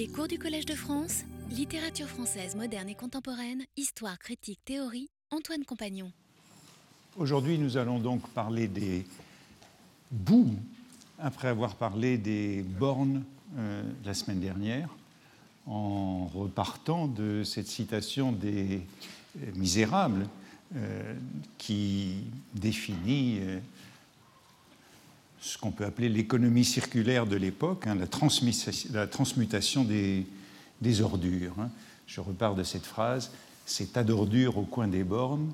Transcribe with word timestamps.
Les 0.00 0.08
cours 0.08 0.28
du 0.28 0.38
Collège 0.38 0.64
de 0.64 0.74
France, 0.74 1.24
littérature 1.50 2.06
française 2.06 2.56
moderne 2.56 2.88
et 2.88 2.94
contemporaine, 2.94 3.66
histoire, 3.76 4.18
critique, 4.18 4.58
théorie, 4.64 5.10
Antoine 5.30 5.62
Compagnon. 5.66 6.10
Aujourd'hui, 7.18 7.58
nous 7.58 7.76
allons 7.76 7.98
donc 7.98 8.26
parler 8.30 8.66
des 8.66 9.04
bouts, 10.10 10.54
après 11.18 11.48
avoir 11.48 11.74
parlé 11.74 12.16
des 12.16 12.62
bornes 12.62 13.24
euh, 13.58 13.82
la 14.06 14.14
semaine 14.14 14.40
dernière, 14.40 14.88
en 15.66 16.24
repartant 16.28 17.06
de 17.06 17.44
cette 17.44 17.66
citation 17.66 18.32
des 18.32 18.80
euh, 19.42 19.52
Misérables 19.54 20.26
euh, 20.76 21.14
qui 21.58 22.22
définit 22.54 23.40
ce 25.40 25.58
qu'on 25.58 25.70
peut 25.70 25.84
appeler 25.84 26.08
l'économie 26.08 26.64
circulaire 26.64 27.26
de 27.26 27.36
l'époque, 27.36 27.86
hein, 27.86 27.96
la, 27.96 29.06
transmutation 29.06 29.84
des, 29.84 30.26
des 30.80 31.00
ordures. 31.00 31.54
Hein. 31.58 31.70
Je 32.06 32.20
repars 32.20 32.54
de 32.54 32.62
cette 32.62 32.86
phrase 32.86 33.30
ces 33.70 33.86
tas 33.86 34.04
d'ordures 34.04 34.58
au 34.58 34.64
coin 34.64 34.88
des 34.88 35.04
bornes, 35.04 35.52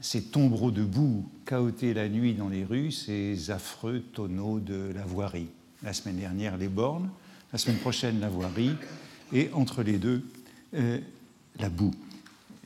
ces 0.00 0.22
tombereaux 0.22 0.70
de 0.70 0.84
boue 0.84 1.28
cahotés 1.44 1.92
la 1.92 2.08
nuit 2.08 2.34
dans 2.34 2.48
les 2.48 2.64
rues, 2.64 2.92
ces 2.92 3.50
affreux 3.50 4.00
tonneaux 4.12 4.60
de 4.60 4.92
la 4.94 5.04
voirie. 5.04 5.48
La 5.82 5.92
semaine 5.92 6.16
dernière, 6.16 6.56
les 6.56 6.68
bornes, 6.68 7.10
la 7.52 7.58
semaine 7.58 7.78
prochaine, 7.78 8.20
la 8.20 8.28
voirie, 8.28 8.74
et 9.32 9.50
entre 9.52 9.82
les 9.82 9.98
deux, 9.98 10.22
euh, 10.74 10.98
la 11.58 11.68
boue. 11.68 11.94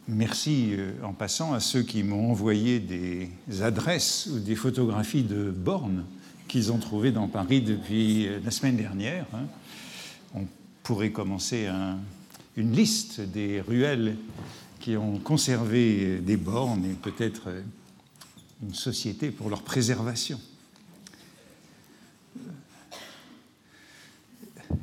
Merci 0.09 0.70
euh, 0.73 0.92
en 1.03 1.15
passant 1.15 1.55
à 1.55 1.61
ceux 1.61 1.83
qui 1.83 2.03
m'ont 2.03 2.31
envoyé 2.31 2.81
des 2.81 3.31
adresses 3.62 4.29
ou 4.31 4.41
des 4.41 4.56
photographies 4.56 5.23
de 5.23 5.51
bornes 5.51 6.05
qu'ils 6.49 6.73
ont 6.73 6.79
trouvées 6.79 7.13
dans 7.13 7.29
Paris 7.29 7.61
depuis 7.61 8.27
euh, 8.27 8.41
la 8.45 8.51
semaine 8.51 8.77
dernière. 8.77 9.27
Hein. 9.35 9.47
On 10.35 10.47
pourrait 10.83 11.11
commencer 11.13 11.67
un, 11.67 11.99
une 12.57 12.73
liste 12.73 13.21
des 13.21 13.61
ruelles 13.61 14.17
qui 14.81 14.97
ont 14.97 15.19
conservé 15.19 16.19
des 16.19 16.37
bornes 16.37 16.84
et 16.84 16.95
peut-être 16.95 17.49
une 18.62 18.75
société 18.75 19.31
pour 19.31 19.49
leur 19.49 19.62
préservation. 19.62 20.41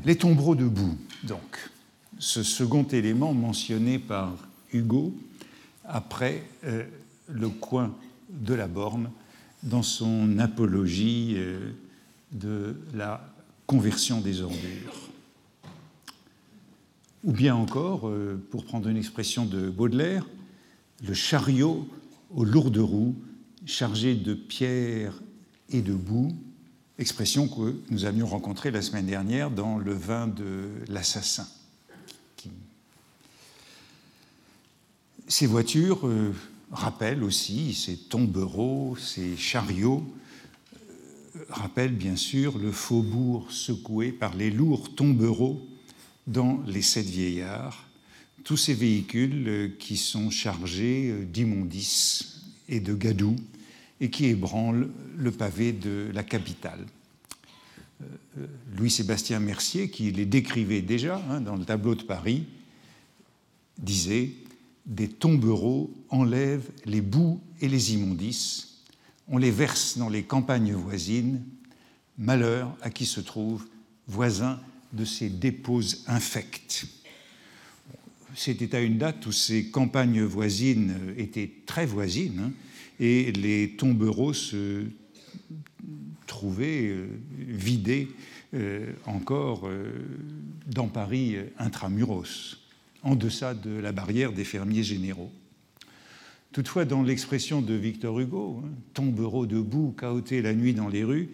Les 0.05 0.15
tombereaux 0.15 0.55
de 0.55 0.65
boue, 0.65 0.97
donc, 1.23 1.69
ce 2.17 2.43
second 2.43 2.83
élément 2.83 3.33
mentionné 3.33 3.99
par 3.99 4.35
Hugo 4.71 5.13
après 5.85 6.43
euh, 6.65 6.85
le 7.27 7.49
coin 7.49 7.95
de 8.29 8.53
la 8.53 8.67
borne 8.67 9.09
dans 9.63 9.83
son 9.83 10.39
apologie 10.39 11.33
euh, 11.37 11.71
de 12.31 12.75
la 12.93 13.25
conversion 13.67 14.21
des 14.21 14.41
ordures. 14.41 15.09
Ou 17.23 17.31
bien 17.31 17.55
encore, 17.55 18.07
euh, 18.07 18.41
pour 18.51 18.63
prendre 18.63 18.87
une 18.87 18.97
expression 18.97 19.45
de 19.45 19.69
Baudelaire, 19.69 20.25
le 21.05 21.13
chariot 21.13 21.87
aux 22.33 22.45
lourdes 22.45 22.77
roues 22.77 23.15
chargé 23.65 24.15
de 24.15 24.33
pierres 24.33 25.13
et 25.69 25.81
de 25.81 25.93
boue, 25.93 26.35
expression 26.97 27.47
que 27.47 27.75
nous 27.89 28.05
avions 28.05 28.25
rencontrée 28.25 28.71
la 28.71 28.81
semaine 28.81 29.05
dernière 29.05 29.51
dans 29.51 29.77
le 29.77 29.93
vin 29.93 30.27
de 30.27 30.69
l'assassin. 30.87 31.47
Ces 35.29 35.45
voitures 35.45 36.07
euh, 36.07 36.33
rappellent 36.71 37.23
aussi, 37.23 37.73
ces 37.73 37.97
tombereaux, 37.97 38.95
ces 38.97 39.35
chariots, 39.37 40.03
euh, 40.75 41.43
rappellent 41.49 41.95
bien 41.95 42.15
sûr 42.15 42.57
le 42.57 42.71
faubourg 42.71 43.51
secoué 43.51 44.11
par 44.11 44.35
les 44.35 44.51
lourds 44.51 44.93
tombereaux 44.95 45.65
dans 46.27 46.61
les 46.67 46.81
sept 46.81 47.05
vieillards, 47.05 47.89
tous 48.43 48.57
ces 48.57 48.73
véhicules 48.73 49.47
euh, 49.47 49.67
qui 49.79 49.97
sont 49.97 50.29
chargés 50.29 51.25
d'immondices 51.25 52.41
et 52.67 52.79
de 52.79 52.93
gadou 52.93 53.35
et 53.99 54.09
qui 54.09 54.25
ébranlent 54.25 54.89
le 55.17 55.31
pavé 55.31 55.73
de 55.73 56.09
la 56.13 56.23
capitale. 56.23 56.85
Louis-Sébastien 58.77 59.41
Mercier, 59.41 59.89
qui 59.89 60.11
les 60.11 60.25
décrivait 60.25 60.81
déjà 60.81 61.21
hein, 61.29 61.41
dans 61.41 61.57
le 61.57 61.65
tableau 61.65 61.95
de 61.95 62.03
Paris, 62.03 62.45
disait 63.77 64.31
des 64.85 65.07
tombereaux 65.07 65.93
enlèvent 66.09 66.69
les 66.85 67.01
boues 67.01 67.39
et 67.61 67.67
les 67.67 67.93
immondices, 67.93 68.83
on 69.27 69.37
les 69.37 69.51
verse 69.51 69.97
dans 69.97 70.09
les 70.09 70.23
campagnes 70.23 70.73
voisines, 70.73 71.43
malheur 72.17 72.75
à 72.81 72.89
qui 72.89 73.05
se 73.05 73.21
trouve 73.21 73.65
voisin 74.07 74.59
de 74.93 75.05
ces 75.05 75.29
dépôts 75.29 75.81
infects. 76.07 76.87
C'était 78.35 78.75
à 78.75 78.81
une 78.81 78.97
date 78.97 79.25
où 79.25 79.31
ces 79.31 79.69
campagnes 79.69 80.23
voisines 80.23 80.95
étaient 81.17 81.51
très 81.65 81.85
voisines 81.85 82.39
hein, 82.45 82.51
et 82.99 83.31
les 83.31 83.75
tombereaux 83.75 84.33
se 84.33 84.85
trouvaient 86.27 86.87
euh, 86.87 87.07
vidés 87.37 88.07
euh, 88.53 88.93
encore 89.05 89.67
euh, 89.67 89.91
dans 90.67 90.87
Paris 90.87 91.37
intramuros 91.57 92.57
en 93.03 93.15
deçà 93.15 93.53
de 93.53 93.71
la 93.71 93.91
barrière 93.91 94.33
des 94.33 94.43
fermiers 94.43 94.83
généraux. 94.83 95.31
Toutefois, 96.51 96.85
dans 96.85 97.03
l'expression 97.03 97.61
de 97.61 97.73
Victor 97.73 98.19
Hugo, 98.19 98.63
hein, 98.63 98.69
tombereau 98.93 99.45
de 99.45 99.59
boue 99.59 99.93
cahoté 99.97 100.41
la 100.41 100.53
nuit 100.53 100.73
dans 100.73 100.87
les 100.87 101.03
rues, 101.03 101.29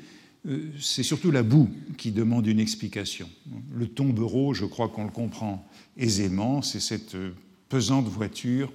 euh, 0.48 0.72
c'est 0.80 1.04
surtout 1.04 1.32
la 1.32 1.42
boue 1.42 1.70
qui 1.98 2.12
demande 2.12 2.46
une 2.48 2.60
explication. 2.60 3.30
Le 3.74 3.88
tombereau, 3.88 4.54
je 4.54 4.66
crois 4.66 4.90
qu'on 4.90 5.06
le 5.06 5.12
comprend 5.12 5.66
aisément, 5.98 6.62
c'est 6.62 6.82
cette 6.82 7.16
euh, 7.16 7.32
pesante 7.70 8.08
voiture 8.08 8.72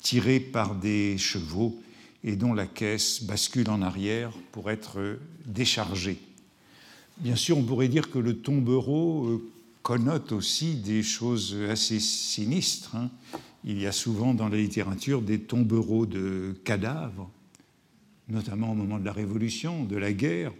tirée 0.00 0.40
par 0.40 0.76
des 0.76 1.18
chevaux 1.18 1.80
et 2.24 2.36
dont 2.36 2.54
la 2.54 2.66
caisse 2.66 3.24
bascule 3.24 3.68
en 3.68 3.82
arrière 3.82 4.30
pour 4.52 4.70
être 4.70 5.00
euh, 5.00 5.20
déchargée. 5.46 6.18
Bien 7.18 7.36
sûr, 7.36 7.58
on 7.58 7.64
pourrait 7.64 7.88
dire 7.88 8.10
que 8.10 8.18
le 8.18 8.38
tombereau 8.38 9.42
connote 9.82 10.32
aussi 10.32 10.76
des 10.76 11.02
choses 11.02 11.56
assez 11.68 12.00
sinistres. 12.00 12.94
Hein. 12.94 13.10
Il 13.64 13.80
y 13.80 13.86
a 13.86 13.92
souvent 13.92 14.34
dans 14.34 14.48
la 14.48 14.56
littérature 14.56 15.22
des 15.22 15.40
tombereaux 15.40 16.06
de 16.06 16.54
cadavres, 16.64 17.30
notamment 18.28 18.72
au 18.72 18.74
moment 18.74 18.98
de 18.98 19.04
la 19.04 19.12
Révolution, 19.12 19.84
de 19.84 19.96
la 19.96 20.12
guerre 20.12 20.52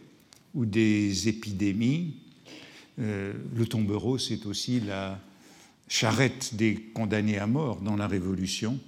ou 0.54 0.66
des 0.66 1.28
épidémies. 1.28 2.16
Euh, 2.98 3.32
le 3.56 3.66
tombereau, 3.66 4.18
c'est 4.18 4.46
aussi 4.46 4.80
la 4.80 5.18
charrette 5.88 6.54
des 6.54 6.74
condamnés 6.74 7.38
à 7.38 7.46
mort 7.46 7.80
dans 7.80 7.96
la 7.96 8.06
Révolution. 8.06 8.78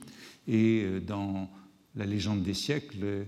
Et 0.47 0.83
euh, 0.85 1.01
dans 1.01 1.51
la 1.97 2.07
légende 2.07 2.43
des 2.43 2.55
siècles, 2.55 3.27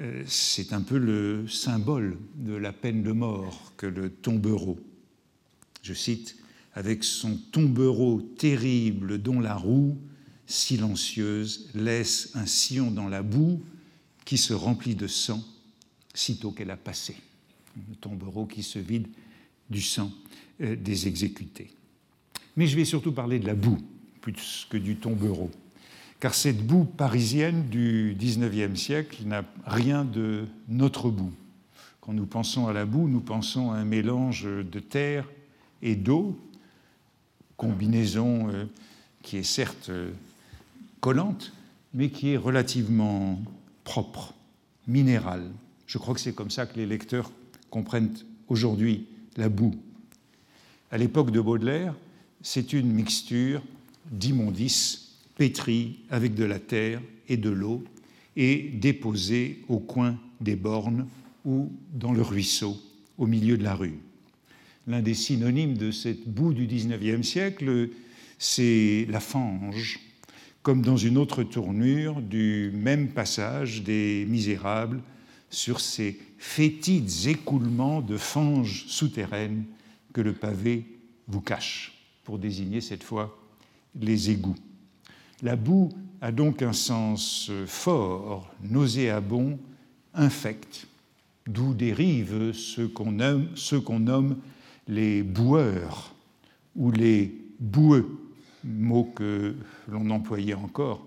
euh, 0.00 0.22
c'est 0.26 0.72
un 0.72 0.82
peu 0.82 0.98
le 0.98 1.46
symbole 1.48 2.16
de 2.36 2.54
la 2.54 2.72
peine 2.72 3.02
de 3.02 3.12
mort 3.12 3.72
que 3.76 3.86
le 3.86 4.10
tombereau 4.10 4.78
je 5.84 5.92
cite, 5.92 6.36
avec 6.72 7.04
son 7.04 7.36
tombereau 7.52 8.20
terrible 8.38 9.18
dont 9.18 9.38
la 9.38 9.54
roue, 9.54 9.96
silencieuse, 10.46 11.68
laisse 11.74 12.30
un 12.34 12.46
sillon 12.46 12.90
dans 12.90 13.08
la 13.08 13.22
boue 13.22 13.62
qui 14.24 14.38
se 14.38 14.54
remplit 14.54 14.94
de 14.94 15.06
sang 15.06 15.44
sitôt 16.14 16.50
qu'elle 16.50 16.70
a 16.70 16.76
passé. 16.76 17.16
Le 17.76 17.96
tombereau 17.96 18.46
qui 18.46 18.62
se 18.62 18.78
vide 18.78 19.08
du 19.68 19.82
sang 19.82 20.10
euh, 20.60 20.74
des 20.74 21.06
exécutés. 21.06 21.70
Mais 22.56 22.66
je 22.66 22.76
vais 22.76 22.84
surtout 22.84 23.12
parler 23.12 23.38
de 23.38 23.46
la 23.46 23.54
boue 23.54 23.78
plus 24.20 24.66
que 24.70 24.78
du 24.78 24.96
tombereau, 24.96 25.50
car 26.18 26.34
cette 26.34 26.66
boue 26.66 26.84
parisienne 26.84 27.68
du 27.68 28.16
XIXe 28.18 28.80
siècle 28.80 29.22
n'a 29.26 29.44
rien 29.66 30.06
de 30.06 30.46
notre 30.66 31.10
boue. 31.10 31.32
Quand 32.00 32.14
nous 32.14 32.24
pensons 32.24 32.68
à 32.68 32.72
la 32.72 32.86
boue, 32.86 33.06
nous 33.06 33.20
pensons 33.20 33.70
à 33.70 33.76
un 33.76 33.84
mélange 33.84 34.44
de 34.44 34.80
terre 34.80 35.28
et 35.84 35.94
d'eau, 35.94 36.36
combinaison 37.56 38.48
euh, 38.48 38.64
qui 39.22 39.36
est 39.36 39.44
certes 39.44 39.90
euh, 39.90 40.10
collante, 41.00 41.52
mais 41.92 42.08
qui 42.08 42.30
est 42.30 42.36
relativement 42.36 43.40
propre, 43.84 44.34
minérale. 44.88 45.48
Je 45.86 45.98
crois 45.98 46.14
que 46.14 46.20
c'est 46.20 46.34
comme 46.34 46.50
ça 46.50 46.66
que 46.66 46.76
les 46.76 46.86
lecteurs 46.86 47.30
comprennent 47.70 48.14
aujourd'hui 48.48 49.06
la 49.36 49.48
boue. 49.48 49.74
À 50.90 50.98
l'époque 50.98 51.30
de 51.30 51.40
Baudelaire, 51.40 51.94
c'est 52.42 52.72
une 52.72 52.90
mixture 52.90 53.62
d'immondices 54.10 55.12
pétris 55.36 56.00
avec 56.10 56.34
de 56.34 56.44
la 56.44 56.58
terre 56.58 57.00
et 57.28 57.36
de 57.36 57.50
l'eau 57.50 57.84
et 58.36 58.70
déposée 58.74 59.62
au 59.68 59.78
coin 59.78 60.18
des 60.40 60.56
bornes 60.56 61.06
ou 61.44 61.70
dans 61.92 62.12
le 62.12 62.22
ruisseau 62.22 62.76
au 63.18 63.26
milieu 63.26 63.56
de 63.56 63.64
la 63.64 63.74
rue 63.74 63.98
l'un 64.86 65.02
des 65.02 65.14
synonymes 65.14 65.76
de 65.76 65.90
cette 65.90 66.28
boue 66.28 66.52
du 66.52 66.66
XIXe 66.66 67.26
siècle, 67.26 67.90
c'est 68.38 69.06
la 69.08 69.20
fange, 69.20 70.00
comme 70.62 70.82
dans 70.82 70.96
une 70.96 71.18
autre 71.18 71.42
tournure 71.42 72.20
du 72.20 72.70
même 72.74 73.08
passage 73.08 73.82
des 73.82 74.26
Misérables 74.28 75.02
sur 75.50 75.80
ces 75.80 76.18
fétides 76.38 77.26
écoulements 77.26 78.00
de 78.00 78.16
fange 78.16 78.86
souterraine 78.86 79.64
que 80.12 80.20
le 80.20 80.32
pavé 80.32 80.84
vous 81.28 81.40
cache. 81.40 81.90
pour 82.24 82.38
désigner 82.38 82.80
cette 82.80 83.02
fois 83.02 83.38
les 84.00 84.30
égouts. 84.30 84.56
La 85.42 85.56
boue 85.56 85.90
a 86.22 86.32
donc 86.32 86.62
un 86.62 86.72
sens 86.72 87.50
fort, 87.66 88.50
nauséabond, 88.62 89.58
infect, 90.14 90.86
d'où 91.46 91.74
dérivent 91.74 92.52
ce 92.52 92.80
qu'on 92.80 93.12
nomme, 93.12 94.38
les 94.88 95.22
boueurs 95.22 96.14
ou 96.76 96.90
les 96.90 97.34
boueux, 97.60 98.18
mot 98.64 99.04
que 99.04 99.54
l'on 99.88 100.10
employait 100.10 100.54
encore 100.54 101.06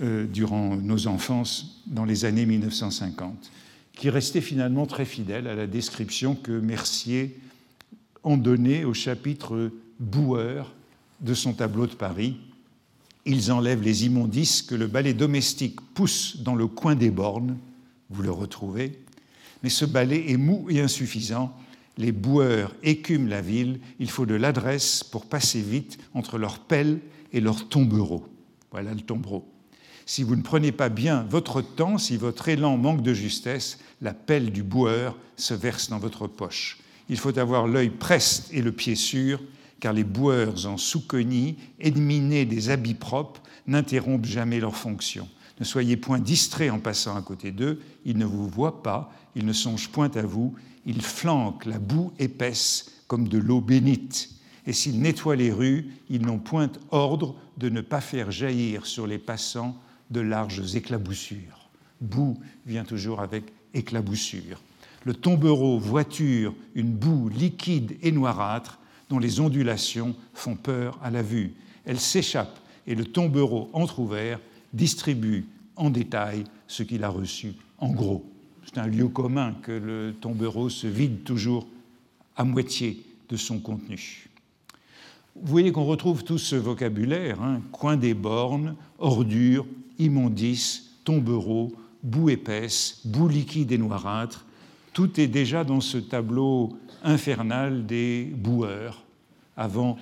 euh, 0.00 0.26
durant 0.26 0.76
nos 0.76 1.06
enfances 1.06 1.82
dans 1.86 2.04
les 2.04 2.24
années 2.24 2.46
1950, 2.46 3.50
qui 3.92 4.10
restait 4.10 4.40
finalement 4.40 4.86
très 4.86 5.04
fidèle 5.04 5.46
à 5.46 5.54
la 5.54 5.66
description 5.66 6.34
que 6.34 6.52
Mercier 6.52 7.38
en 8.22 8.36
donnait 8.36 8.84
au 8.84 8.94
chapitre 8.94 9.70
boueur 9.98 10.72
de 11.20 11.34
son 11.34 11.52
tableau 11.52 11.86
de 11.86 11.94
Paris. 11.94 12.36
Ils 13.26 13.50
enlèvent 13.50 13.82
les 13.82 14.06
immondices 14.06 14.62
que 14.62 14.74
le 14.74 14.86
balai 14.86 15.14
domestique 15.14 15.80
pousse 15.94 16.38
dans 16.38 16.54
le 16.54 16.66
coin 16.66 16.94
des 16.94 17.10
bornes, 17.10 17.56
vous 18.10 18.22
le 18.22 18.30
retrouvez, 18.30 18.98
mais 19.62 19.68
ce 19.68 19.84
balai 19.84 20.30
est 20.30 20.36
mou 20.36 20.66
et 20.70 20.80
insuffisant. 20.80 21.54
Les 21.98 22.12
boueurs 22.12 22.74
écument 22.84 23.28
la 23.28 23.40
ville, 23.40 23.80
il 23.98 24.08
faut 24.08 24.24
de 24.24 24.36
l'adresse 24.36 25.02
pour 25.02 25.26
passer 25.26 25.60
vite 25.60 25.98
entre 26.14 26.38
leurs 26.38 26.60
pelles 26.60 27.00
et 27.32 27.40
leurs 27.40 27.68
tombereaux. 27.68 28.26
Voilà 28.70 28.94
le 28.94 29.00
tombereau. 29.00 29.46
Si 30.06 30.22
vous 30.22 30.36
ne 30.36 30.42
prenez 30.42 30.70
pas 30.70 30.88
bien 30.88 31.26
votre 31.28 31.60
temps, 31.60 31.98
si 31.98 32.16
votre 32.16 32.48
élan 32.48 32.76
manque 32.76 33.02
de 33.02 33.12
justesse, 33.12 33.80
la 34.00 34.14
pelle 34.14 34.52
du 34.52 34.62
boueur 34.62 35.18
se 35.36 35.54
verse 35.54 35.90
dans 35.90 35.98
votre 35.98 36.28
poche. 36.28 36.78
Il 37.08 37.18
faut 37.18 37.36
avoir 37.36 37.66
l'œil 37.66 37.90
preste 37.90 38.48
et 38.52 38.62
le 38.62 38.72
pied 38.72 38.94
sûr, 38.94 39.40
car 39.80 39.92
les 39.92 40.04
boueurs 40.04 40.66
en 40.66 40.76
souconie, 40.76 41.56
éminés 41.80 42.44
des 42.44 42.70
habits 42.70 42.94
propres, 42.94 43.42
n'interrompent 43.66 44.24
jamais 44.24 44.60
leur 44.60 44.76
fonction. 44.76 45.28
Ne 45.60 45.64
soyez 45.64 45.96
point 45.96 46.18
distraits 46.18 46.70
en 46.70 46.78
passant 46.78 47.16
à 47.16 47.22
côté 47.22 47.50
d'eux, 47.50 47.80
ils 48.04 48.16
ne 48.16 48.24
vous 48.24 48.48
voient 48.48 48.82
pas, 48.82 49.12
ils 49.34 49.44
ne 49.44 49.52
songent 49.52 49.88
point 49.88 50.10
à 50.14 50.22
vous, 50.22 50.54
ils 50.86 51.02
flanquent 51.02 51.66
la 51.66 51.78
boue 51.78 52.12
épaisse 52.18 52.92
comme 53.06 53.28
de 53.28 53.38
l'eau 53.38 53.60
bénite. 53.60 54.30
Et 54.66 54.72
s'ils 54.72 55.00
nettoient 55.00 55.36
les 55.36 55.50
rues, 55.50 55.88
ils 56.10 56.22
n'ont 56.22 56.38
point 56.38 56.70
ordre 56.90 57.34
de 57.56 57.68
ne 57.68 57.80
pas 57.80 58.00
faire 58.00 58.30
jaillir 58.30 58.86
sur 58.86 59.06
les 59.06 59.18
passants 59.18 59.76
de 60.10 60.20
larges 60.20 60.76
éclaboussures. 60.76 61.68
Boue 62.00 62.38
vient 62.66 62.84
toujours 62.84 63.20
avec 63.20 63.44
éclaboussure. 63.74 64.60
Le 65.04 65.14
tombereau 65.14 65.78
voiture 65.78 66.54
une 66.74 66.92
boue 66.92 67.28
liquide 67.28 67.96
et 68.02 68.12
noirâtre 68.12 68.78
dont 69.08 69.18
les 69.18 69.40
ondulations 69.40 70.14
font 70.34 70.56
peur 70.56 70.98
à 71.02 71.10
la 71.10 71.22
vue. 71.22 71.54
Elle 71.84 72.00
s'échappe 72.00 72.58
et 72.86 72.94
le 72.94 73.04
tombereau 73.04 73.70
entr'ouvert 73.72 74.38
distribue 74.72 75.46
en 75.76 75.90
détail 75.90 76.44
ce 76.66 76.82
qu'il 76.82 77.04
a 77.04 77.08
reçu 77.08 77.54
en 77.78 77.90
gros. 77.90 78.24
C'est 78.64 78.78
un 78.78 78.86
lieu 78.86 79.08
commun 79.08 79.54
que 79.62 79.72
le 79.72 80.14
tombereau 80.20 80.68
se 80.68 80.86
vide 80.86 81.24
toujours 81.24 81.66
à 82.36 82.44
moitié 82.44 83.02
de 83.28 83.36
son 83.36 83.58
contenu. 83.60 84.28
Vous 85.34 85.50
voyez 85.50 85.72
qu'on 85.72 85.84
retrouve 85.84 86.24
tout 86.24 86.38
ce 86.38 86.56
vocabulaire, 86.56 87.40
hein, 87.40 87.62
coin 87.72 87.96
des 87.96 88.14
bornes, 88.14 88.74
ordures, 88.98 89.66
immondices, 89.98 90.90
tombereaux, 91.04 91.72
boue 92.02 92.30
épaisse, 92.30 93.00
boue 93.04 93.28
liquide 93.28 93.72
et 93.72 93.78
noirâtre. 93.78 94.44
Tout 94.92 95.20
est 95.20 95.28
déjà 95.28 95.64
dans 95.64 95.80
ce 95.80 95.98
tableau 95.98 96.76
infernal 97.02 97.86
des 97.86 98.24
boueurs, 98.24 99.04
avant 99.56 99.96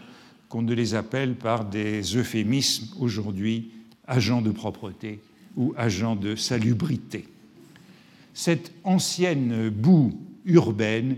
qu'on 0.48 0.62
ne 0.62 0.74
les 0.74 0.94
appelle 0.94 1.34
par 1.34 1.64
des 1.64 2.02
euphémismes 2.16 2.94
aujourd'hui 2.98 3.70
agents 4.08 4.42
de 4.42 4.50
propreté 4.50 5.20
ou 5.56 5.74
agents 5.76 6.16
de 6.16 6.36
salubrité. 6.36 7.26
Cette 8.34 8.72
ancienne 8.84 9.70
boue 9.70 10.18
urbaine 10.44 11.16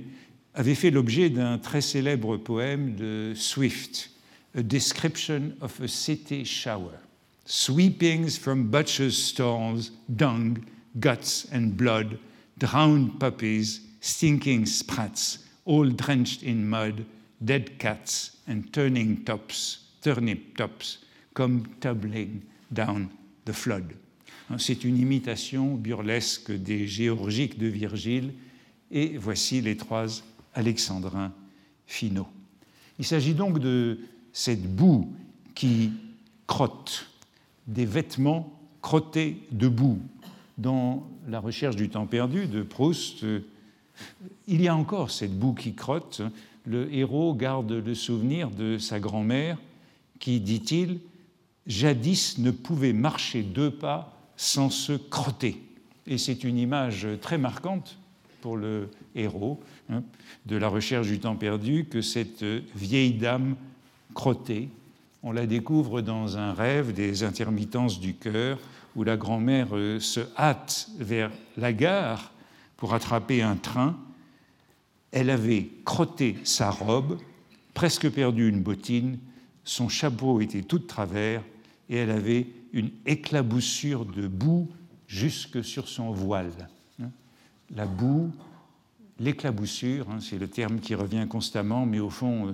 avait 0.54 0.74
fait 0.74 0.90
l'objet 0.90 1.30
d'un 1.30 1.58
très 1.58 1.80
célèbre 1.80 2.36
poème 2.36 2.94
de 2.94 3.32
Swift, 3.34 4.10
A 4.56 4.62
Description 4.62 5.52
of 5.60 5.80
a 5.80 5.88
City 5.88 6.44
Shower. 6.44 6.98
Sweepings 7.44 8.38
from 8.38 8.64
butchers' 8.64 9.16
stalls, 9.16 9.90
dung, 10.08 10.58
guts, 10.98 11.46
and 11.52 11.70
blood, 11.76 12.18
drowned 12.58 13.18
puppies, 13.18 13.80
stinking 14.00 14.66
sprats, 14.66 15.44
all 15.64 15.88
drenched 15.90 16.42
in 16.42 16.68
mud, 16.68 17.04
dead 17.44 17.78
cats, 17.78 18.36
and 18.46 18.72
turning 18.72 19.24
tops, 19.24 19.78
turnip 20.02 20.56
tops, 20.56 20.98
come 21.34 21.64
tumbling 21.80 22.42
down 22.70 23.08
the 23.44 23.52
flood. 23.52 23.92
C'est 24.56 24.84
une 24.84 24.96
imitation 24.96 25.74
burlesque 25.74 26.50
des 26.52 26.86
géorgiques 26.86 27.58
de 27.58 27.66
Virgile, 27.66 28.32
et 28.90 29.18
voici 29.18 29.60
les 29.60 29.76
trois 29.76 30.06
alexandrins 30.54 31.32
finaux. 31.86 32.28
Il 32.98 33.04
s'agit 33.04 33.34
donc 33.34 33.58
de 33.58 33.98
cette 34.32 34.62
boue 34.74 35.12
qui 35.54 35.92
crotte, 36.46 37.10
des 37.66 37.84
vêtements 37.84 38.58
crottés 38.80 39.42
de 39.52 39.68
boue. 39.68 40.00
Dans 40.56 41.06
La 41.28 41.40
recherche 41.40 41.76
du 41.76 41.90
temps 41.90 42.06
perdu 42.06 42.46
de 42.46 42.62
Proust, 42.62 43.24
il 44.46 44.62
y 44.62 44.68
a 44.68 44.74
encore 44.74 45.10
cette 45.10 45.38
boue 45.38 45.52
qui 45.52 45.74
crotte. 45.74 46.22
Le 46.64 46.92
héros 46.92 47.34
garde 47.34 47.72
le 47.72 47.94
souvenir 47.94 48.50
de 48.50 48.78
sa 48.78 48.98
grand-mère 48.98 49.58
qui, 50.18 50.40
dit-il, 50.40 51.00
jadis 51.68 52.38
ne 52.38 52.50
pouvait 52.50 52.92
marcher 52.92 53.42
deux 53.42 53.70
pas 53.70 54.16
sans 54.36 54.70
se 54.70 54.94
crotter. 54.94 55.62
Et 56.06 56.18
c'est 56.18 56.42
une 56.42 56.58
image 56.58 57.06
très 57.20 57.38
marquante 57.38 57.98
pour 58.40 58.56
le 58.56 58.88
héros 59.14 59.60
hein, 59.90 60.02
de 60.46 60.56
la 60.56 60.68
recherche 60.68 61.06
du 61.06 61.20
temps 61.20 61.36
perdu 61.36 61.84
que 61.84 62.00
cette 62.00 62.44
vieille 62.74 63.12
dame 63.12 63.56
crottée, 64.14 64.70
on 65.22 65.32
la 65.32 65.46
découvre 65.46 66.00
dans 66.00 66.38
un 66.38 66.54
rêve 66.54 66.92
des 66.92 67.24
intermittences 67.24 68.00
du 68.00 68.14
cœur 68.14 68.58
où 68.96 69.04
la 69.04 69.16
grand-mère 69.16 69.68
euh, 69.72 70.00
se 70.00 70.20
hâte 70.36 70.88
vers 70.98 71.30
la 71.56 71.72
gare 71.72 72.32
pour 72.76 72.94
attraper 72.94 73.42
un 73.42 73.56
train. 73.56 73.98
Elle 75.10 75.30
avait 75.30 75.68
crotté 75.84 76.36
sa 76.44 76.70
robe, 76.70 77.18
presque 77.74 78.08
perdu 78.10 78.48
une 78.48 78.62
bottine, 78.62 79.18
son 79.64 79.88
chapeau 79.88 80.40
était 80.40 80.62
tout 80.62 80.78
de 80.78 80.86
travers 80.86 81.42
et 81.88 81.96
elle 81.96 82.10
avait 82.10 82.46
une 82.72 82.90
éclaboussure 83.06 84.04
de 84.04 84.26
boue 84.26 84.68
jusque 85.06 85.64
sur 85.64 85.88
son 85.88 86.10
voile. 86.10 86.68
La 87.74 87.84
boue, 87.84 88.30
l'éclaboussure, 89.18 90.08
hein, 90.10 90.18
c'est 90.20 90.38
le 90.38 90.48
terme 90.48 90.80
qui 90.80 90.94
revient 90.94 91.26
constamment, 91.28 91.84
mais 91.84 92.00
au 92.00 92.08
fond, 92.10 92.48
euh, 92.48 92.52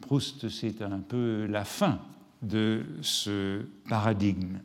Proust, 0.00 0.48
c'est 0.48 0.82
un 0.82 0.98
peu 0.98 1.46
la 1.46 1.64
fin 1.64 2.00
de 2.42 2.84
ce 3.02 3.62
paradigme. 3.88 4.58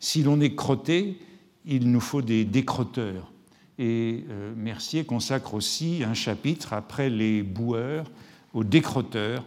Si 0.00 0.22
l'on 0.22 0.40
est 0.40 0.54
crotté, 0.54 1.18
il 1.64 1.90
nous 1.90 2.00
faut 2.00 2.22
des 2.22 2.44
décrotteurs. 2.44 3.32
Et 3.78 4.24
euh, 4.30 4.54
Mercier 4.56 5.04
consacre 5.04 5.54
aussi 5.54 6.02
un 6.04 6.14
chapitre 6.14 6.72
après 6.72 7.10
les 7.10 7.42
boueurs 7.42 8.10
aux 8.54 8.64
décrotteurs. 8.64 9.44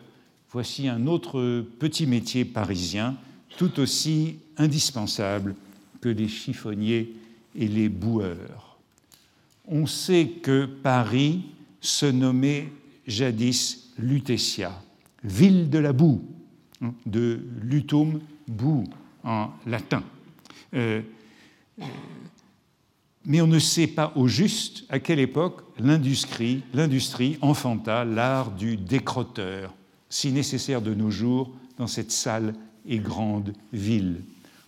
Voici 0.51 0.87
un 0.87 1.07
autre 1.07 1.65
petit 1.79 2.05
métier 2.05 2.45
parisien 2.45 3.17
tout 3.57 3.79
aussi 3.79 4.37
indispensable 4.57 5.55
que 5.99 6.09
les 6.09 6.27
chiffonniers 6.27 7.13
et 7.55 7.67
les 7.67 7.89
boueurs. 7.89 8.77
On 9.67 9.85
sait 9.85 10.27
que 10.41 10.65
Paris 10.65 11.43
se 11.79 12.05
nommait 12.05 12.71
jadis 13.07 13.91
Lutetia, 13.97 14.71
ville 15.23 15.69
de 15.69 15.79
la 15.79 15.93
boue, 15.93 16.21
hein, 16.81 16.93
de 17.05 17.39
lutum, 17.61 18.19
boue 18.47 18.85
en 19.23 19.49
latin. 19.65 20.03
Euh, 20.73 21.01
mais 23.25 23.41
on 23.41 23.47
ne 23.47 23.59
sait 23.59 23.87
pas 23.87 24.13
au 24.15 24.27
juste 24.27 24.85
à 24.89 24.99
quelle 24.99 25.19
époque 25.19 25.61
l'industrie, 25.77 26.63
l'industrie 26.73 27.37
enfanta 27.41 28.03
l'art 28.03 28.51
du 28.51 28.77
décrotteur, 28.77 29.73
si 30.09 30.31
nécessaire 30.31 30.81
de 30.81 30.93
nos 30.93 31.11
jours 31.11 31.51
dans 31.77 31.87
cette 31.87 32.11
salle 32.11 32.55
et 32.87 32.99
grande 32.99 33.53
ville. 33.73 34.21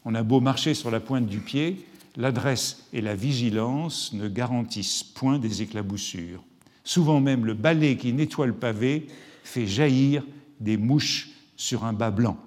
On 0.05 0.15
a 0.15 0.24
beau 0.24 0.39
marcher 0.39 0.74
sur 0.74 0.91
la 0.91 1.00
pointe 1.00 1.27
du 1.27 1.39
pied, 1.39 1.86
l'adresse 2.17 2.86
et 2.93 3.01
la 3.01 3.15
vigilance 3.15 4.13
ne 4.13 4.27
garantissent 4.27 5.03
point 5.03 5.39
des 5.39 5.62
éclaboussures. 5.62 6.43
Souvent 6.84 7.22
même 7.22 7.46
le 7.46 7.53
balai 7.53 7.98
qui 7.98 8.13
nettoie 8.13 8.48
le 8.48 8.53
pavé 8.53 9.08
fait 9.43 9.67
jaillir 9.67 10.24
des 10.60 10.77
mouches 10.77 11.29
sur 11.55 11.86
un 11.86 11.93
bas 11.93 12.12
blanc. 12.12 12.38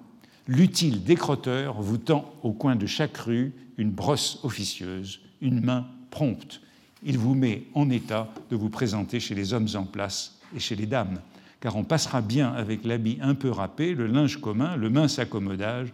L'utile 0.47 1.03
décrotteur 1.03 1.81
vous 1.81 1.97
tend 1.97 2.33
au 2.43 2.53
coin 2.53 2.75
de 2.75 2.85
chaque 2.85 3.17
rue 3.17 3.53
une 3.77 3.91
brosse 3.91 4.39
officieuse, 4.43 5.19
une 5.41 5.61
main 5.61 5.87
prompte. 6.09 6.61
Il 7.03 7.17
vous 7.17 7.35
met 7.35 7.63
en 7.73 7.89
état 7.89 8.31
de 8.49 8.55
vous 8.55 8.69
présenter 8.69 9.19
chez 9.19 9.35
les 9.35 9.53
hommes 9.53 9.67
en 9.75 9.83
place 9.83 10.39
et 10.55 10.59
chez 10.59 10.75
les 10.75 10.85
dames. 10.85 11.19
Car 11.59 11.75
on 11.75 11.83
passera 11.83 12.21
bien 12.21 12.51
avec 12.53 12.83
l'habit 12.85 13.17
un 13.21 13.35
peu 13.35 13.49
râpé, 13.49 13.93
le 13.93 14.07
linge 14.07 14.37
commun, 14.37 14.75
le 14.75 14.89
mince 14.89 15.19
accommodage, 15.19 15.93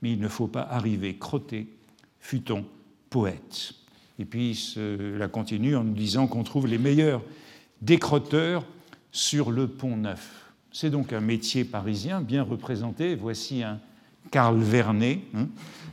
mais 0.00 0.12
il 0.12 0.20
ne 0.20 0.28
faut 0.28 0.46
pas 0.46 0.62
arriver 0.62 1.16
crotté, 1.16 1.68
fut-on 2.20 2.64
poète. 3.10 3.74
Et 4.18 4.24
puis 4.24 4.54
cela 4.54 5.28
continue 5.28 5.76
en 5.76 5.84
nous 5.84 5.94
disant 5.94 6.26
qu'on 6.26 6.44
trouve 6.44 6.66
les 6.66 6.78
meilleurs 6.78 7.22
décrotteurs 7.80 8.64
sur 9.10 9.50
le 9.50 9.68
pont 9.68 9.96
neuf. 9.96 10.52
C'est 10.72 10.90
donc 10.90 11.12
un 11.12 11.20
métier 11.20 11.64
parisien 11.64 12.20
bien 12.20 12.42
représenté. 12.42 13.14
Voici 13.14 13.62
un 13.62 13.78
Karl 14.30 14.58
Vernet 14.58 15.20
hein, 15.34 15.48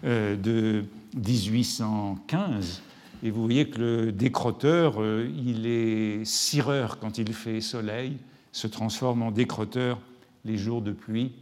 euh, 0.06 0.36
de 0.38 0.86
1815. 1.16 2.82
Et 3.22 3.32
vous 3.32 3.44
voyez 3.44 3.68
que 3.70 3.80
le 3.80 4.12
décrotteur, 4.14 5.02
euh, 5.02 5.30
il 5.46 5.66
est 5.68 6.24
cireur 6.24 7.00
quand 7.00 7.18
il 7.18 7.34
fait 7.34 7.60
soleil, 7.60 8.18
se 8.52 8.68
transforme 8.68 9.22
en 9.22 9.32
décrotteur 9.32 10.00
les 10.46 10.58
jours 10.58 10.82
de 10.82 10.92
pluie, 10.92 11.34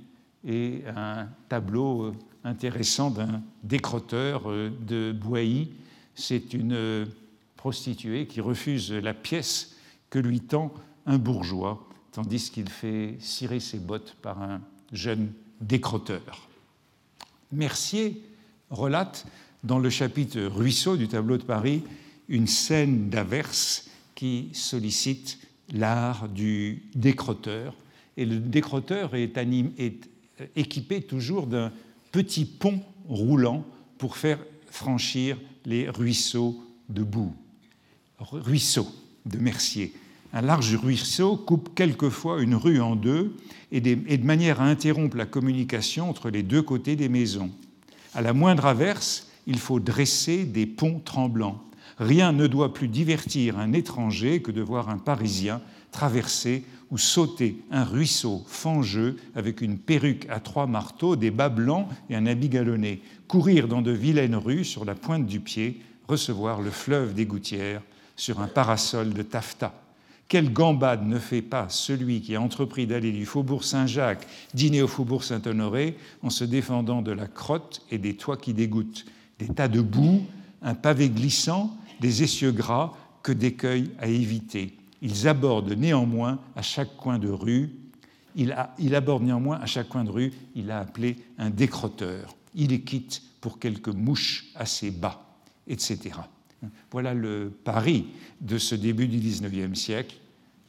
et 0.46 0.84
un 0.96 1.28
tableau 1.50 2.04
euh, 2.04 2.14
intéressant 2.44 3.12
d'un 3.12 3.42
décrotteur 3.64 4.50
de 4.50 5.12
Boilly. 5.12 5.72
C'est 6.16 6.54
une 6.54 7.06
prostituée 7.58 8.28
qui 8.28 8.40
refuse 8.40 8.92
la 8.92 9.14
pièce 9.14 9.76
que 10.10 10.20
lui 10.20 10.40
tend 10.40 10.74
un 11.06 11.18
bourgeois, 11.18 11.88
tandis 12.12 12.50
qu'il 12.52 12.70
fait 12.70 13.18
cirer 13.20 13.60
ses 13.60 13.80
bottes 13.80 14.16
par 14.22 14.42
un 14.42 14.62
jeune 14.94 15.32
décrotteur. 15.60 16.48
Mercier 17.52 18.24
relate 18.70 19.26
dans 19.64 19.80
le 19.80 19.90
chapitre 19.90 20.40
Ruisseau 20.40 20.98
du 20.98 21.08
tableau 21.08 21.38
de 21.38 21.44
Paris 21.44 21.84
une 22.30 22.48
scène 22.48 23.10
d'averse 23.10 23.90
qui 24.16 24.50
sollicite 24.54 25.40
l'art 25.74 26.30
du 26.30 26.84
décrotteur. 26.96 27.76
Et 28.16 28.26
le 28.26 28.40
décrotteur 28.40 29.16
est, 29.16 29.38
est 29.38 30.10
équipé 30.56 31.02
toujours 31.02 31.48
d'un 31.48 31.72
petit 32.12 32.46
pont 32.46 32.82
roulant 33.08 33.66
pour 33.98 34.18
faire 34.18 34.40
franchir 34.70 35.38
les 35.66 35.90
ruisseaux 35.90 36.64
de 36.90 37.04
boue. 37.04 37.34
Ruisseau 38.20 38.88
de 39.26 39.38
Mercier. 39.38 39.94
Un 40.34 40.42
large 40.42 40.76
ruisseau 40.76 41.38
coupe 41.38 41.74
quelquefois 41.74 42.42
une 42.42 42.56
rue 42.56 42.82
en 42.82 42.96
deux 42.96 43.36
et, 43.72 43.80
de 43.82 44.26
manière 44.26 44.62
à 44.62 44.66
interrompre 44.66 45.18
la 45.18 45.26
communication 45.26 46.10
entre 46.10 46.30
les 46.30 46.44
deux 46.44 46.62
côtés 46.62 46.96
des 46.96 47.10
maisons. 47.10 47.52
À 48.14 48.22
la 48.22 48.34
moindre 48.34 48.66
averse, 48.66 49.28
il 49.46 49.60
faut 49.60 49.80
dresser 49.80 50.46
des 50.46 50.66
ponts 50.66 51.00
tremblants. 51.04 51.64
Rien 52.00 52.32
ne 52.32 52.48
doit 52.48 52.74
plus 52.74 52.88
divertir 52.88 53.58
un 53.58 53.74
étranger 53.74 54.42
que 54.42 54.52
de 54.52 54.62
voir 54.62 54.90
un 54.90 54.98
Parisien 54.98 55.62
traverser 55.92 56.64
ou 56.92 56.98
sauter 56.98 57.58
un 57.72 57.84
ruisseau 57.84 58.44
fangeux 58.48 59.18
avec 59.36 59.62
une 59.62 59.78
perruque 59.78 60.28
à 60.30 60.40
trois 60.40 60.68
marteaux, 60.68 61.16
des 61.16 61.32
bas 61.32 61.50
blancs 61.50 61.88
et 62.10 62.16
un 62.16 62.28
habit 62.28 62.50
galonné, 62.50 63.02
courir 63.28 63.68
dans 63.68 63.82
de 63.82 63.92
vilaines 63.92 64.36
rues 64.36 64.64
sur 64.64 64.86
la 64.86 64.96
pointe 64.96 65.26
du 65.26 65.40
pied, 65.40 65.82
recevoir 66.08 66.62
le 66.62 66.70
fleuve 66.70 67.14
des 67.14 67.26
gouttières 67.26 67.82
sur 68.16 68.40
un 68.42 68.48
parasol 68.48 69.14
de 69.14 69.24
taffetas. 69.24 69.74
Quelle 70.28 70.52
gambade 70.52 71.08
ne 71.08 71.20
fait 71.20 71.42
pas 71.42 71.68
celui 71.70 72.22
qui 72.22 72.36
a 72.36 72.42
entrepris 72.42 72.86
d'aller 72.86 73.12
du 73.12 73.26
faubourg 73.26 73.64
Saint-Jacques 73.64 74.28
dîner 74.54 74.82
au 74.82 74.88
faubourg 74.88 75.24
Saint-Honoré 75.24 75.98
en 76.22 76.30
se 76.30 76.44
défendant 76.44 77.02
de 77.02 77.12
la 77.12 77.28
crotte 77.28 77.82
et 77.92 77.98
des 77.98 78.16
toits 78.16 78.38
qui 78.38 78.54
dégoûtent, 78.54 79.06
des 79.40 79.48
tas 79.48 79.70
de 79.70 79.82
boue, 79.82 80.22
un 80.62 80.74
pavé 80.74 81.10
glissant, 81.10 81.78
des 82.00 82.24
essieux 82.24 82.52
gras 82.52 82.94
que 83.24 83.32
d'écueils 83.32 83.92
à 84.00 84.08
éviter. 84.08 84.78
Ils 85.02 85.28
abordent 85.28 85.74
néanmoins 85.74 86.40
à 86.56 86.62
chaque 86.62 86.96
coin 86.98 87.20
de 87.20 87.30
rue, 87.30 87.72
il, 88.36 88.56
il 88.78 88.96
aborde 88.96 89.24
néanmoins 89.24 89.58
à 89.58 89.66
chaque 89.66 89.90
coin 89.90 90.04
de 90.04 90.12
rue, 90.12 90.34
il 90.56 90.72
a 90.72 90.80
appelé 90.80 91.18
un 91.38 91.50
décrotteur. 91.50 92.36
Il 92.56 92.72
est 92.72 92.82
quitte 92.82 93.22
pour 93.42 93.60
quelques 93.60 93.90
mouches 93.90 94.46
assez 94.56 94.92
bas, 94.92 95.26
etc. 95.68 96.16
Voilà 96.92 97.14
le 97.14 97.52
Paris 97.64 98.08
de 98.42 98.58
ce 98.58 98.76
début 98.76 99.08
du 99.08 99.18
XIXe 99.18 99.78
siècle. 99.78 100.18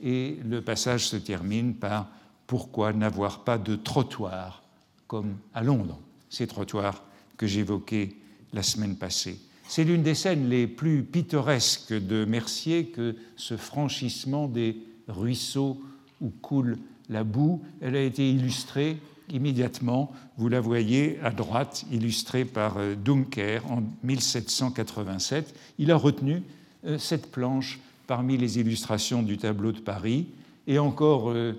Et 0.00 0.38
le 0.44 0.62
passage 0.62 1.08
se 1.08 1.16
termine 1.16 1.74
par 1.74 2.08
Pourquoi 2.46 2.92
n'avoir 2.92 3.44
pas 3.44 3.58
de 3.58 3.76
trottoir 3.76 4.62
comme 5.06 5.36
à 5.54 5.62
Londres? 5.62 5.98
Ces 6.28 6.46
trottoirs 6.46 7.02
que 7.36 7.46
j'évoquais 7.46 8.14
la 8.52 8.62
semaine 8.62 8.96
passée. 8.96 9.40
C'est 9.68 9.84
l'une 9.84 10.02
des 10.02 10.14
scènes 10.14 10.48
les 10.48 10.66
plus 10.66 11.02
pittoresques 11.02 11.92
de 11.92 12.24
Mercier 12.24 12.86
que 12.86 13.14
ce 13.36 13.58
franchissement 13.58 14.48
des 14.48 14.78
ruisseaux 15.08 15.78
où 16.22 16.30
coule 16.30 16.78
la 17.10 17.22
boue. 17.22 17.60
Elle 17.82 17.94
a 17.94 18.02
été 18.02 18.30
illustrée 18.30 18.96
immédiatement, 19.30 20.10
vous 20.38 20.48
la 20.48 20.60
voyez 20.60 21.18
à 21.22 21.30
droite, 21.30 21.84
illustrée 21.92 22.46
par 22.46 22.78
euh, 22.78 22.94
Dunker 22.94 23.60
en 23.70 23.82
1787. 24.02 25.54
Il 25.78 25.90
a 25.90 25.96
retenu 25.96 26.42
euh, 26.86 26.96
cette 26.96 27.30
planche 27.30 27.78
parmi 28.06 28.38
les 28.38 28.58
illustrations 28.58 29.22
du 29.22 29.36
tableau 29.36 29.72
de 29.72 29.80
Paris, 29.80 30.28
et 30.66 30.78
encore 30.78 31.30
euh, 31.30 31.52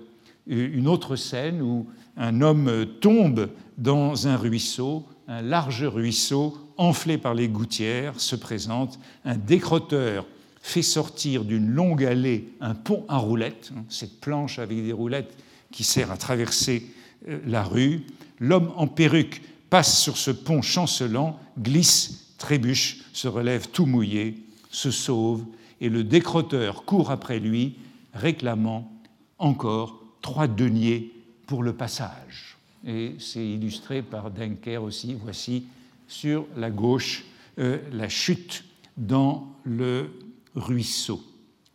une 0.48 0.88
autre 0.88 1.14
scène 1.14 1.62
où 1.62 1.86
un 2.16 2.40
homme 2.40 2.86
tombe 3.00 3.48
dans 3.78 4.26
un 4.26 4.36
ruisseau, 4.36 5.04
un 5.30 5.42
large 5.42 5.84
ruisseau 5.84 6.58
enflé 6.76 7.16
par 7.16 7.34
les 7.34 7.48
gouttières, 7.48 8.18
se 8.18 8.34
présente, 8.34 8.98
un 9.24 9.36
décrotteur 9.36 10.26
fait 10.60 10.82
sortir 10.82 11.44
d'une 11.44 11.70
longue 11.70 12.04
allée 12.04 12.52
un 12.60 12.74
pont 12.74 13.04
à 13.08 13.16
roulettes, 13.16 13.70
hein, 13.74 13.84
cette 13.88 14.20
planche 14.20 14.58
avec 14.58 14.84
des 14.84 14.92
roulettes 14.92 15.32
qui 15.70 15.84
sert 15.84 16.10
à 16.10 16.16
traverser 16.16 16.84
euh, 17.28 17.38
la 17.46 17.62
rue. 17.62 18.02
L'homme 18.40 18.72
en 18.76 18.88
perruque 18.88 19.40
passe 19.70 20.00
sur 20.00 20.16
ce 20.16 20.32
pont 20.32 20.62
chancelant, 20.62 21.38
glisse, 21.58 22.34
trébuche, 22.36 23.04
se 23.12 23.28
relève 23.28 23.68
tout 23.68 23.86
mouillé, 23.86 24.44
se 24.70 24.90
sauve, 24.90 25.44
et 25.80 25.88
le 25.88 26.02
décrotteur 26.02 26.84
court 26.84 27.12
après 27.12 27.38
lui, 27.38 27.76
réclamant 28.14 28.92
encore 29.38 30.02
trois 30.22 30.48
deniers 30.48 31.12
pour 31.46 31.62
le 31.62 31.72
passage. 31.72 32.49
Et 32.86 33.14
c'est 33.18 33.46
illustré 33.46 34.02
par 34.02 34.30
Denker 34.30 34.82
aussi, 34.82 35.14
voici 35.14 35.64
sur 36.08 36.46
la 36.56 36.70
gauche 36.70 37.24
euh, 37.58 37.78
la 37.92 38.08
chute 38.08 38.64
dans 38.96 39.54
le 39.64 40.10
ruisseau. 40.54 41.22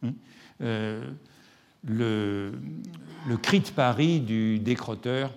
Hein. 0.04 0.14
Euh, 0.62 1.08
le, 1.88 2.54
cri 3.42 3.60
de 3.60 3.70
Paris 3.70 4.20
du 4.20 4.60
décroteur, 4.60 5.32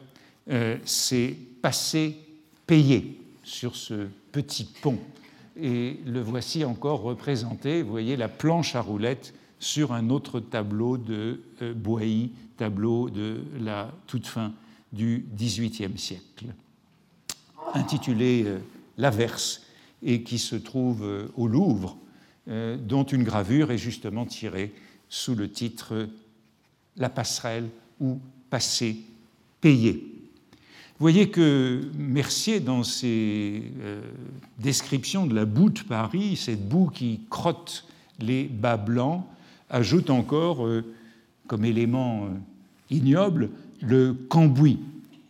euh, 0.51 0.77
c'est 0.85 1.37
passer 1.61 2.17
payé 2.67 3.21
sur 3.45 3.77
ce 3.77 4.07
petit 4.33 4.65
pont. 4.83 4.99
Et 5.61 5.99
le 6.07 6.21
voici 6.21 6.65
encore 6.65 7.03
représenté, 7.03 7.83
vous 7.83 7.91
voyez 7.91 8.17
la 8.17 8.29
planche 8.29 8.75
à 8.77 8.81
roulettes 8.81 9.35
sur 9.59 9.93
un 9.93 10.11
autre 10.11 10.41
tableau 10.41 10.97
de 10.97 11.41
euh, 11.63 11.75
Boilly, 11.75 12.31
tableau 12.57 13.11
de 13.11 13.43
la 13.61 13.93
toute 14.07 14.27
fin 14.27 14.53
du 14.93 15.27
XVIIIe 15.37 15.99
siècle, 15.99 16.47
intitulé 17.75 18.45
euh, 18.47 18.59
L'Averse, 18.97 19.63
et 20.03 20.23
qui 20.23 20.39
se 20.39 20.57
trouve 20.57 21.03
euh, 21.03 21.29
au 21.37 21.47
Louvre, 21.47 21.97
dont 22.47 23.05
une 23.05 23.25
gravure 23.25 23.71
est 23.73 23.77
justement 23.77 24.25
tirée 24.25 24.73
sous 25.11 25.35
le 25.35 25.51
titre 25.51 26.09
la 26.97 27.11
passerelle 27.11 27.69
ou 28.01 28.19
passer 28.49 28.97
payé. 29.61 30.19
Vous 30.99 31.05
voyez 31.05 31.31
que 31.31 31.81
Mercier, 31.97 32.59
dans 32.59 32.83
ses 32.83 33.63
euh, 33.81 34.01
descriptions 34.59 35.27
de 35.27 35.35
la 35.35 35.45
boue 35.45 35.71
de 35.71 35.81
Paris, 35.81 36.35
cette 36.35 36.69
boue 36.69 36.89
qui 36.89 37.21
crotte 37.31 37.87
les 38.19 38.45
bas 38.45 38.77
blancs, 38.77 39.25
ajoute 39.71 40.11
encore, 40.11 40.67
euh, 40.67 40.85
comme 41.47 41.65
élément 41.65 42.25
euh, 42.25 42.29
ignoble, 42.91 43.51
le 43.81 44.15
cambouis, 44.15 44.79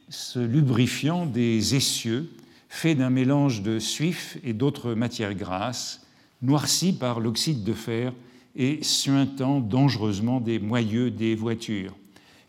ce 0.09 0.39
lubrifiant 0.39 1.27
des 1.27 1.75
essieux, 1.75 2.31
fait 2.69 2.95
d'un 2.95 3.11
mélange 3.11 3.63
de 3.63 3.79
suif 3.79 4.39
et 4.45 4.53
d'autres 4.53 4.95
matières 4.95 5.35
grasses, 5.35 6.07
noirci 6.43 6.93
par 6.93 7.21
l'oxyde 7.21 7.65
de 7.65 7.73
fer 7.73 8.13
et 8.57 8.83
suintant 8.83 9.61
dangereusement 9.61 10.41
des 10.41 10.59
moyeux 10.59 11.11
des 11.11 11.35
voitures. 11.35 11.95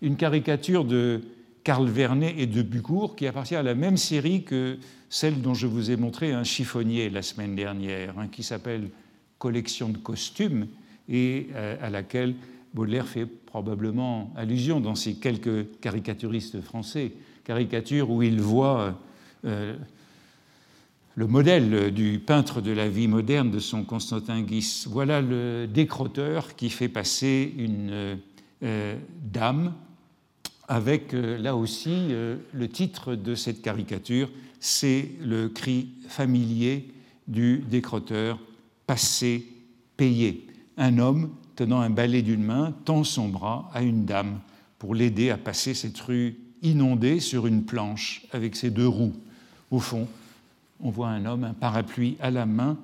Une 0.02 0.16
caricature 0.16 0.86
de 0.86 1.22
Karl 1.64 1.88
Vernet 1.88 2.36
et 2.38 2.48
de 2.48 2.62
Bucourt 2.62 3.16
qui 3.16 3.28
appartient 3.28 3.56
à 3.56 3.64
la 3.64 3.76
même 3.76 3.98
série 3.98 4.44
que 4.44 4.78
celle 5.10 5.42
dont 5.42 5.54
je 5.54 5.68
vous 5.68 5.92
ai 5.92 5.98
montré 5.98 6.34
un 6.34 6.44
chiffonnier 6.44 7.10
la 7.10 7.22
semaine 7.22 7.56
dernière, 7.56 8.18
hein, 8.18 8.28
qui 8.32 8.44
s'appelle 8.44 8.90
Collection 9.38 9.90
de 9.90 9.98
costumes 9.98 10.68
et 11.08 11.48
euh, 11.56 11.76
à 11.82 11.90
laquelle 11.90 12.36
Baudelaire 12.74 13.08
fait 13.08 13.26
probablement 13.26 14.32
allusion 14.36 14.80
dans 14.80 14.96
ses 14.96 15.16
quelques 15.16 15.80
caricaturistes 15.80 16.62
français, 16.62 17.14
caricature 17.44 18.12
où 18.12 18.22
il 18.22 18.40
voit 18.42 18.96
euh, 19.46 19.76
le 21.16 21.28
modèle 21.28 21.92
du 21.94 22.20
peintre 22.20 22.62
de 22.62 22.72
la 22.72 22.88
vie 22.88 23.08
moderne 23.08 23.50
de 23.50 23.60
son 23.60 23.84
Constantin 23.84 24.42
Guis. 24.42 24.86
Voilà 24.88 25.22
le 25.22 25.68
décroteur 25.68 26.56
qui 26.56 26.70
fait 26.70 26.90
passer 26.90 27.54
une 27.58 28.20
euh, 28.64 28.96
dame 29.24 29.74
avec 30.68 31.14
là 31.14 31.56
aussi 31.56 32.10
le 32.10 32.68
titre 32.68 33.16
de 33.16 33.34
cette 33.34 33.64
caricature, 33.64 34.30
c'est 34.60 35.10
le 35.20 35.50
cri 35.50 35.90
familier 36.08 36.94
du 37.28 37.64
décroteur 37.68 38.40
passé 38.86 39.48
payé. 39.98 40.46
Un 40.78 41.00
homme 41.00 41.32
tenant 41.60 41.82
un 41.82 41.90
balai 41.90 42.22
d'une 42.22 42.42
main 42.42 42.74
tend 42.86 43.04
son 43.04 43.28
bras 43.28 43.70
à 43.74 43.82
une 43.82 44.06
dame 44.06 44.40
pour 44.78 44.96
l'aider 44.96 45.30
à 45.30 45.36
passer 45.36 45.74
cette 45.74 46.00
rue 46.00 46.38
inondée 46.62 47.20
sur 47.20 47.48
une 47.48 47.66
planche 47.66 48.26
avec 48.32 48.56
ses 48.56 48.70
deux 48.70 48.88
roues. 48.88 49.14
Au 49.70 49.80
fond, 49.80 50.08
on 50.80 50.90
voit 50.90 51.10
un 51.10 51.26
homme, 51.26 51.44
un 51.44 51.54
parapluie 51.54 52.16
à 52.22 52.32
la 52.32 52.46
main, 52.46 52.78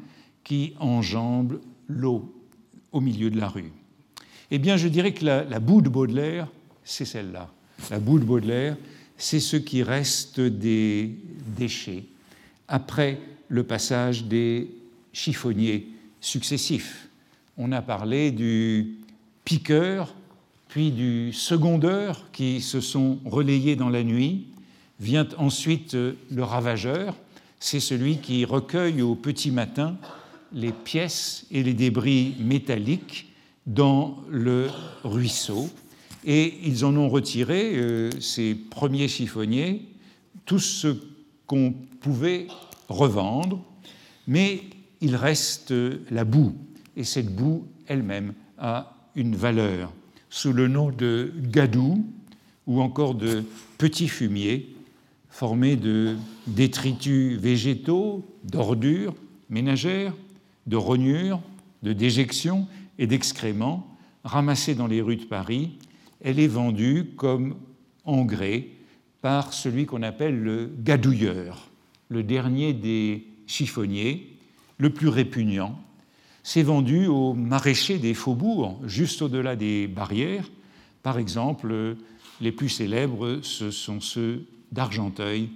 qui 0.43 0.73
enjambe 0.81 1.61
l'eau 1.87 2.35
au 2.91 2.99
milieu 2.99 3.29
de 3.29 3.39
la 3.39 3.47
rue. 3.47 3.71
Eh 4.51 4.59
bien, 4.59 4.75
je 4.75 4.89
dirais 4.89 5.13
que 5.13 5.23
la, 5.23 5.45
la 5.45 5.61
boue 5.61 5.81
de 5.81 5.87
Baudelaire, 5.87 6.49
c'est 6.83 7.05
celle-là. 7.05 7.49
La 7.89 7.99
boue 7.99 8.19
de 8.19 8.25
Baudelaire, 8.25 8.75
c'est 9.17 9.39
ce 9.39 9.55
qui 9.55 9.83
reste 9.83 10.41
des 10.41 11.15
déchets 11.57 12.03
après 12.67 13.21
le 13.47 13.63
passage 13.63 14.25
des 14.25 14.69
chiffonniers 15.13 15.87
successifs. 16.19 17.04
On 17.57 17.71
a 17.71 17.81
parlé 17.81 18.31
du 18.31 18.97
piqueur, 19.45 20.13
puis 20.67 20.91
du 20.91 21.31
secondeur 21.31 22.29
qui 22.33 22.59
se 22.59 22.81
sont 22.81 23.19
relayés 23.23 23.77
dans 23.77 23.89
la 23.89 24.03
nuit. 24.03 24.47
Vient 24.99 25.27
ensuite 25.37 25.93
le 25.93 26.43
ravageur, 26.43 27.15
c'est 27.59 27.79
celui 27.79 28.17
qui 28.17 28.43
recueille 28.43 29.01
au 29.01 29.15
petit 29.15 29.51
matin 29.51 29.97
les 30.51 30.73
pièces 30.73 31.45
et 31.49 31.63
les 31.63 31.73
débris 31.73 32.35
métalliques 32.39 33.27
dans 33.65 34.17
le 34.29 34.67
ruisseau. 35.03 35.69
Et 36.25 36.55
ils 36.63 36.83
en 36.83 36.95
ont 36.97 37.07
retiré, 37.07 37.75
euh, 37.75 38.09
ces 38.19 38.55
premiers 38.55 39.07
chiffonniers, 39.07 39.83
tout 40.45 40.59
ce 40.59 40.97
qu'on 41.47 41.73
pouvait 42.01 42.47
revendre, 42.89 43.63
mais 44.27 44.61
il 45.01 45.15
reste 45.15 45.73
la 46.09 46.25
boue, 46.25 46.55
et 46.95 47.03
cette 47.03 47.33
boue 47.33 47.65
elle-même 47.87 48.33
a 48.57 48.95
une 49.15 49.35
valeur. 49.35 49.93
Sous 50.29 50.53
le 50.53 50.67
nom 50.67 50.91
de 50.91 51.31
gadou 51.51 52.05
ou 52.67 52.81
encore 52.81 53.15
de 53.15 53.43
petit 53.77 54.07
fumier, 54.07 54.75
formé 55.29 55.75
de 55.75 56.15
détritus 56.47 57.37
végétaux, 57.37 58.25
d'ordures 58.43 59.15
ménagères, 59.49 60.13
de 60.67 60.75
rognures, 60.75 61.41
de 61.83 61.93
déjections 61.93 62.67
et 62.97 63.07
d'excréments 63.07 63.87
ramassés 64.23 64.75
dans 64.75 64.87
les 64.87 65.01
rues 65.01 65.17
de 65.17 65.25
Paris, 65.25 65.77
elle 66.21 66.39
est 66.39 66.47
vendue 66.47 67.11
comme 67.15 67.55
engrais 68.05 68.67
par 69.21 69.53
celui 69.53 69.85
qu'on 69.85 70.03
appelle 70.03 70.39
le 70.39 70.71
gadouilleur, 70.83 71.69
le 72.09 72.23
dernier 72.23 72.73
des 72.73 73.25
chiffonniers, 73.47 74.37
le 74.77 74.89
plus 74.89 75.07
répugnant. 75.07 75.79
C'est 76.47 76.61
vendu 76.61 77.07
aux 77.07 77.33
maraîchers 77.33 77.97
des 77.97 78.13
faubourgs, 78.13 78.77
juste 78.85 79.23
au-delà 79.23 79.55
des 79.55 79.87
barrières. 79.87 80.47
Par 81.01 81.17
exemple, 81.17 81.95
les 82.39 82.51
plus 82.51 82.69
célèbres, 82.69 83.39
ce 83.41 83.71
sont 83.71 83.99
ceux 83.99 84.45
d'Argenteuil, 84.71 85.49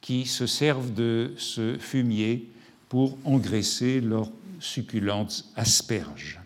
qui 0.00 0.24
se 0.24 0.46
servent 0.46 0.94
de 0.94 1.34
ce 1.36 1.76
fumier 1.78 2.48
pour 2.88 3.18
engraisser 3.26 4.00
leurs 4.00 4.30
succulentes 4.60 5.44
asperges. 5.56 6.40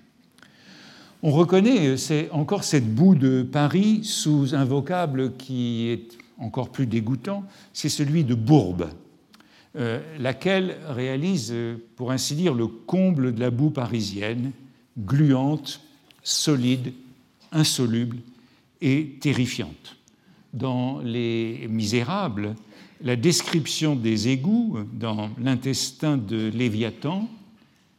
On 1.23 1.31
reconnaît 1.31 1.95
encore 2.33 2.65
cette 2.65 2.93
boue 2.93 3.15
de 3.15 3.45
Paris 3.45 4.03
sous 4.03 4.57
un 4.57 4.65
vocable 4.65 5.37
qui 5.37 5.87
est 5.87 6.19
encore 6.39 6.71
plus 6.71 6.87
dégoûtant, 6.87 7.45
c'est 7.73 7.89
celui 7.89 8.25
de 8.25 8.35
bourbe, 8.35 8.89
laquelle 9.75 10.77
réalise, 10.89 11.51
euh, 11.53 11.77
pour 11.97 12.13
ainsi 12.13 12.35
dire, 12.35 12.55
le 12.55 12.67
comble 12.67 13.35
de 13.35 13.41
la 13.41 13.51
boue 13.51 13.71
parisienne, 13.71 14.53
gluante, 14.99 15.81
solide, 16.23 16.93
insoluble 17.51 18.19
et 18.81 19.17
terrifiante. 19.21 19.97
Dans 20.53 21.01
Les 21.01 21.67
Misérables, 21.69 22.55
la 23.01 23.17
description 23.17 23.97
des 23.97 24.29
égouts 24.29 24.79
dans 24.93 25.31
l'intestin 25.39 26.17
de 26.17 26.51
Léviathan 26.55 27.29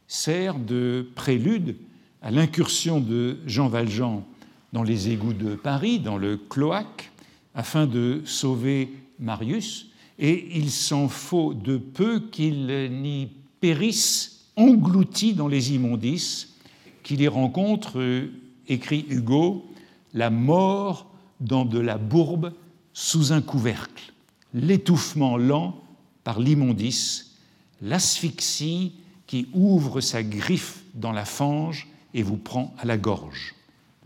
sert 0.08 0.58
de 0.58 1.06
prélude 1.14 1.76
à 2.22 2.30
l'incursion 2.30 3.00
de 3.00 3.38
Jean 3.46 3.68
Valjean 3.68 4.24
dans 4.72 4.82
les 4.82 5.10
égouts 5.10 5.34
de 5.34 5.54
Paris, 5.54 6.00
dans 6.00 6.16
le 6.16 6.36
cloaque, 6.36 7.10
afin 7.54 7.86
de 7.86 8.22
sauver 8.24 8.92
Marius, 9.18 9.90
et 10.18 10.56
il 10.56 10.70
s'en 10.70 11.08
faut 11.08 11.54
de 11.54 11.76
peu 11.76 12.20
qu'il 12.20 12.66
n'y 13.02 13.30
périsse 13.60 14.46
englouti 14.56 15.34
dans 15.34 15.48
les 15.48 15.74
immondices, 15.74 16.54
qu'il 17.02 17.20
y 17.20 17.28
rencontre, 17.28 18.28
écrit 18.68 19.06
Hugo, 19.08 19.66
la 20.14 20.30
mort 20.30 21.06
dans 21.40 21.64
de 21.64 21.78
la 21.78 21.98
bourbe 21.98 22.52
sous 22.92 23.32
un 23.32 23.42
couvercle, 23.42 24.12
l'étouffement 24.54 25.36
lent 25.36 25.78
par 26.24 26.40
l'immondice, 26.40 27.36
l'asphyxie 27.82 28.92
qui 29.26 29.48
ouvre 29.52 30.00
sa 30.00 30.22
griffe 30.22 30.82
dans 30.94 31.12
la 31.12 31.24
fange 31.24 31.88
et 32.14 32.22
vous 32.22 32.38
prend 32.38 32.74
à 32.78 32.86
la 32.86 32.96
gorge, 32.96 33.54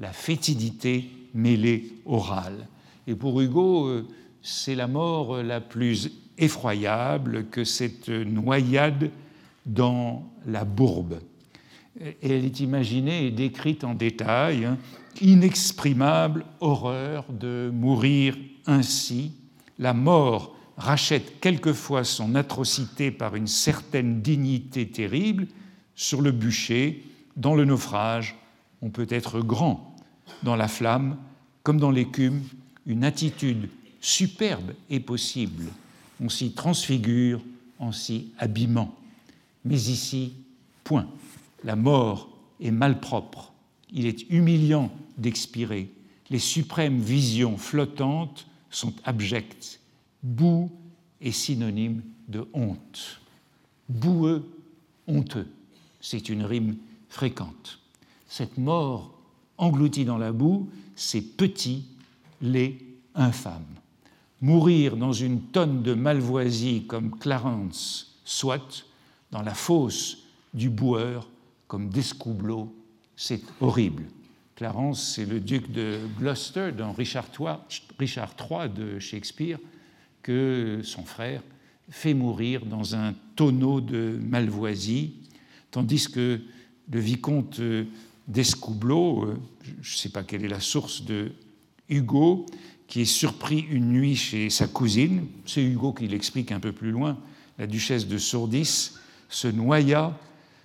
la 0.01 0.12
fétidité 0.12 1.09
mêlée 1.35 1.92
orale. 2.07 2.66
Et 3.07 3.14
pour 3.14 3.40
Hugo, 3.40 3.87
euh, 3.87 4.09
c'est 4.42 4.74
la 4.74 4.87
mort 4.87 5.42
la 5.42 5.61
plus 5.61 6.11
effroyable 6.38 7.46
que 7.50 7.64
cette 7.64 8.09
noyade 8.09 9.11
dans 9.66 10.31
la 10.46 10.64
bourbe. 10.64 11.20
Elle 12.22 12.44
est 12.44 12.61
imaginée 12.61 13.26
et 13.26 13.31
décrite 13.31 13.85
en 13.85 13.94
détail, 13.94 14.64
hein, 14.64 14.79
inexprimable 15.20 16.44
horreur 16.61 17.26
de 17.31 17.70
mourir 17.72 18.37
ainsi. 18.66 19.33
La 19.79 19.92
mort 19.92 20.57
rachète 20.76 21.40
quelquefois 21.40 22.05
son 22.05 22.35
atrocité 22.35 23.11
par 23.11 23.37
une 23.37 23.46
certaine 23.46 24.22
dignité 24.22 24.88
terrible. 24.88 25.46
Sur 25.94 26.22
le 26.22 26.33
bûcher, 26.33 27.05
dans 27.37 27.55
le 27.55 27.66
naufrage, 27.66 28.37
on 28.81 28.88
peut 28.88 29.09
être 29.11 29.40
grand. 29.40 29.94
Dans 30.42 30.57
la 30.57 30.68
flamme, 30.68 31.18
comme 31.62 31.79
dans 31.79 31.90
l'écume, 31.90 32.42
une 32.87 33.05
attitude 33.05 33.68
superbe 34.01 34.73
est 34.89 35.01
possible. 35.01 35.67
On 36.21 36.29
s'y 36.29 36.53
transfigure 36.53 37.41
en 37.79 37.93
s'y 37.93 38.33
abîmant. 38.39 38.95
Mais 39.65 39.81
ici, 39.81 40.35
point. 40.85 41.09
La 41.65 41.77
mort 41.77 42.29
est 42.61 42.71
malpropre. 42.71 43.53
Il 43.93 44.07
est 44.07 44.29
humiliant 44.31 44.91
d'expirer. 45.19 45.91
Les 46.31 46.39
suprêmes 46.39 47.01
visions 47.01 47.57
flottantes 47.57 48.47
sont 48.71 48.95
abjectes. 49.05 49.81
Boue 50.23 50.71
est 51.21 51.33
synonyme 51.33 52.03
de 52.29 52.47
honte. 52.53 53.21
Boueux, 53.89 54.49
honteux. 55.07 55.49
C'est 56.01 56.29
une 56.29 56.45
rime 56.45 56.77
fréquente. 57.09 57.81
Cette 58.29 58.59
mort 58.59 59.13
engloutie 59.59 60.05
dans 60.05 60.19
la 60.19 60.33
boue, 60.33 60.71
c'est 60.95 61.21
petit, 61.21 61.85
laid, 62.41 62.79
infâme. 63.15 63.65
Mourir 64.40 64.96
dans 64.96 65.12
une 65.12 65.42
tonne 65.42 65.83
de 65.83 65.94
malvoisie 65.94 66.85
comme 66.87 67.18
Clarence, 67.18 68.18
soit 68.24 68.87
dans 69.31 69.42
la 69.42 69.55
fosse 69.55 70.24
du 70.55 70.70
boueur 70.70 71.29
comme 71.68 71.90
Descoubleau, 71.90 72.74
c'est 73.16 73.42
horrible. 73.61 74.05
Clarence, 74.57 75.14
c'est 75.14 75.26
le 75.26 75.40
duc 75.40 75.70
de 75.70 75.98
Gloucester 76.18 76.72
dans 76.72 76.92
Richard 76.92 77.29
III, 77.38 78.68
de 78.68 78.98
Shakespeare, 78.98 79.59
que 80.22 80.81
son 80.83 81.05
frère 81.05 81.42
fait 81.90 82.14
mourir 82.14 82.64
dans 82.66 82.94
un 82.94 83.14
tonneau 83.37 83.81
de 83.81 84.18
malvoisie, 84.22 85.14
tandis 85.70 86.11
que 86.11 86.40
le 86.90 87.00
vicomte 87.00 87.61
d'Escoubleau, 88.29 89.24
euh, 89.24 89.38
je 89.83 89.94
ne 89.94 89.98
sais 89.98 90.09
pas 90.09 90.22
quelle 90.22 90.44
est 90.44 90.48
la 90.48 90.61
source 90.61 91.05
de 91.05 91.33
Hugo, 91.88 92.46
qui 92.90 93.03
est 93.03 93.07
surpris 93.07 93.61
une 93.70 93.92
nuit 93.92 94.16
chez 94.16 94.50
sa 94.50 94.66
cousine, 94.66 95.26
c'est 95.46 95.62
Hugo 95.62 95.92
qui 95.92 96.09
l'explique 96.09 96.50
un 96.50 96.59
peu 96.59 96.72
plus 96.72 96.90
loin, 96.90 97.16
la 97.57 97.68
duchesse 97.68 98.09
de 98.09 98.18
Sourdis, 98.18 98.90
se 99.29 99.46
noya 99.46 100.18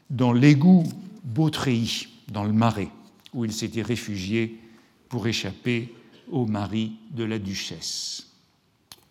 dans 0.10 0.34
l'égout 0.34 0.84
Beautreilly, 1.24 2.08
dans 2.28 2.44
le 2.44 2.52
Marais, 2.52 2.90
où 3.32 3.46
il 3.46 3.54
s'était 3.54 3.84
réfugié 3.84 4.60
pour 5.08 5.28
échapper 5.28 5.94
au 6.32 6.48
mari 6.48 6.94
de 7.12 7.24
la 7.24 7.38
duchesse. 7.38 8.26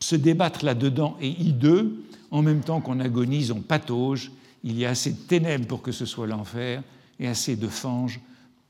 Se 0.00 0.16
débattre 0.16 0.64
là-dedans 0.64 1.16
est 1.20 1.40
hideux, 1.40 2.02
en 2.32 2.42
même 2.42 2.62
temps 2.62 2.80
qu'on 2.80 2.98
agonise, 2.98 3.52
on 3.52 3.60
patauge, 3.60 4.32
il 4.64 4.76
y 4.76 4.84
a 4.84 4.90
assez 4.90 5.12
de 5.12 5.20
ténèbres 5.20 5.68
pour 5.68 5.82
que 5.82 5.92
ce 5.92 6.04
soit 6.04 6.26
l'enfer 6.26 6.82
et 7.20 7.28
assez 7.28 7.54
de 7.54 7.68
fange 7.68 8.18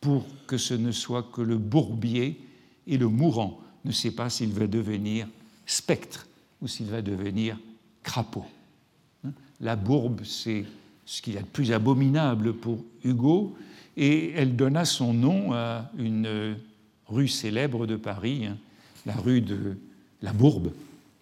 pour 0.03 0.27
que 0.47 0.59
ce 0.59 0.75
ne 0.75 0.93
soit 0.93 1.23
que 1.33 1.41
le 1.41 1.57
bourbier 1.57 2.39
et 2.87 2.99
le 2.99 3.09
mourant 3.09 3.64
ne 3.85 3.93
sait 3.93 4.11
pas 4.11 4.31
s'il 4.31 4.53
va 4.53 4.67
devenir 4.67 5.27
spectre 5.67 6.27
ou 6.63 6.69
s'il 6.69 6.87
va 6.87 7.03
devenir 7.03 7.59
crapaud. 8.03 8.47
Hein? 9.25 9.33
La 9.61 9.77
bourbe, 9.77 10.23
c'est 10.25 10.65
ce 11.07 11.21
qu'il 11.21 11.35
y 11.35 11.39
a 11.39 11.43
de 11.43 11.47
plus 11.47 11.73
abominable 11.73 12.55
pour 12.55 12.79
Hugo, 13.03 13.57
et 13.97 14.33
elle 14.33 14.57
donna 14.57 14.85
son 14.85 15.15
nom 15.15 15.53
à 15.53 15.91
une 15.99 16.57
rue 17.07 17.29
célèbre 17.29 17.87
de 17.87 17.97
Paris, 17.97 18.47
hein, 18.47 18.57
la 19.07 19.15
rue 19.15 19.41
de 19.41 19.77
la 20.23 20.33
Bourbe, 20.33 20.73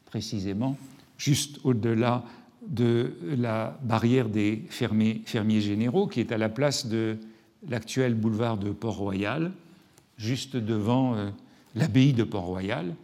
précisément, 0.06 0.76
juste 1.18 1.58
au-delà 1.64 2.24
de 2.66 3.12
la 3.36 3.78
barrière 3.82 4.28
des 4.28 4.64
fermiers, 4.70 5.22
généraux, 5.60 6.06
qui 6.06 6.20
est 6.20 6.32
à 6.32 6.38
la 6.38 6.48
place 6.48 6.86
de 6.86 7.18
l'actuel 7.68 8.14
boulevard 8.14 8.56
de 8.56 8.70
Port-Royal, 8.70 9.52
juste 10.16 10.56
devant 10.56 11.16
euh, 11.16 11.30
l'abbaye 11.74 12.12
de 12.12 12.24
Port-Royal. 12.24 12.94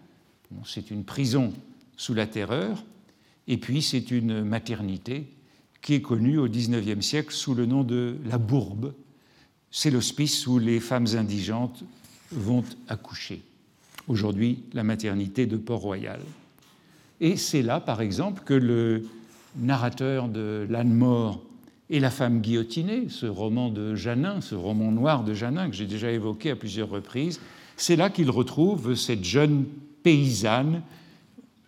c'est 0.64 0.90
une 0.90 1.04
prison 1.04 1.52
sous 1.96 2.14
la 2.14 2.26
terreur, 2.26 2.84
et 3.46 3.56
puis 3.56 3.82
c'est 3.82 4.10
une 4.10 4.44
maternité 4.44 5.26
qui 5.82 5.94
est 5.94 6.02
connue 6.02 6.38
au 6.38 6.48
XIXe 6.48 7.04
siècle 7.04 7.32
sous 7.32 7.54
le 7.54 7.66
nom 7.66 7.82
de 7.82 8.16
la 8.26 8.38
Bourbe. 8.38 8.92
C'est 9.70 9.90
l'hospice 9.90 10.46
où 10.46 10.58
les 10.58 10.80
femmes 10.80 11.06
indigentes 11.14 11.84
vont 12.30 12.64
accoucher. 12.88 13.42
Aujourd'hui, 14.06 14.64
la 14.72 14.84
maternité 14.84 15.46
de 15.46 15.56
Port-Royal. 15.56 16.20
Et 17.20 17.36
c'est 17.36 17.62
là, 17.62 17.80
par 17.80 18.00
exemple, 18.00 18.42
que 18.44 18.54
le 18.54 19.06
narrateur 19.56 20.28
de 20.28 20.66
L'âne 20.70 20.92
mort 20.92 21.42
et 21.90 22.00
la 22.00 22.10
femme 22.10 22.40
guillotinée, 22.40 23.08
ce 23.08 23.26
roman 23.26 23.70
de 23.70 23.94
Janin, 23.94 24.40
ce 24.40 24.54
roman 24.54 24.92
noir 24.92 25.24
de 25.24 25.34
Janin 25.34 25.68
que 25.68 25.76
j'ai 25.76 25.86
déjà 25.86 26.10
évoqué 26.10 26.50
à 26.50 26.56
plusieurs 26.56 26.90
reprises, 26.90 27.40
c'est 27.78 27.96
là 27.96 28.10
qu'il 28.10 28.30
retrouve 28.30 28.94
cette 28.94 29.24
jeune 29.24 29.64
paysanne 30.02 30.82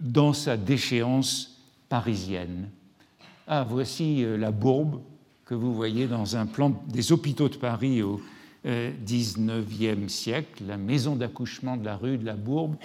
dans 0.00 0.32
sa 0.32 0.56
déchéance 0.56 1.60
parisienne. 1.88 2.68
Ah, 3.46 3.66
voici 3.68 4.24
euh, 4.24 4.36
la 4.36 4.50
bourbe 4.50 5.00
que 5.44 5.54
vous 5.54 5.74
voyez 5.74 6.06
dans 6.06 6.36
un 6.36 6.46
plan 6.46 6.72
des 6.88 7.12
hôpitaux 7.12 7.48
de 7.48 7.56
Paris 7.56 8.02
au 8.02 8.20
XIXe 8.64 9.38
euh, 9.38 10.08
siècle, 10.08 10.64
la 10.66 10.76
maison 10.76 11.16
d'accouchement 11.16 11.76
de 11.76 11.84
la 11.84 11.96
rue 11.96 12.18
de 12.18 12.24
la 12.24 12.36
Bourbe. 12.36 12.76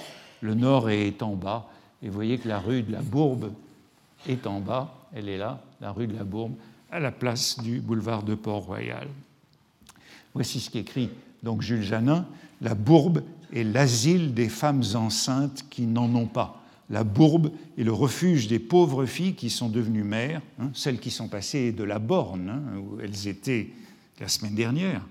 Le 0.42 0.56
nord 0.56 0.90
est 0.90 1.22
en 1.22 1.36
bas, 1.36 1.70
et 2.02 2.08
vous 2.08 2.14
voyez 2.14 2.38
que 2.38 2.48
la 2.48 2.60
rue 2.60 2.82
de 2.82 2.92
la 2.92 3.02
Bourbe 3.02 3.52
est 4.28 4.48
en 4.48 4.60
bas, 4.60 5.08
elle 5.14 5.30
est 5.30 5.38
là, 5.38 5.62
la 5.82 5.92
rue 5.92 6.08
de 6.08 6.16
la 6.16 6.24
Bourbe, 6.24 6.54
à 6.92 7.00
la 7.00 7.12
place 7.12 7.60
du 7.60 7.80
boulevard 7.82 8.24
de 8.24 8.34
Port-Royal. 8.34 9.08
Voici 10.34 10.60
ce 10.60 10.70
qu'écrit 10.70 11.10
donc 11.44 11.62
Jules 11.62 11.84
Janin 11.84 12.26
La 12.62 12.76
Bourbe 12.76 13.22
est 13.54 13.63
l'asile 13.63 14.34
des 14.34 14.50
femmes 14.50 14.84
enceintes 14.94 15.65
qui 15.70 15.88
n'en 15.88 16.13
ont 16.15 16.28
pas. 16.28 16.62
La 16.89 17.04
Bourbe 17.04 17.52
est 17.78 17.84
le 17.84 17.91
refuge 17.91 18.48
des 18.48 18.60
pauvres 18.60 19.06
filles 19.06 19.34
qui 19.34 19.50
sont 19.50 19.70
devenues 19.70 20.04
mères, 20.04 20.41
hein, 20.60 20.70
celles 20.74 21.00
qui 21.00 21.10
sont 21.10 21.28
passées 21.28 21.72
de 21.72 21.84
la 21.84 22.00
borne, 22.00 22.50
hein, 22.50 22.78
où 22.78 23.00
elles 23.00 23.28
étaient 23.28 23.70
la 24.20 24.28
semaine 24.28 24.56
dernière, 24.56 25.02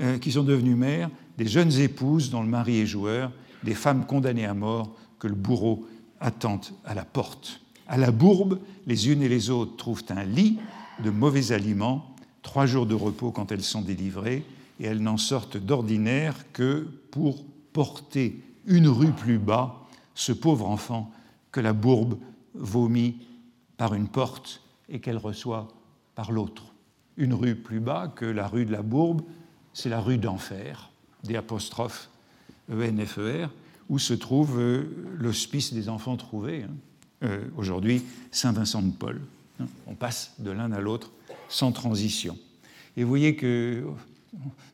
euh, 0.00 0.18
qui 0.18 0.32
sont 0.32 0.44
devenues 0.44 0.74
mères, 0.74 1.10
des 1.38 1.46
jeunes 1.46 1.72
épouses 1.72 2.30
dont 2.30 2.42
le 2.42 2.48
mari 2.48 2.80
est 2.80 2.86
joueur, 2.86 3.32
des 3.64 3.74
femmes 3.74 4.04
condamnées 4.06 4.44
à 4.44 4.54
mort 4.54 4.94
que 5.18 5.26
le 5.26 5.34
bourreau 5.34 5.86
attend 6.20 6.60
à 6.84 6.94
la 6.94 7.04
porte. 7.04 7.60
À 7.88 7.96
la 7.96 8.10
bourbe, 8.10 8.60
les 8.86 9.08
unes 9.08 9.22
et 9.22 9.28
les 9.28 9.50
autres 9.50 9.76
trouvent 9.76 10.04
un 10.10 10.24
lit, 10.24 10.58
de 11.02 11.10
mauvais 11.10 11.52
aliments, 11.52 12.14
trois 12.42 12.66
jours 12.66 12.86
de 12.86 12.94
repos 12.94 13.30
quand 13.30 13.52
elles 13.52 13.62
sont 13.62 13.80
délivrées, 13.80 14.44
et 14.80 14.86
elles 14.86 15.02
n'en 15.02 15.18
sortent 15.18 15.58
d'ordinaire 15.58 16.34
que 16.52 16.88
pour 17.10 17.44
porter 17.72 18.42
une 18.66 18.88
rue 18.88 19.12
plus 19.12 19.38
bas 19.38 19.86
ce 20.14 20.32
pauvre 20.32 20.66
enfant 20.66 21.12
que 21.52 21.60
la 21.60 21.72
bourbe 21.72 22.18
vomit 22.54 23.18
par 23.76 23.94
une 23.94 24.08
porte 24.08 24.62
et 24.88 25.00
qu'elle 25.00 25.18
reçoit 25.18 25.68
par 26.14 26.32
l'autre. 26.32 26.64
Une 27.16 27.34
rue 27.34 27.54
plus 27.54 27.80
bas 27.80 28.08
que 28.08 28.24
la 28.24 28.48
rue 28.48 28.64
de 28.64 28.72
la 28.72 28.82
bourbe, 28.82 29.22
c'est 29.72 29.88
la 29.88 30.00
rue 30.00 30.18
d'enfer, 30.18 30.90
des 31.24 31.36
apostrophes 31.36 32.10
ENFER, 32.70 33.48
où 33.88 33.98
se 33.98 34.14
trouve 34.14 34.58
euh, 34.58 34.84
l'hospice 35.18 35.72
des 35.74 35.88
enfants 35.88 36.16
trouvés, 36.16 36.62
hein. 36.62 36.70
euh, 37.24 37.44
aujourd'hui 37.56 38.02
Saint-Vincent 38.30 38.82
de 38.82 38.92
Paul. 38.92 39.20
Hein. 39.60 39.66
On 39.86 39.94
passe 39.94 40.34
de 40.38 40.50
l'un 40.50 40.72
à 40.72 40.80
l'autre 40.80 41.10
sans 41.48 41.72
transition. 41.72 42.38
Et 42.96 43.02
vous 43.02 43.08
voyez 43.08 43.36
que 43.36 43.84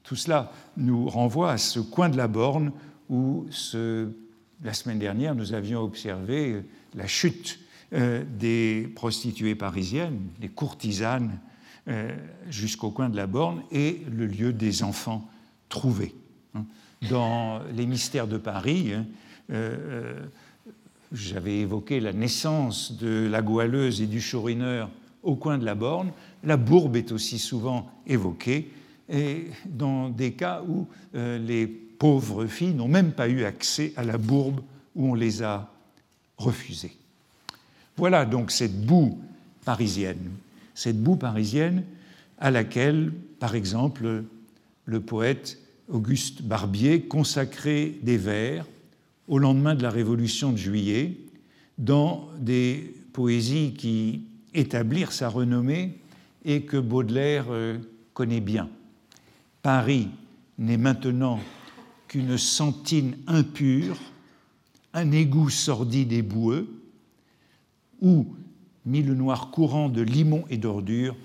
tout 0.02 0.16
cela 0.16 0.52
nous 0.76 1.08
renvoie 1.08 1.50
à 1.50 1.58
ce 1.58 1.80
coin 1.80 2.08
de 2.08 2.16
la 2.16 2.28
borne 2.28 2.72
où, 3.08 3.46
la 4.62 4.72
semaine 4.72 4.98
dernière, 4.98 5.34
nous 5.34 5.52
avions 5.52 5.82
observé 5.82 6.62
la 6.94 7.06
chute 7.06 7.60
euh, 7.92 8.24
des 8.38 8.88
prostituées 8.96 9.54
parisiennes, 9.54 10.20
des 10.40 10.48
courtisanes 10.48 11.38
euh, 11.88 12.16
jusqu'au 12.50 12.90
coin 12.90 13.08
de 13.08 13.16
la 13.16 13.28
borne 13.28 13.62
et 13.70 14.02
le 14.10 14.26
lieu 14.26 14.52
des 14.52 14.82
enfants 14.82 15.28
trouvés. 15.68 16.14
Hein. 16.54 16.64
Dans 17.08 17.60
les 17.76 17.86
mystères 17.86 18.26
de 18.26 18.38
Paris, 18.38 18.92
hein, 18.92 19.06
euh, 19.50 20.18
j'avais 21.12 21.58
évoqué 21.58 22.00
la 22.00 22.12
naissance 22.12 22.96
de 22.98 23.28
la 23.30 23.40
goualeuse 23.40 24.02
et 24.02 24.06
du 24.06 24.20
chourineur 24.20 24.90
au 25.22 25.36
coin 25.36 25.58
de 25.58 25.64
la 25.64 25.76
borne. 25.76 26.10
La 26.42 26.56
bourbe 26.56 26.96
est 26.96 27.12
aussi 27.12 27.38
souvent 27.38 27.88
évoquée, 28.06 28.72
et 29.08 29.46
dans 29.66 30.08
des 30.08 30.32
cas 30.32 30.62
où 30.66 30.86
euh, 31.14 31.38
les 31.38 31.66
pauvres 31.66 32.46
filles 32.46 32.74
n'ont 32.74 32.88
même 32.88 33.12
pas 33.12 33.28
eu 33.28 33.44
accès 33.44 33.92
à 33.96 34.04
la 34.04 34.18
bourbe 34.18 34.60
où 34.94 35.10
on 35.10 35.14
les 35.14 35.42
a 35.42 35.70
refusées. 36.36 36.96
Voilà 37.96 38.26
donc 38.26 38.50
cette 38.50 38.84
boue 38.84 39.18
parisienne 39.64 40.30
cette 40.76 41.02
boue 41.02 41.16
parisienne 41.16 41.82
à 42.38 42.52
laquelle, 42.52 43.10
par 43.40 43.56
exemple, 43.56 44.24
le 44.84 45.00
poète 45.00 45.58
Auguste 45.88 46.42
Barbier 46.42 47.02
consacrait 47.02 47.94
des 48.02 48.18
vers 48.18 48.66
au 49.26 49.38
lendemain 49.38 49.74
de 49.74 49.82
la 49.82 49.90
Révolution 49.90 50.52
de 50.52 50.58
juillet 50.58 51.16
dans 51.78 52.28
des 52.38 52.94
poésies 53.12 53.72
qui 53.72 54.22
établirent 54.52 55.12
sa 55.12 55.28
renommée 55.28 55.98
et 56.44 56.62
que 56.62 56.76
Baudelaire 56.76 57.46
euh, 57.48 57.78
connaît 58.12 58.40
bien. 58.40 58.68
Paris 59.66 60.10
n'est 60.58 60.76
maintenant 60.76 61.40
qu'une 62.06 62.38
sentine 62.38 63.16
impure, 63.26 63.96
un 64.94 65.10
égout 65.10 65.50
sordide 65.50 66.12
et 66.12 66.22
boueux, 66.22 66.68
où 68.00 68.28
mille 68.84 69.12
noirs 69.14 69.50
courants 69.50 69.88
de 69.88 70.02
limon 70.02 70.44
et 70.50 70.56
d'ordures 70.56 71.16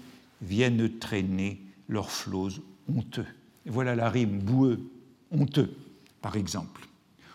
viennent 0.41 0.89
traîner 0.97 1.61
leurs 1.87 2.09
flots 2.09 2.49
honteux. 2.91 3.27
voilà 3.67 3.93
la 3.93 4.09
rime 4.09 4.39
boueux, 4.39 4.89
honteux, 5.29 5.75
par 6.23 6.35
exemple. 6.35 6.87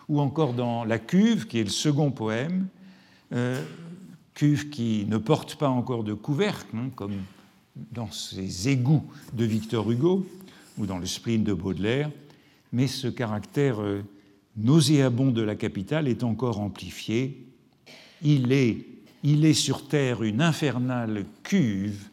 Ou 0.09 0.19
encore 0.19 0.51
dans 0.51 0.83
La 0.83 0.99
cuve, 0.99 1.47
qui 1.47 1.59
est 1.59 1.63
le 1.63 1.69
second 1.69 2.11
poème, 2.11 2.67
euh, 3.31 3.63
cuve 4.33 4.69
qui 4.69 5.05
ne 5.07 5.17
porte 5.17 5.55
pas 5.55 5.69
encore 5.69 6.03
de 6.03 6.13
couvercle, 6.13 6.75
hein, 6.75 6.89
comme 6.97 7.15
dans 7.93 8.11
ces 8.11 8.67
égouts 8.67 9.05
de 9.31 9.45
Victor 9.45 9.89
Hugo 9.89 10.27
ou 10.77 10.85
dans 10.85 10.97
le 10.97 11.05
spleen 11.05 11.43
de 11.43 11.53
Baudelaire, 11.53 12.11
mais 12.71 12.87
ce 12.87 13.07
caractère 13.07 13.81
euh, 13.81 14.03
nauséabond 14.55 15.31
de 15.31 15.41
la 15.41 15.55
capitale 15.55 16.07
est 16.07 16.23
encore 16.23 16.59
amplifié. 16.59 17.45
Il 18.21 18.51
est 18.51 18.85
il 19.23 19.45
est 19.45 19.53
sur 19.53 19.87
terre 19.87 20.23
une 20.23 20.41
infernale 20.41 21.25
cuve. 21.43 22.09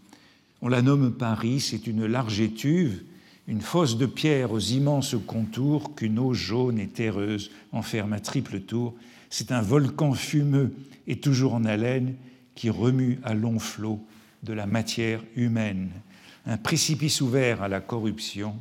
On 0.63 0.69
la 0.69 0.83
nomme 0.83 1.13
Paris, 1.13 1.61
c'est 1.61 1.87
une 1.87 2.07
large 2.07 2.41
étuve, 2.41 3.03
une 3.47 3.61
fosse 3.61 3.99
de 3.99 4.07
pierre 4.07 4.53
aux 4.53 4.61
immenses 4.61 5.15
contours 5.27 5.95
qu'une 5.95 6.19
eau 6.19 6.33
jaune 6.33 6.79
et 6.79 6.89
terreuse 6.89 7.51
enferme 7.73 8.15
à 8.15 8.21
triple 8.21 8.61
tour. 8.61 8.95
C'est 9.29 9.53
un 9.53 9.61
volcan 9.61 10.15
fumeux 10.15 10.75
et 11.07 11.21
toujours 11.21 11.55
en 11.55 11.65
haleine 11.65 12.15
qui 12.55 12.71
remue 12.71 13.21
à 13.23 13.35
long 13.35 13.59
flot 13.59 14.01
de 14.43 14.53
la 14.53 14.67
matière 14.67 15.23
humaine, 15.37 15.91
un 16.47 16.57
précipice 16.57 17.21
ouvert 17.21 17.63
à 17.63 17.69
la 17.69 17.81
corruption 17.81 18.57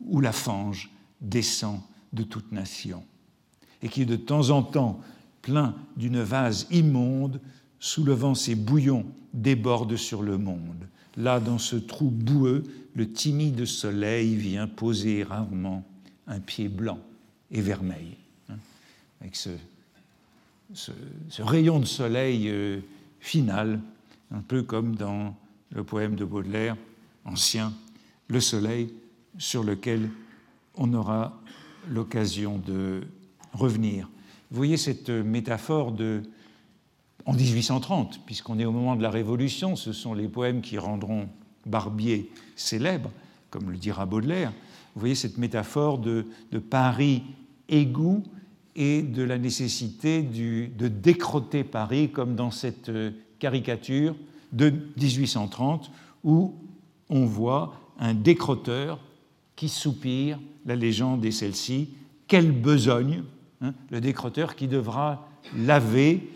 où 0.00 0.20
la 0.20 0.32
fange 0.32 0.90
descend 1.20 1.80
de 2.12 2.22
toute 2.22 2.52
nation 2.52 3.02
et 3.82 3.88
qui 3.88 4.06
de 4.06 4.16
temps 4.16 4.50
en 4.50 4.62
temps 4.62 5.00
plein 5.42 5.74
d'une 5.96 6.20
vase 6.20 6.66
immonde, 6.70 7.40
soulevant 7.78 8.34
ses 8.34 8.54
bouillons, 8.54 9.06
déborde 9.32 9.96
sur 9.96 10.22
le 10.22 10.38
monde. 10.38 10.88
Là, 11.16 11.40
dans 11.40 11.58
ce 11.58 11.76
trou 11.76 12.10
boueux, 12.10 12.64
le 12.94 13.12
timide 13.12 13.64
soleil 13.64 14.34
vient 14.34 14.66
poser 14.66 15.22
rarement 15.22 15.84
un 16.26 16.40
pied 16.40 16.68
blanc 16.68 16.98
et 17.50 17.60
vermeil. 17.60 18.16
Hein, 18.48 18.56
avec 19.20 19.36
ce, 19.36 19.50
rayon 21.38 21.78
de 21.78 21.84
soleil 21.84 22.48
euh, 22.48 22.80
final, 23.20 23.80
un 24.32 24.40
peu 24.40 24.62
comme 24.62 24.96
dans 24.96 25.36
le 25.70 25.84
poème 25.84 26.14
de 26.14 26.24
Baudelaire, 26.24 26.76
ancien, 27.24 27.72
Le 28.28 28.40
soleil, 28.40 28.92
sur 29.38 29.62
lequel 29.62 30.10
on 30.74 30.92
aura 30.94 31.40
l'occasion 31.88 32.58
de 32.58 33.02
revenir. 33.52 34.08
Vous 34.50 34.56
voyez 34.56 34.76
cette 34.76 35.10
métaphore 35.10 35.92
de 35.92 36.22
en 37.24 37.32
1830, 37.32 38.20
puisqu'on 38.24 38.58
est 38.58 38.64
au 38.64 38.72
moment 38.72 38.94
de 38.94 39.02
la 39.02 39.10
Révolution, 39.10 39.74
ce 39.74 39.92
sont 39.92 40.14
les 40.14 40.28
poèmes 40.28 40.60
qui 40.60 40.78
rendront 40.78 41.28
Barbier 41.66 42.30
célèbre, 42.54 43.10
comme 43.50 43.70
le 43.70 43.76
dira 43.76 44.06
Baudelaire. 44.06 44.52
Vous 44.94 45.00
voyez 45.00 45.16
cette 45.16 45.36
métaphore 45.36 45.98
de, 45.98 46.24
Paris 46.70 47.24
égout 47.68 48.22
et 48.76 49.02
de 49.02 49.22
la 49.22 49.38
nécessité 49.38 50.22
de 50.22 50.88
décroter 50.88 51.64
Paris, 51.64 52.10
comme 52.10 52.36
dans 52.36 52.52
cette 52.52 52.92
caricature 53.40 54.14
de 54.52 54.72
1830, 54.96 55.90
où 56.24 56.54
on 57.08 57.24
voit 57.24 57.80
un 57.98 58.14
décroteur 58.14 58.98
qui 59.54 59.68
soupire, 59.68 60.38
la 60.66 60.76
légende 60.76 61.24
est 61.24 61.30
celle-ci, 61.30 61.90
quelle 62.26 62.52
besogne, 62.52 63.22
hein, 63.60 63.72
le 63.90 64.00
décroteur 64.00 64.56
qui 64.56 64.68
devra 64.68 65.28
laver 65.56 66.28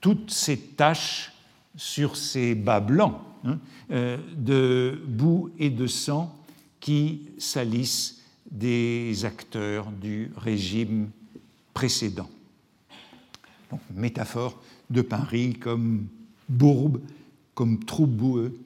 toutes 0.00 0.30
ces 0.30 0.58
taches 0.58 1.32
sur 1.76 2.16
ces 2.16 2.54
bas 2.54 2.80
blancs 2.80 3.16
hein, 3.44 3.58
euh, 3.90 4.18
de 4.36 5.00
boue 5.06 5.50
et 5.58 5.70
de 5.70 5.86
sang 5.86 6.34
qui 6.78 7.22
salissent 7.38 8.22
des 8.50 9.24
acteurs 9.24 9.90
du 9.90 10.32
régime 10.36 11.10
précédent. 11.72 12.28
Donc, 13.70 13.80
métaphore 13.94 14.60
de 14.90 15.02
Paris 15.02 15.54
comme 15.54 16.06
bourbe, 16.48 17.00
comme 17.60 17.78
trou 17.84 18.06
boueux 18.06 18.58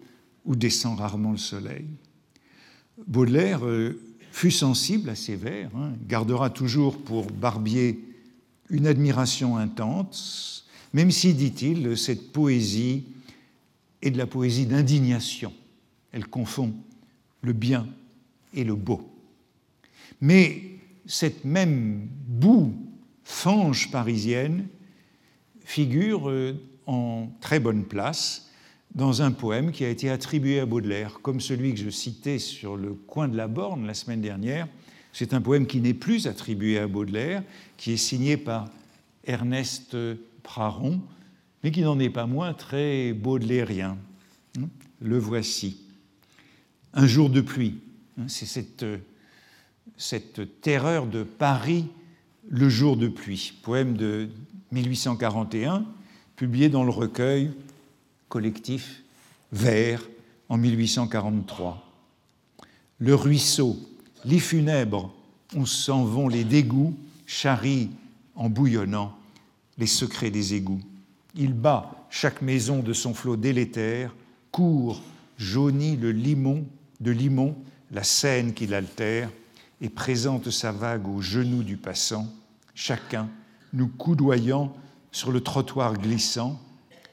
où 0.45 0.55
descend 0.55 1.01
rarement 1.01 1.33
le 1.33 1.37
soleil. 1.37 1.85
Baudelaire 3.09 3.67
euh, 3.67 4.01
fut 4.31 4.53
sensible 4.53 5.11
à 5.11 5.17
ces 5.17 5.35
vers, 5.35 5.75
hein, 5.75 5.95
gardera 6.07 6.49
toujours 6.49 7.03
pour 7.03 7.27
Barbier 7.27 7.99
une 8.71 8.87
admiration 8.87 9.57
intense, 9.57 10.69
même 10.93 11.11
si, 11.11 11.35
dit-il, 11.35 11.99
cette 11.99 12.31
poésie 12.31 13.03
est 14.01 14.13
de 14.13 14.19
la 14.19 14.29
poésie 14.29 14.67
d'indignation. 14.67 15.53
Elle 16.13 16.29
confond 16.29 16.73
le 17.43 17.53
bien 17.53 17.89
et 18.53 18.63
le 18.63 18.77
beau. 18.77 19.13
Mais 20.21 20.63
cette 21.05 21.45
même 21.45 22.07
boue 22.29 22.73
fange 23.25 23.91
parisienne 23.91 24.69
figure 25.65 26.31
euh, 26.31 26.53
en 26.87 27.27
très 27.41 27.59
bonne 27.59 27.83
place 27.83 28.45
dans 28.95 29.23
un 29.23 29.33
poème 29.33 29.73
qui 29.73 29.85
a 29.85 29.89
été 29.89 30.09
attribué 30.09 30.61
à 30.61 30.67
Baudelaire, 30.67 31.19
comme 31.23 31.41
celui 31.41 31.75
que 31.75 31.81
je 31.81 31.91
citais 31.91 32.39
sur 32.39 32.77
le 32.77 32.95
coin 32.95 33.29
de 33.29 33.37
la 33.37 33.49
borne 33.49 33.87
la 33.87 33.95
semaine 33.95 34.21
dernière. 34.21 34.69
C'est 35.13 35.35
un 35.35 35.41
poème 35.41 35.67
qui 35.67 35.81
n'est 35.81 35.95
plus 35.95 36.27
attribué 36.27 36.79
à 36.79 36.87
Baudelaire, 36.87 37.43
qui 37.77 37.93
est 37.93 37.97
signé 37.97 38.37
par 38.37 38.69
Ernest 39.25 39.97
Praron, 40.43 41.01
mais 41.63 41.73
qui 41.73 41.83
n'en 41.83 41.99
est 41.99 42.11
pas 42.11 42.27
moins 42.27 42.53
très 42.53 43.13
baudelairien. 43.13 43.97
Hein, 44.59 44.69
le 45.01 45.19
voici. 45.19 45.81
Un 46.93 47.07
jour 47.07 47.31
de 47.31 47.41
pluie. 47.41 47.81
Hein, 48.19 48.25
c'est 48.29 48.47
cette, 48.47 48.85
cette 49.97 50.61
terreur 50.61 51.07
de 51.07 51.25
Paris, 51.25 51.87
le 52.49 52.69
jour 52.69 52.97
de 52.97 53.09
pluie, 53.09 53.55
poème 53.63 53.97
de 53.97 54.29
1841, 54.71 55.85
publié 56.37 56.69
dans 56.69 56.85
le 56.85 56.91
recueil 56.91 57.51
collectif 58.29 59.03
Vert 59.53 60.03
en 60.49 60.57
1843. 60.57 61.81
Le 62.99 63.15
ruisseau, 63.15 63.77
lit 64.25 64.41
funèbre, 64.41 65.15
où 65.55 65.67
s'en 65.67 66.05
vont 66.05 66.29
les 66.29 66.45
dégoûts, 66.45 66.97
charrie 67.27 67.91
en 68.35 68.49
bouillonnant 68.49 69.17
les 69.79 69.87
secrets 69.87 70.31
des 70.31 70.55
égouts. 70.55 70.81
Il 71.35 71.53
bat 71.53 72.07
chaque 72.11 72.43
maison 72.43 72.81
de 72.81 72.93
son 72.93 73.15
flot 73.15 73.37
délétère, 73.37 74.15
court, 74.51 75.03
jaunit 75.37 75.97
le 75.97 76.13
limon, 76.13 76.65
de 77.01 77.11
limon 77.11 77.57
la 77.91 78.03
scène 78.03 78.55
qui 78.55 78.67
l'altère, 78.67 79.31
et 79.81 79.89
présente 79.89 80.51
sa 80.51 80.73
vague 80.73 81.07
aux 81.09 81.21
genoux 81.21 81.63
du 81.63 81.77
passant, 81.77 82.27
chacun 82.75 83.29
nous 83.73 83.89
coudoyant 83.89 84.75
sur 85.13 85.31
le 85.31 85.41
trottoir 85.41 85.95
glissant, 85.95 86.61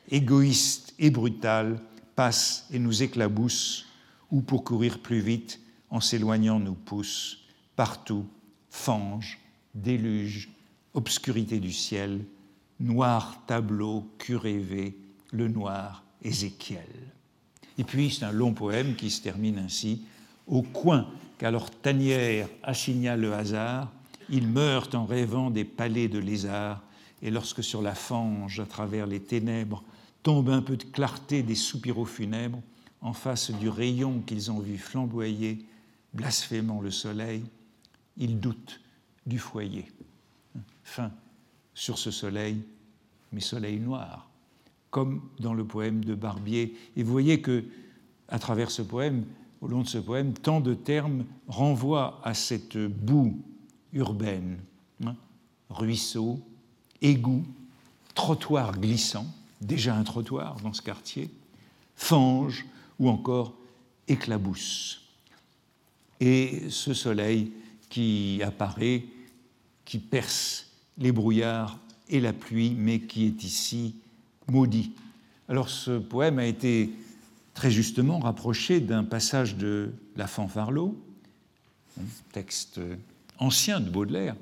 égoïste 0.09 0.90
et 1.01 1.09
brutal, 1.09 1.81
passe 2.15 2.67
et 2.71 2.79
nous 2.79 3.03
éclabousse, 3.03 3.87
ou 4.29 4.41
pour 4.41 4.63
courir 4.63 4.99
plus 4.99 5.19
vite, 5.19 5.59
en 5.89 5.99
s'éloignant 5.99 6.59
nous 6.59 6.75
pousse, 6.75 7.39
partout, 7.75 8.25
fange, 8.69 9.39
déluge, 9.73 10.49
obscurité 10.93 11.59
du 11.59 11.73
ciel, 11.73 12.23
noir 12.79 13.43
tableau 13.47 14.07
curévé, 14.19 14.95
le 15.31 15.47
noir 15.47 16.03
Ézéchiel. 16.23 16.87
Et 17.79 17.83
puis 17.83 18.11
c'est 18.11 18.25
un 18.25 18.31
long 18.31 18.53
poème 18.53 18.95
qui 18.95 19.09
se 19.09 19.23
termine 19.23 19.57
ainsi 19.57 20.03
Au 20.45 20.61
coin 20.61 21.07
qu'alors 21.39 21.71
tanière 21.71 22.47
assigna 22.61 23.17
le 23.17 23.33
hasard, 23.33 23.91
il 24.29 24.47
meurt 24.47 24.93
en 24.93 25.05
rêvant 25.05 25.49
des 25.49 25.65
palais 25.65 26.07
de 26.07 26.19
lézards, 26.19 26.83
et 27.23 27.31
lorsque 27.31 27.63
sur 27.63 27.81
la 27.81 27.95
fange, 27.95 28.59
à 28.59 28.65
travers 28.65 29.07
les 29.07 29.19
ténèbres, 29.19 29.83
tombe 30.23 30.49
un 30.49 30.61
peu 30.61 30.77
de 30.77 30.83
clarté 30.83 31.43
des 31.43 31.55
soupiraux 31.55 32.05
funèbres, 32.05 32.61
en 33.01 33.13
face 33.13 33.51
du 33.51 33.67
rayon 33.67 34.21
qu'ils 34.21 34.51
ont 34.51 34.59
vu 34.59 34.77
flamboyer, 34.77 35.65
blasphémant 36.13 36.81
le 36.81 36.91
soleil, 36.91 37.43
ils 38.17 38.39
doutent 38.39 38.79
du 39.25 39.39
foyer. 39.39 39.91
Fin 40.83 41.11
sur 41.73 41.97
ce 41.97 42.11
soleil, 42.11 42.61
mais 43.31 43.39
soleil 43.39 43.79
noir, 43.79 44.29
comme 44.89 45.21
dans 45.39 45.53
le 45.53 45.65
poème 45.65 46.03
de 46.03 46.13
Barbier. 46.13 46.75
Et 46.95 47.03
vous 47.03 47.11
voyez 47.11 47.41
que, 47.41 47.63
à 48.27 48.39
travers 48.39 48.69
ce 48.69 48.81
poème, 48.81 49.25
au 49.61 49.67
long 49.67 49.81
de 49.81 49.87
ce 49.87 49.97
poème, 49.97 50.33
tant 50.33 50.59
de 50.59 50.73
termes 50.73 51.25
renvoient 51.47 52.19
à 52.23 52.33
cette 52.33 52.77
boue 52.77 53.39
urbaine, 53.93 54.59
hein, 55.05 55.15
ruisseau, 55.69 56.39
égout, 57.01 57.45
trottoir 58.13 58.79
glissant, 58.79 59.25
déjà 59.61 59.95
un 59.95 60.03
trottoir 60.03 60.59
dans 60.61 60.73
ce 60.73 60.81
quartier, 60.81 61.29
fange 61.95 62.65
ou 62.99 63.09
encore 63.09 63.53
éclabousse. 64.07 65.01
Et 66.19 66.69
ce 66.69 66.93
soleil 66.93 67.51
qui 67.89 68.41
apparaît, 68.43 69.03
qui 69.85 69.99
perce 69.99 70.67
les 70.97 71.11
brouillards 71.11 71.77
et 72.09 72.19
la 72.19 72.33
pluie, 72.33 72.75
mais 72.77 72.99
qui 72.99 73.25
est 73.25 73.43
ici 73.43 73.95
maudit. 74.47 74.91
Alors 75.47 75.69
ce 75.69 75.97
poème 75.97 76.39
a 76.39 76.45
été 76.45 76.91
très 77.53 77.71
justement 77.71 78.19
rapproché 78.19 78.79
d'un 78.79 79.03
passage 79.03 79.55
de 79.55 79.91
La 80.15 80.27
Fanfarlot, 80.27 80.97
un 81.99 82.03
texte 82.31 82.79
ancien 83.37 83.79
de 83.79 83.89
Baudelaire, 83.89 84.35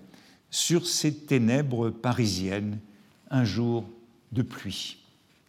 sur 0.51 0.88
ces 0.88 1.13
ténèbres 1.13 1.89
parisiennes, 1.89 2.79
un 3.29 3.45
jour 3.45 3.86
de 4.32 4.41
pluie. 4.41 4.97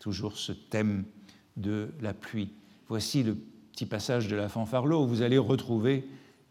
Toujours 0.00 0.36
ce 0.36 0.50
thème 0.50 1.04
de 1.56 1.90
la 2.00 2.12
pluie. 2.12 2.50
Voici 2.88 3.22
le 3.22 3.36
petit 3.72 3.86
passage 3.86 4.26
de 4.26 4.34
La 4.34 4.48
Fanfarlot 4.48 5.04
où 5.04 5.06
vous 5.06 5.22
allez 5.22 5.38
retrouver 5.38 6.04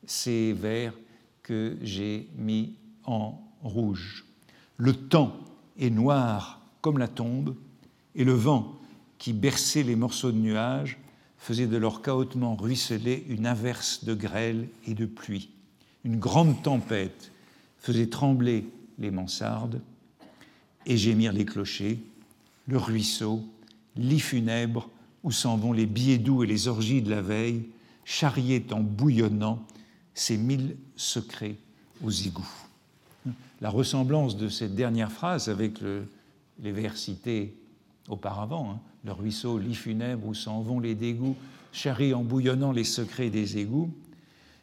ces 0.05 0.53
vers 0.53 0.93
que 1.43 1.77
j'ai 1.81 2.29
mis 2.37 2.75
en 3.03 3.41
rouge. 3.61 4.25
Le 4.77 4.93
temps 4.93 5.35
est 5.77 5.89
noir 5.89 6.61
comme 6.81 6.97
la 6.97 7.07
tombe, 7.07 7.55
et 8.15 8.23
le 8.23 8.33
vent 8.33 8.75
qui 9.17 9.33
berçait 9.33 9.83
les 9.83 9.95
morceaux 9.95 10.31
de 10.31 10.37
nuages 10.37 10.97
faisait 11.37 11.67
de 11.67 11.77
leur 11.77 12.01
cahotement 12.01 12.55
ruisseler 12.55 13.25
une 13.29 13.45
averse 13.45 14.03
de 14.03 14.13
grêle 14.13 14.69
et 14.87 14.93
de 14.93 15.05
pluie. 15.05 15.49
Une 16.03 16.19
grande 16.19 16.61
tempête 16.63 17.31
faisait 17.77 18.07
trembler 18.07 18.69
les 18.97 19.11
mansardes 19.11 19.81
et 20.85 20.97
gémir 20.97 21.33
les 21.33 21.45
clochers, 21.45 21.99
le 22.69 22.77
ruisseau, 22.77 23.43
lit 23.95 24.19
funèbre 24.19 24.89
où 25.23 25.31
s'en 25.31 25.57
vont 25.57 25.73
les 25.73 25.85
billets 25.85 26.17
doux 26.17 26.43
et 26.43 26.47
les 26.47 26.67
orgies 26.67 27.01
de 27.01 27.09
la 27.09 27.21
veille, 27.21 27.65
charriait 28.05 28.71
en 28.71 28.79
bouillonnant 28.79 29.61
ses 30.13 30.37
mille 30.37 30.77
secrets 30.95 31.57
aux 32.01 32.11
égouts 32.11 32.47
la 33.61 33.69
ressemblance 33.69 34.37
de 34.37 34.47
cette 34.47 34.75
dernière 34.75 35.11
phrase 35.11 35.49
avec 35.49 35.79
les 36.61 36.71
vers 36.71 36.97
cités 36.97 37.53
auparavant, 38.07 38.71
hein. 38.71 38.79
le 39.03 39.11
ruisseau, 39.11 39.57
lit 39.57 39.75
funèbre 39.75 40.27
où 40.27 40.33
s'en 40.33 40.61
vont 40.61 40.79
les 40.79 40.95
dégoûts, 40.95 41.35
charrie 41.71 42.13
en 42.13 42.23
bouillonnant 42.23 42.71
les 42.71 42.83
secrets 42.83 43.29
des 43.29 43.57
égouts, 43.57 43.91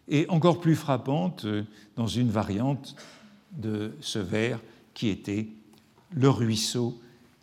est 0.09 0.29
encore 0.29 0.61
plus 0.61 0.77
frappante 0.77 1.45
euh, 1.45 1.65
dans 1.97 2.07
une 2.07 2.31
variante 2.31 2.95
de 3.53 3.93
ce 4.01 4.19
vers 4.19 4.61
qui 4.95 5.09
était 5.09 5.49
le 6.13 6.29
ruisseau, 6.29 6.99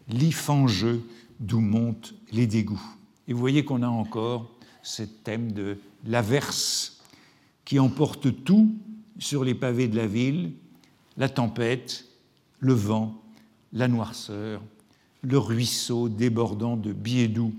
lit 0.10 0.32
fangeux 0.32 1.02
d'où 1.40 1.60
montent 1.60 2.14
les 2.32 2.48
dégoûts. 2.48 2.84
Et 3.28 3.34
vous 3.34 3.40
voyez 3.40 3.64
qu'on 3.64 3.82
a 3.84 3.88
encore 3.88 4.52
ce 4.82 5.04
thème 5.04 5.52
de 5.52 5.78
l'averse 6.06 7.02
qui 7.66 7.80
emporte 7.80 8.44
tout 8.44 8.76
sur 9.20 9.44
les 9.44 9.56
pavés 9.56 9.88
de 9.88 9.96
la 9.96 10.08
ville, 10.08 10.52
la 11.18 11.30
tempête, 11.30 12.06
le 12.60 12.74
vent, 12.74 13.22
la 13.72 13.88
noirceur, 13.88 14.62
le 15.22 15.38
ruisseau 15.38 16.10
débordant 16.10 16.76
de 16.76 16.92
billets 16.92 17.28
doux 17.28 17.54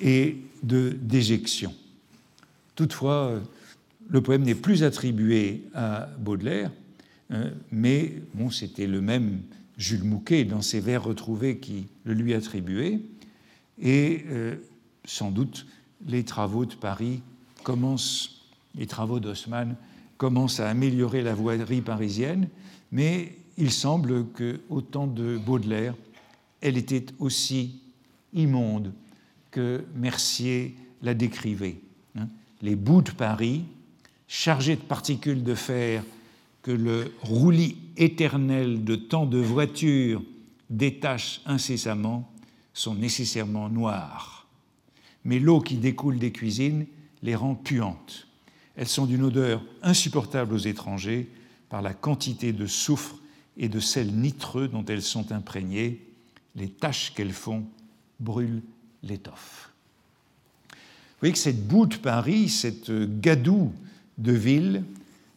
et 0.00 0.38
de 0.62 0.96
déjection. 1.00 1.74
Toutefois, 2.74 3.40
le 4.08 4.20
poème 4.20 4.42
n'est 4.42 4.54
plus 4.54 4.82
attribué 4.82 5.64
à 5.74 6.08
Baudelaire, 6.18 6.70
hein, 7.30 7.50
mais 7.70 8.22
bon, 8.34 8.50
c'était 8.50 8.86
le 8.86 9.00
même 9.00 9.40
Jules 9.82 10.04
Mouquet 10.04 10.44
dans 10.44 10.62
ses 10.62 10.78
vers 10.78 11.02
retrouvés 11.02 11.58
qui 11.58 11.88
le 12.04 12.14
lui 12.14 12.34
attribuait, 12.34 13.00
et 13.80 14.24
euh, 14.28 14.54
sans 15.04 15.32
doute 15.32 15.66
les 16.06 16.22
travaux 16.22 16.64
de 16.64 16.74
Paris 16.74 17.20
commencent, 17.64 18.46
les 18.76 18.86
travaux 18.86 19.18
d'Haussmann 19.18 19.74
commencent 20.18 20.60
à 20.60 20.70
améliorer 20.70 21.22
la 21.22 21.34
voirie 21.34 21.80
parisienne, 21.80 22.48
mais 22.92 23.34
il 23.58 23.72
semble 23.72 24.26
qu'au 24.26 24.80
temps 24.80 25.08
de 25.08 25.36
Baudelaire, 25.36 25.94
elle 26.60 26.76
était 26.76 27.06
aussi 27.18 27.80
immonde 28.32 28.92
que 29.50 29.84
Mercier 29.96 30.76
la 31.02 31.14
décrivait. 31.14 31.80
Hein. 32.16 32.28
Les 32.62 32.76
bouts 32.76 33.02
de 33.02 33.10
Paris, 33.10 33.64
chargés 34.28 34.76
de 34.76 34.80
particules 34.80 35.42
de 35.42 35.56
fer 35.56 36.04
que 36.62 36.70
le 36.70 37.12
roulis 37.22 37.76
éternel 37.96 38.84
de 38.84 38.96
tant 38.96 39.26
de 39.26 39.38
voitures 39.38 40.22
détache 40.72 41.42
incessamment, 41.46 42.32
sont 42.74 42.94
nécessairement 42.94 43.68
noirs. 43.68 44.46
Mais 45.24 45.38
l'eau 45.38 45.60
qui 45.60 45.76
découle 45.76 46.18
des 46.18 46.32
cuisines 46.32 46.86
les 47.22 47.36
rend 47.36 47.54
puantes. 47.54 48.26
Elles 48.74 48.88
sont 48.88 49.06
d'une 49.06 49.22
odeur 49.22 49.62
insupportable 49.82 50.54
aux 50.54 50.58
étrangers 50.58 51.28
par 51.68 51.82
la 51.82 51.94
quantité 51.94 52.52
de 52.52 52.66
soufre 52.66 53.20
et 53.56 53.68
de 53.68 53.80
sel 53.80 54.12
nitreux 54.12 54.66
dont 54.66 54.84
elles 54.86 55.02
sont 55.02 55.30
imprégnées. 55.30 56.00
Les 56.56 56.68
taches 56.68 57.12
qu'elles 57.14 57.32
font 57.32 57.64
brûlent 58.18 58.62
l'étoffe. 59.02 59.70
Vous 60.70 60.76
voyez 61.20 61.32
que 61.34 61.38
cette 61.38 61.66
boue 61.66 61.86
de 61.86 61.96
Paris, 61.96 62.48
cette 62.48 62.90
gadoue 63.20 63.72
de 64.18 64.32
ville, 64.32 64.84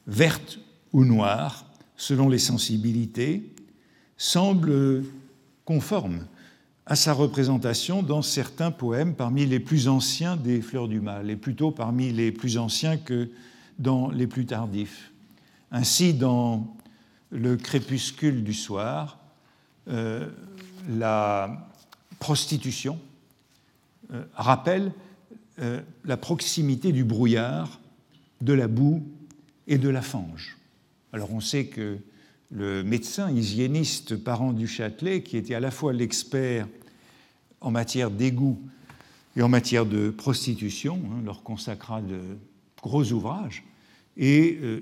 verte 0.08 0.60
ou 0.94 1.04
noire, 1.04 1.64
selon 1.97 2.29
les 2.29 2.39
sensibilités, 2.39 3.53
semble 4.17 5.03
conforme 5.65 6.25
à 6.86 6.95
sa 6.95 7.13
représentation 7.13 8.03
dans 8.03 8.21
certains 8.21 8.71
poèmes 8.71 9.15
parmi 9.15 9.45
les 9.45 9.60
plus 9.60 9.88
anciens 9.88 10.36
des 10.36 10.62
Fleurs 10.62 10.88
du 10.88 11.01
Mal, 11.01 11.29
et 11.29 11.36
plutôt 11.36 11.71
parmi 11.71 12.12
les 12.12 12.31
plus 12.31 12.58
anciens 12.58 12.97
que 12.97 13.29
dans 13.79 14.10
les 14.10 14.27
plus 14.27 14.45
tardifs. 14.45 15.12
Ainsi, 15.71 16.13
dans 16.13 16.75
Le 17.31 17.58
crépuscule 17.58 18.43
du 18.43 18.53
soir, 18.53 19.19
euh, 19.89 20.29
la 20.88 21.69
prostitution 22.19 22.99
euh, 24.13 24.23
rappelle 24.36 24.91
euh, 25.60 25.81
la 26.05 26.17
proximité 26.17 26.91
du 26.91 27.03
brouillard, 27.03 27.79
de 28.41 28.53
la 28.53 28.67
boue 28.67 29.03
et 29.67 29.77
de 29.77 29.89
la 29.89 30.01
fange. 30.01 30.58
Alors 31.15 31.32
on 31.32 31.39
sait 31.39 31.67
que 31.67 31.97
le 32.51 32.84
médecin 32.84 33.32
hygiéniste 33.32 34.17
parent 34.17 34.51
du 34.51 34.67
Châtelet, 34.67 35.23
qui 35.23 35.38
était 35.38 35.56
à 35.56 35.62
la 35.62 35.71
fois 35.71 35.93
l'expert 35.93 36.67
en 37.62 37.71
matière 37.71 38.12
d'égout 38.12 38.60
et 39.38 39.41
en 39.41 39.47
matière 39.47 39.86
de 39.86 40.10
prostitution, 40.10 40.99
hein, 41.06 41.21
leur 41.23 41.41
consacra 41.41 42.01
de 42.01 42.19
gros 42.84 43.13
ouvrages, 43.13 43.63
et 44.17 44.60
euh, 44.62 44.82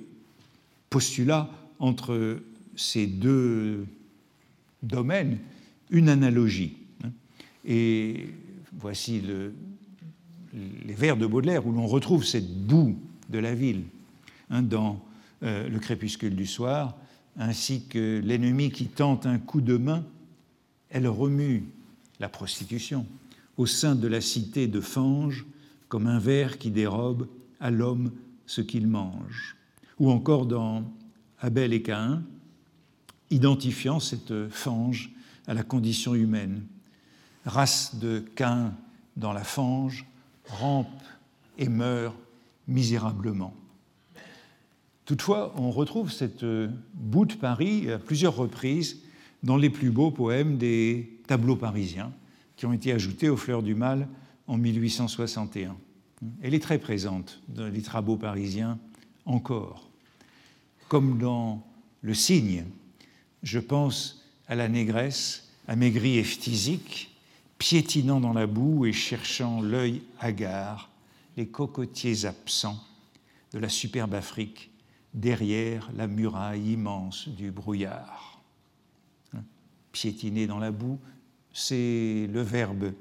postula 0.89 1.51
entre 1.77 2.39
ces 2.75 3.05
deux 3.05 3.85
domaines 4.81 5.37
une 5.91 6.09
analogie. 6.09 6.77
Hein. 7.03 7.11
Et 7.63 8.25
voici 8.75 9.21
les 9.21 10.93
vers 10.95 11.15
de 11.15 11.27
Baudelaire 11.27 11.67
où 11.67 11.71
l'on 11.71 11.85
retrouve 11.85 12.25
cette 12.25 12.51
boue 12.65 12.97
de 13.29 13.37
la 13.37 13.53
ville 13.53 13.83
hein, 14.49 14.63
dans 14.63 14.99
euh, 15.43 15.69
Le 15.69 15.79
crépuscule 15.79 16.35
du 16.35 16.45
soir, 16.45 16.97
ainsi 17.37 17.85
que 17.87 18.21
l'ennemi 18.23 18.71
qui 18.71 18.87
tente 18.87 19.25
un 19.25 19.39
coup 19.39 19.61
de 19.61 19.77
main, 19.77 20.05
elle 20.89 21.07
remue 21.07 21.65
la 22.19 22.29
prostitution 22.29 23.05
au 23.57 23.65
sein 23.65 23.95
de 23.95 24.07
la 24.07 24.21
cité 24.21 24.67
de 24.67 24.79
Fange 24.79 25.45
comme 25.89 26.07
un 26.07 26.19
ver 26.19 26.57
qui 26.57 26.71
dérobe 26.71 27.27
à 27.59 27.69
l'homme 27.69 28.11
ce 28.47 28.61
qu'il 28.61 28.87
mange. 28.87 29.55
Ou 29.99 30.09
encore 30.09 30.45
dans 30.45 30.83
Abel 31.39 31.71
et 31.73 31.83
Caïn, 31.83 32.23
identifiant 33.29 33.99
cette 33.99 34.49
fange 34.49 35.11
à 35.45 35.53
la 35.53 35.63
condition 35.63 36.15
humaine. 36.15 36.63
Race 37.45 37.95
de 37.95 38.23
Caïn 38.35 38.73
dans 39.17 39.33
la 39.33 39.43
fange, 39.43 40.05
rampe 40.47 41.03
et 41.57 41.69
meurt 41.69 42.15
misérablement. 42.67 43.53
Toutefois, 45.05 45.53
on 45.57 45.69
retrouve 45.69 46.11
cette 46.11 46.43
euh, 46.43 46.69
boue 46.93 47.25
de 47.25 47.33
Paris 47.33 47.91
à 47.91 47.99
plusieurs 47.99 48.35
reprises 48.35 49.01
dans 49.43 49.57
les 49.57 49.69
plus 49.69 49.89
beaux 49.89 50.11
poèmes 50.11 50.57
des 50.57 51.19
tableaux 51.27 51.57
parisiens 51.57 52.13
qui 52.55 52.65
ont 52.65 52.73
été 52.73 52.93
ajoutés 52.93 53.29
aux 53.29 53.35
Fleurs 53.35 53.63
du 53.63 53.75
Mal 53.75 54.07
en 54.47 54.57
1861. 54.57 55.75
Elle 56.41 56.53
est 56.53 56.61
très 56.61 56.77
présente 56.77 57.41
dans 57.49 57.67
les 57.67 57.81
travaux 57.81 58.15
parisiens 58.15 58.79
encore. 59.25 59.89
Comme 60.87 61.17
dans 61.17 61.61
Le 62.01 62.13
Cygne, 62.13 62.63
je 63.41 63.59
pense 63.59 64.23
à 64.47 64.55
la 64.55 64.69
négresse, 64.69 65.49
amaigrie 65.67 66.17
et 66.17 66.23
phtisique, 66.23 67.11
piétinant 67.57 68.21
dans 68.21 68.33
la 68.33 68.47
boue 68.47 68.85
et 68.85 68.93
cherchant 68.93 69.61
l'œil 69.61 70.01
hagard, 70.19 70.89
les 71.35 71.47
cocotiers 71.47 72.25
absents 72.25 72.81
de 73.51 73.59
la 73.59 73.69
superbe 73.69 74.13
Afrique 74.13 74.69
derrière 75.13 75.89
la 75.95 76.07
muraille 76.07 76.73
immense 76.73 77.27
du 77.27 77.51
brouillard. 77.51 78.41
Hein? 79.35 79.43
Piétiner 79.91 80.47
dans 80.47 80.59
la 80.59 80.71
boue, 80.71 80.99
c'est 81.51 82.27
le 82.31 82.41
verbe 82.41 82.93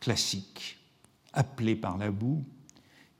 classique, 0.00 0.78
appelé 1.32 1.74
par 1.74 1.96
la 1.98 2.10
boue, 2.10 2.44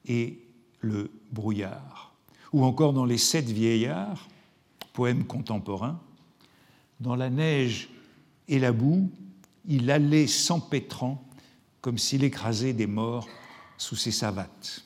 et 0.05 0.39
le 0.81 1.11
brouillard. 1.33 2.15
Ou 2.53 2.65
encore 2.65 2.93
dans 2.93 3.05
Les 3.05 3.19
Sept 3.19 3.47
Vieillards, 3.47 4.29
poème 4.93 5.25
contemporain, 5.25 6.01
dans 7.01 7.17
la 7.17 7.29
neige 7.29 7.89
et 8.49 8.59
la 8.59 8.73
boue, 8.73 9.11
il 9.67 9.91
allait 9.91 10.29
s'empêtrant 10.29 11.23
comme 11.81 11.99
s'il 11.99 12.25
écrasait 12.25 12.73
des 12.73 12.87
morts 12.87 13.29
sous 13.77 13.97
ses 13.97 14.13
savates. 14.13 14.86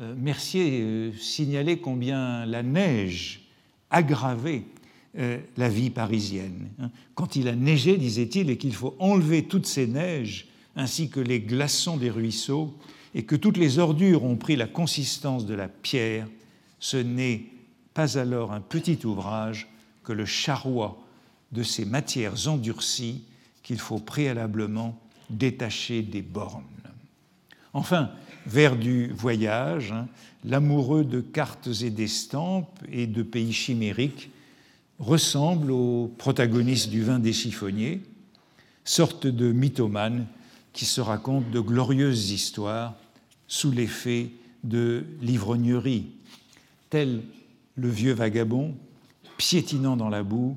Euh, 0.00 0.14
Mercier 0.16 0.80
euh, 0.82 1.12
signalait 1.18 1.78
combien 1.78 2.44
la 2.44 2.62
neige 2.62 3.48
aggravait 3.90 4.64
euh, 5.18 5.38
la 5.56 5.68
vie 5.70 5.90
parisienne. 5.90 6.68
Hein. 6.78 6.90
Quand 7.14 7.36
il 7.36 7.48
a 7.48 7.54
neigé, 7.54 7.96
disait-il, 7.96 8.50
et 8.50 8.58
qu'il 8.58 8.74
faut 8.74 8.94
enlever 8.98 9.44
toutes 9.44 9.66
ces 9.66 9.86
neiges, 9.86 10.48
ainsi 10.74 11.08
que 11.08 11.20
les 11.20 11.40
glaçons 11.40 11.96
des 11.96 12.10
ruisseaux, 12.10 12.74
et 13.14 13.24
que 13.24 13.36
toutes 13.36 13.56
les 13.56 13.78
ordures 13.78 14.24
ont 14.24 14.36
pris 14.36 14.56
la 14.56 14.66
consistance 14.66 15.46
de 15.46 15.54
la 15.54 15.68
pierre, 15.68 16.28
ce 16.78 16.98
n'est 16.98 17.46
pas 17.94 18.18
alors 18.18 18.52
un 18.52 18.60
petit 18.60 18.98
ouvrage 19.06 19.68
que 20.04 20.12
le 20.12 20.26
charroi 20.26 21.02
de 21.52 21.62
ces 21.62 21.86
matières 21.86 22.48
endurcies 22.48 23.24
qu'il 23.62 23.78
faut 23.78 23.98
préalablement 23.98 25.00
détacher 25.30 26.02
des 26.02 26.20
bornes. 26.20 26.62
Enfin, 27.72 28.10
vers 28.46 28.76
du 28.76 29.08
voyage, 29.08 29.92
hein, 29.92 30.06
l'amoureux 30.44 31.04
de 31.04 31.20
cartes 31.20 31.68
et 31.82 31.90
d'estampes 31.90 32.80
et 32.90 33.06
de 33.06 33.22
pays 33.22 33.52
chimériques 33.52 34.30
ressemble 34.98 35.70
au 35.70 36.12
protagoniste 36.16 36.90
du 36.90 37.02
vin 37.02 37.18
des 37.18 37.32
chiffonniers, 37.32 38.02
sorte 38.84 39.26
de 39.26 39.52
mythomane 39.52 40.26
qui 40.72 40.84
se 40.84 41.00
raconte 41.00 41.50
de 41.50 41.60
glorieuses 41.60 42.30
histoires 42.30 42.94
sous 43.48 43.70
l'effet 43.70 44.30
de 44.64 45.04
l'ivrognerie, 45.20 46.06
tel 46.90 47.22
le 47.76 47.88
vieux 47.88 48.12
vagabond, 48.12 48.74
piétinant 49.36 49.96
dans 49.96 50.08
la 50.08 50.22
boue, 50.22 50.56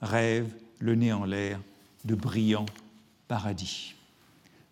rêve, 0.00 0.52
le 0.78 0.94
nez 0.94 1.12
en 1.12 1.24
l'air, 1.24 1.60
de 2.04 2.14
brillants 2.14 2.66
paradis. 3.28 3.94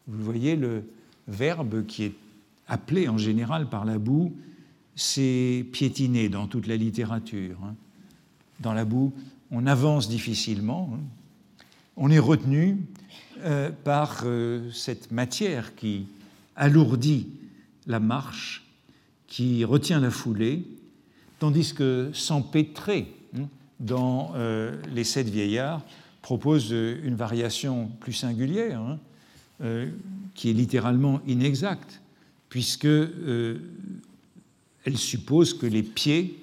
Vous 0.06 0.22
voyez, 0.22 0.56
le 0.56 0.84
verbe 1.28 1.86
qui 1.86 2.04
est 2.04 2.12
appelé 2.68 3.08
en 3.08 3.18
général 3.18 3.68
par 3.68 3.84
la 3.84 3.98
boue, 3.98 4.34
c'est 4.96 5.66
piétiner 5.72 6.28
dans 6.28 6.46
toute 6.46 6.66
la 6.66 6.76
littérature. 6.76 7.58
Hein. 7.64 7.74
Dans 8.60 8.72
la 8.72 8.84
boue, 8.84 9.12
on 9.50 9.66
avance 9.66 10.08
difficilement, 10.08 10.90
hein. 10.94 11.00
on 11.96 12.10
est 12.10 12.18
retenu 12.18 12.78
euh, 13.44 13.70
par 13.70 14.22
euh, 14.24 14.70
cette 14.70 15.10
matière 15.10 15.74
qui 15.74 16.06
alourdit 16.56 17.28
la 17.86 18.00
marche, 18.00 18.64
qui 19.26 19.64
retient 19.64 20.00
la 20.00 20.10
foulée, 20.10 20.64
tandis 21.40 21.74
que 21.74 22.10
s'empêtrer, 22.14 23.12
hein, 23.36 23.48
dans 23.80 24.32
euh, 24.36 24.80
Les 24.94 25.04
Sept 25.04 25.28
Vieillards, 25.28 25.82
propose 26.22 26.70
une 26.70 27.16
variation 27.16 27.90
plus 28.00 28.14
singulière, 28.14 28.96
qui 30.34 30.50
est 30.50 30.52
littéralement 30.54 31.20
inexacte, 31.26 32.00
puisque 32.54 32.86
elle 34.84 34.96
suppose 34.96 35.54
que 35.54 35.66
les 35.66 35.82
pieds, 35.82 36.38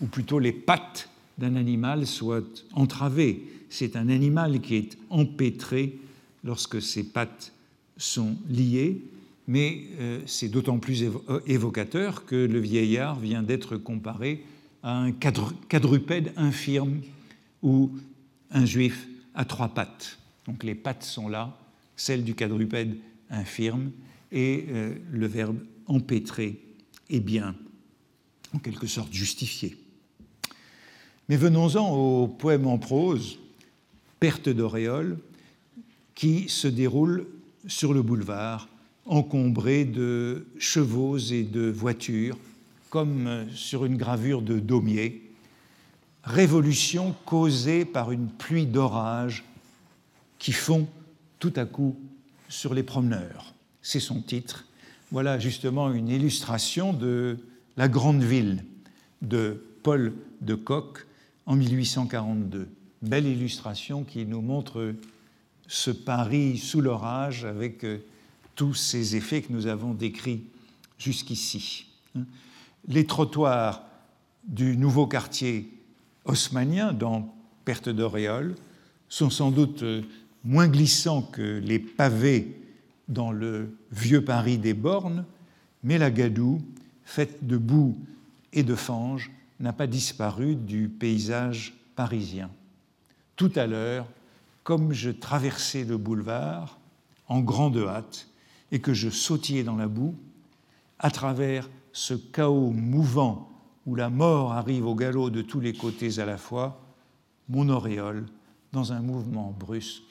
ou 0.00 0.06
plutôt 0.06 0.38
les 0.38 0.52
pattes 0.52 1.10
d'un 1.36 1.56
animal 1.56 2.06
soient 2.06 2.40
entravées. 2.72 3.42
C'est 3.68 3.94
un 3.94 4.08
animal 4.08 4.62
qui 4.62 4.76
est 4.76 4.96
empêtré 5.10 5.98
lorsque 6.44 6.80
ses 6.80 7.04
pattes 7.04 7.52
sont 7.98 8.38
liées, 8.48 9.02
mais 9.46 9.82
euh, 10.00 10.22
c'est 10.24 10.48
d'autant 10.48 10.78
plus 10.78 11.02
euh, 11.02 11.40
évocateur 11.46 12.24
que 12.24 12.36
le 12.36 12.58
vieillard 12.58 13.20
vient 13.20 13.42
d'être 13.42 13.76
comparé 13.76 14.46
à 14.82 14.96
un 14.96 15.12
quadrupède 15.12 16.32
infirme 16.38 17.02
ou 17.62 17.90
un 18.50 18.64
juif 18.64 19.06
à 19.34 19.44
trois 19.44 19.68
pattes. 19.68 20.18
Donc 20.46 20.64
les 20.64 20.74
pattes 20.74 21.04
sont 21.04 21.28
là, 21.28 21.54
celles 21.96 22.24
du 22.24 22.34
quadrupède 22.34 22.96
infirme, 23.28 23.90
et 24.34 24.66
euh, 24.68 24.94
le 25.10 25.26
verbe 25.26 25.58
empêtrer 25.86 26.60
est 27.08 27.20
bien, 27.20 27.54
en 28.52 28.58
quelque 28.58 28.86
sorte, 28.86 29.12
justifié. 29.12 29.76
Mais 31.28 31.36
venons-en 31.36 31.90
au 31.96 32.28
poème 32.28 32.66
en 32.66 32.76
prose, 32.76 33.38
Perte 34.20 34.48
d'auréole, 34.48 35.18
qui 36.14 36.48
se 36.48 36.68
déroule 36.68 37.26
sur 37.66 37.94
le 37.94 38.02
boulevard 38.02 38.68
encombré 39.06 39.84
de 39.84 40.46
chevaux 40.58 41.18
et 41.18 41.42
de 41.42 41.70
voitures, 41.70 42.38
comme 42.90 43.46
sur 43.54 43.84
une 43.84 43.96
gravure 43.96 44.42
de 44.42 44.58
Daumier. 44.58 45.30
Révolution 46.24 47.14
causée 47.26 47.84
par 47.84 48.12
une 48.12 48.28
pluie 48.28 48.66
d'orage 48.66 49.44
qui 50.38 50.52
fond 50.52 50.88
tout 51.38 51.52
à 51.56 51.66
coup 51.66 51.96
sur 52.48 52.72
les 52.72 52.82
promeneurs. 52.82 53.53
C'est 53.86 54.00
son 54.00 54.22
titre. 54.22 54.64
Voilà 55.10 55.38
justement 55.38 55.92
une 55.92 56.08
illustration 56.08 56.94
de 56.94 57.36
La 57.76 57.86
Grande 57.86 58.22
Ville 58.22 58.64
de 59.20 59.62
Paul 59.82 60.14
de 60.40 60.54
Kock 60.54 61.06
en 61.44 61.54
1842. 61.54 62.66
Belle 63.02 63.26
illustration 63.26 64.02
qui 64.02 64.24
nous 64.24 64.40
montre 64.40 64.94
ce 65.66 65.90
Paris 65.90 66.56
sous 66.56 66.80
l'orage 66.80 67.44
avec 67.44 67.84
euh, 67.84 67.98
tous 68.54 68.72
ces 68.72 69.16
effets 69.16 69.42
que 69.42 69.52
nous 69.52 69.66
avons 69.66 69.92
décrits 69.92 70.44
jusqu'ici. 70.96 71.86
Les 72.88 73.04
trottoirs 73.04 73.82
du 74.48 74.78
nouveau 74.78 75.06
quartier 75.06 75.70
haussmanien 76.24 76.94
dans 76.94 77.34
Perte 77.66 77.90
d'Auréole 77.90 78.54
sont 79.10 79.28
sans 79.28 79.50
doute 79.50 79.82
euh, 79.82 80.00
moins 80.42 80.68
glissants 80.68 81.20
que 81.20 81.60
les 81.62 81.78
pavés 81.78 82.63
dans 83.08 83.32
le 83.32 83.76
vieux 83.90 84.24
Paris 84.24 84.58
des 84.58 84.74
bornes, 84.74 85.24
mais 85.82 85.98
la 85.98 86.10
gadoue, 86.10 86.62
faite 87.04 87.46
de 87.46 87.56
boue 87.56 87.96
et 88.52 88.62
de 88.62 88.74
fange, 88.74 89.30
n'a 89.60 89.72
pas 89.72 89.86
disparu 89.86 90.56
du 90.56 90.88
paysage 90.88 91.74
parisien. 91.96 92.50
Tout 93.36 93.52
à 93.56 93.66
l'heure, 93.66 94.06
comme 94.62 94.92
je 94.92 95.10
traversais 95.10 95.84
le 95.84 95.96
boulevard 95.96 96.78
en 97.28 97.40
grande 97.40 97.76
hâte 97.76 98.28
et 98.72 98.80
que 98.80 98.94
je 98.94 99.10
sautillais 99.10 99.62
dans 99.62 99.76
la 99.76 99.88
boue, 99.88 100.14
à 100.98 101.10
travers 101.10 101.68
ce 101.92 102.14
chaos 102.14 102.70
mouvant 102.70 103.50
où 103.86 103.94
la 103.94 104.08
mort 104.08 104.52
arrive 104.52 104.86
au 104.86 104.94
galop 104.94 105.30
de 105.30 105.42
tous 105.42 105.60
les 105.60 105.74
côtés 105.74 106.18
à 106.18 106.24
la 106.24 106.38
fois, 106.38 106.80
mon 107.48 107.68
auréole, 107.68 108.26
dans 108.72 108.92
un 108.92 109.00
mouvement 109.00 109.54
brusque, 109.58 110.02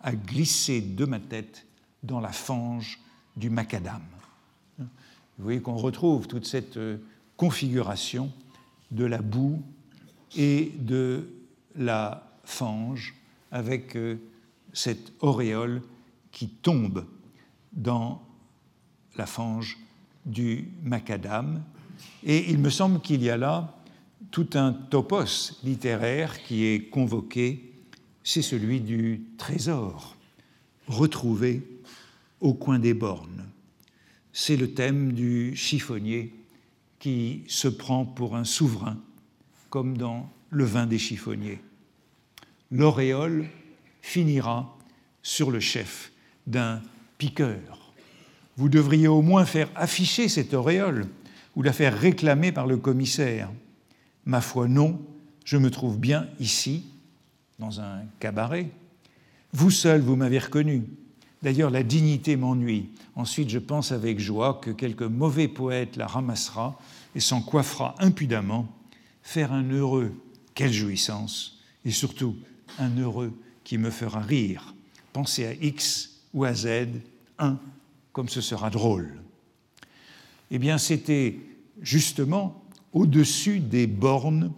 a 0.00 0.12
glissé 0.12 0.80
de 0.80 1.04
ma 1.04 1.20
tête 1.20 1.66
dans 2.02 2.20
la 2.20 2.32
fange 2.32 3.00
du 3.36 3.50
macadam. 3.50 4.02
Vous 4.78 5.44
voyez 5.44 5.60
qu'on 5.60 5.76
retrouve 5.76 6.28
toute 6.28 6.46
cette 6.46 6.76
euh, 6.76 6.98
configuration 7.36 8.30
de 8.90 9.04
la 9.04 9.22
boue 9.22 9.62
et 10.36 10.72
de 10.78 11.28
la 11.74 12.30
fange 12.44 13.14
avec 13.50 13.96
euh, 13.96 14.16
cette 14.72 15.12
auréole 15.20 15.82
qui 16.30 16.48
tombe 16.48 17.06
dans 17.72 18.22
la 19.16 19.26
fange 19.26 19.78
du 20.26 20.68
macadam. 20.82 21.62
Et 22.24 22.50
il 22.50 22.58
me 22.58 22.70
semble 22.70 23.00
qu'il 23.00 23.22
y 23.22 23.30
a 23.30 23.36
là 23.36 23.74
tout 24.30 24.48
un 24.54 24.72
topos 24.72 25.58
littéraire 25.62 26.42
qui 26.42 26.64
est 26.64 26.88
convoqué, 26.88 27.72
c'est 28.24 28.42
celui 28.42 28.80
du 28.80 29.22
trésor 29.36 30.16
retrouvé 30.86 31.62
au 32.42 32.52
coin 32.52 32.78
des 32.78 32.92
bornes. 32.92 33.46
C'est 34.34 34.56
le 34.56 34.74
thème 34.74 35.12
du 35.12 35.56
chiffonnier 35.56 36.34
qui 36.98 37.44
se 37.48 37.68
prend 37.68 38.04
pour 38.04 38.36
un 38.36 38.44
souverain, 38.44 38.98
comme 39.70 39.96
dans 39.96 40.30
le 40.50 40.64
vin 40.64 40.86
des 40.86 40.98
chiffonniers 40.98 41.60
l'auréole 42.72 43.46
finira 44.00 44.76
sur 45.22 45.50
le 45.50 45.60
chef 45.60 46.10
d'un 46.46 46.82
piqueur. 47.18 47.92
Vous 48.56 48.68
devriez 48.68 49.06
au 49.06 49.22
moins 49.22 49.44
faire 49.44 49.68
afficher 49.76 50.28
cette 50.28 50.54
auréole 50.54 51.06
ou 51.54 51.62
la 51.62 51.72
faire 51.72 51.96
réclamer 51.96 52.50
par 52.50 52.66
le 52.66 52.78
commissaire. 52.78 53.50
Ma 54.24 54.40
foi, 54.40 54.66
non, 54.66 55.00
je 55.44 55.56
me 55.56 55.70
trouve 55.70 55.98
bien 55.98 56.28
ici, 56.40 56.86
dans 57.58 57.80
un 57.80 58.02
cabaret. 58.18 58.70
Vous 59.52 59.70
seul, 59.70 60.00
vous 60.00 60.16
m'avez 60.16 60.38
reconnu. 60.38 60.84
D'ailleurs, 61.42 61.70
la 61.70 61.82
dignité 61.82 62.36
m'ennuie. 62.36 62.90
Ensuite, 63.16 63.50
je 63.50 63.58
pense 63.58 63.92
avec 63.92 64.20
joie 64.20 64.60
que 64.62 64.70
quelque 64.70 65.04
mauvais 65.04 65.48
poète 65.48 65.96
la 65.96 66.06
ramassera 66.06 66.78
et 67.14 67.20
s'en 67.20 67.42
coiffera 67.42 67.94
impudemment. 67.98 68.68
Faire 69.22 69.52
un 69.52 69.68
heureux, 69.70 70.12
quelle 70.54 70.72
jouissance 70.72 71.58
Et 71.84 71.90
surtout, 71.90 72.36
un 72.78 72.96
heureux 72.96 73.32
qui 73.64 73.78
me 73.78 73.90
fera 73.90 74.20
rire. 74.20 74.74
Pensez 75.12 75.46
à 75.46 75.54
X 75.54 76.20
ou 76.32 76.44
à 76.44 76.54
Z, 76.54 76.88
un, 77.38 77.58
comme 78.12 78.28
ce 78.28 78.40
sera 78.40 78.70
drôle. 78.70 79.20
Eh 80.50 80.58
bien, 80.58 80.78
c'était 80.78 81.38
justement 81.80 82.62
au-dessus 82.92 83.58
des 83.58 83.86
bornes 83.86 84.52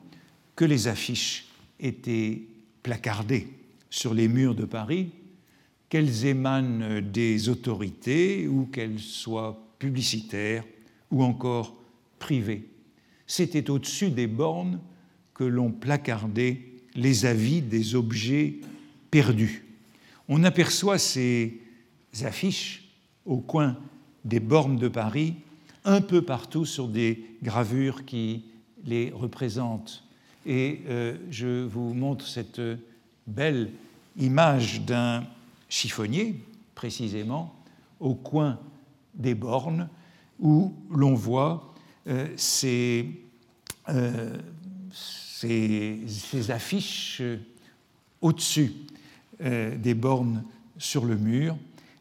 que 0.57 0.65
les 0.65 0.89
affiches 0.89 1.47
étaient 1.81 2.43
placardées 2.83 3.49
sur 3.91 4.13
les 4.15 4.29
murs 4.29 4.55
de 4.55 4.65
Paris, 4.65 5.11
qu'elles 5.95 6.27
émanent 6.27 7.01
des 7.03 7.49
autorités 7.49 8.49
ou 8.49 8.67
qu'elles 8.67 8.99
soient 8.99 9.57
publicitaires 9.79 10.65
ou 11.09 11.23
encore 11.23 11.73
privées. 12.19 12.69
C'était 13.29 13.71
au-dessus 13.71 14.11
des 14.11 14.27
bornes 14.27 14.81
que 15.35 15.45
l'on 15.45 15.71
placardait 15.71 16.63
les 16.97 17.27
avis 17.27 17.63
des 17.63 17.95
objets 17.95 18.57
perdus. 19.13 19.67
On 20.29 20.43
aperçoit 20.43 20.99
ces 20.99 21.61
affiches 22.25 22.89
au 23.25 23.37
coin 23.37 23.77
des 24.25 24.41
bornes 24.41 24.79
de 24.79 24.89
Paris, 24.89 25.37
un 25.85 26.01
peu 26.01 26.23
partout 26.23 26.65
sur 26.65 26.89
des 26.89 27.25
gravures 27.41 28.05
qui 28.05 28.43
les 28.85 29.13
représentent. 29.13 30.03
Et 30.45 30.81
euh, 30.89 31.17
je 31.31 31.63
vous 31.63 31.95
montre 31.95 32.27
cette 32.27 32.61
belle 33.29 33.71
image 34.19 34.81
d'un 34.81 35.25
chiffonnier, 35.75 36.41
précisément, 36.77 37.53
au 37.99 38.15
coin 38.15 38.61
des 39.15 39.35
bornes, 39.35 39.89
où 40.39 40.73
l'on 40.89 41.15
voit 41.15 41.75
euh, 42.07 42.29
ces, 42.37 43.27
euh, 43.89 44.39
ces, 44.93 46.51
affiches 46.51 47.23
au-dessus 48.21 48.73
euh, 49.43 49.77
des 49.77 49.95
bornes 49.95 50.45
sur 50.79 51.05
le 51.05 51.17
mur. 51.17 51.57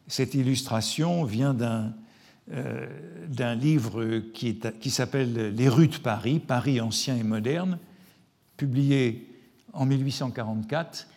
Cette 0.06 0.34
illustration 0.34 1.24
vient 1.24 1.54
d'un 1.54 3.54
livre 3.56 4.20
qui, 4.34 4.60
qui 4.80 4.90
s'appelle 4.90 5.54
Les 5.54 5.68
rues 5.68 5.88
de 5.88 5.96
Paris, 5.96 6.38
Paris 6.38 6.80
ancien 6.80 7.16
et 7.16 7.24
moderne, 7.24 7.78
publié 8.56 9.26
en 9.72 9.84
1844, 9.84 11.08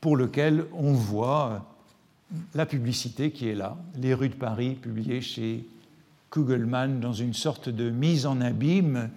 pour 0.00 0.16
lequel 0.16 0.66
on 0.72 0.92
voit 0.92 1.75
la 2.54 2.66
publicité 2.66 3.30
qui 3.30 3.48
est 3.48 3.54
là, 3.54 3.76
Les 3.98 4.14
rues 4.14 4.28
de 4.28 4.34
Paris, 4.34 4.74
publié 4.74 5.20
chez 5.20 5.64
Kugelmann 6.30 7.00
dans 7.00 7.12
une 7.12 7.34
sorte 7.34 7.68
de 7.68 7.90
mise 7.90 8.26
en 8.26 8.40
abîme 8.40 9.10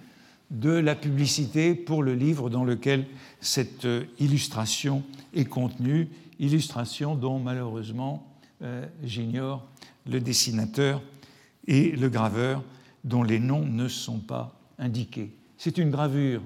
de 0.52 0.72
la 0.72 0.96
publicité 0.96 1.76
pour 1.76 2.04
le 2.04 2.16
livre 2.16 2.50
dans 2.50 2.64
lequel 2.64 3.06
cette 3.40 3.86
euh, 3.86 4.04
illustration 4.20 5.04
est 5.34 5.46
contenue, 5.46 6.08
illustration 6.40 7.16
dont 7.16 7.40
malheureusement 7.40 8.26
euh, 8.64 8.86
j'ignore 9.04 9.68
le 10.10 10.20
dessinateur 10.20 11.02
et 11.68 11.92
le 11.92 12.10
graveur 12.10 12.64
dont 13.04 13.24
les 13.24 13.40
noms 13.40 13.66
ne 13.66 13.88
sont 13.88 14.20
pas 14.20 14.60
indiqués. 14.80 15.32
C'est 15.58 15.78
une 15.78 15.92
gravure 15.92 16.42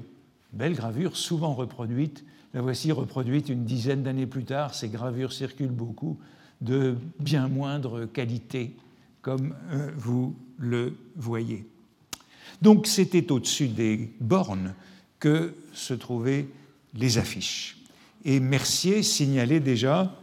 belle 0.53 0.75
gravure, 0.75 1.17
souvent 1.17 1.53
reproduite. 1.53 2.23
La 2.53 2.61
voici 2.61 2.91
reproduite 2.91 3.49
une 3.49 3.65
dizaine 3.65 4.03
d'années 4.03 4.27
plus 4.27 4.45
tard. 4.45 4.75
Ces 4.75 4.89
gravures 4.89 5.33
circulent 5.33 5.67
beaucoup, 5.69 6.19
de 6.63 6.95
bien 7.19 7.47
moindre 7.47 8.05
qualité, 8.05 8.75
comme 9.21 9.53
euh, 9.71 9.91
vous 9.95 10.35
le 10.57 10.95
voyez. 11.15 11.65
Donc 12.61 12.87
c'était 12.87 13.31
au-dessus 13.31 13.67
des 13.67 14.09
bornes 14.19 14.73
que 15.19 15.53
se 15.73 15.93
trouvaient 15.93 16.47
les 16.93 17.17
affiches. 17.17 17.77
Et 18.25 18.39
Mercier 18.39 19.03
signalait 19.03 19.59
déjà 19.59 20.15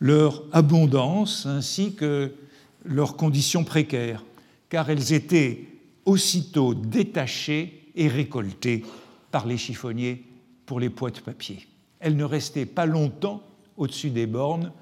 leur 0.00 0.44
abondance 0.52 1.46
ainsi 1.46 1.94
que 1.94 2.34
leurs 2.84 3.16
conditions 3.16 3.64
précaires, 3.64 4.22
car 4.68 4.90
elles 4.90 5.12
étaient 5.12 5.64
aussitôt 6.04 6.74
détachées 6.74 7.90
et 7.94 8.08
récoltées 8.08 8.84
par 9.30 9.46
les 9.46 9.56
chiffonniers 9.56 10.24
pour 10.66 10.80
les 10.80 10.90
poids 10.90 11.10
de 11.10 11.20
papier. 11.20 11.66
Elles 11.98 12.16
ne 12.16 12.24
restaient 12.24 12.66
pas 12.66 12.86
longtemps 12.86 13.42
au-dessus 13.76 14.10
des 14.10 14.26
bornes, 14.26 14.72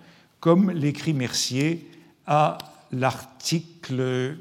comme 0.45 0.70
l'écrit 0.72 1.14
Mercier 1.14 1.88
à 2.26 2.59
l'article 2.92 4.36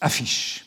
affiche. 0.00 0.66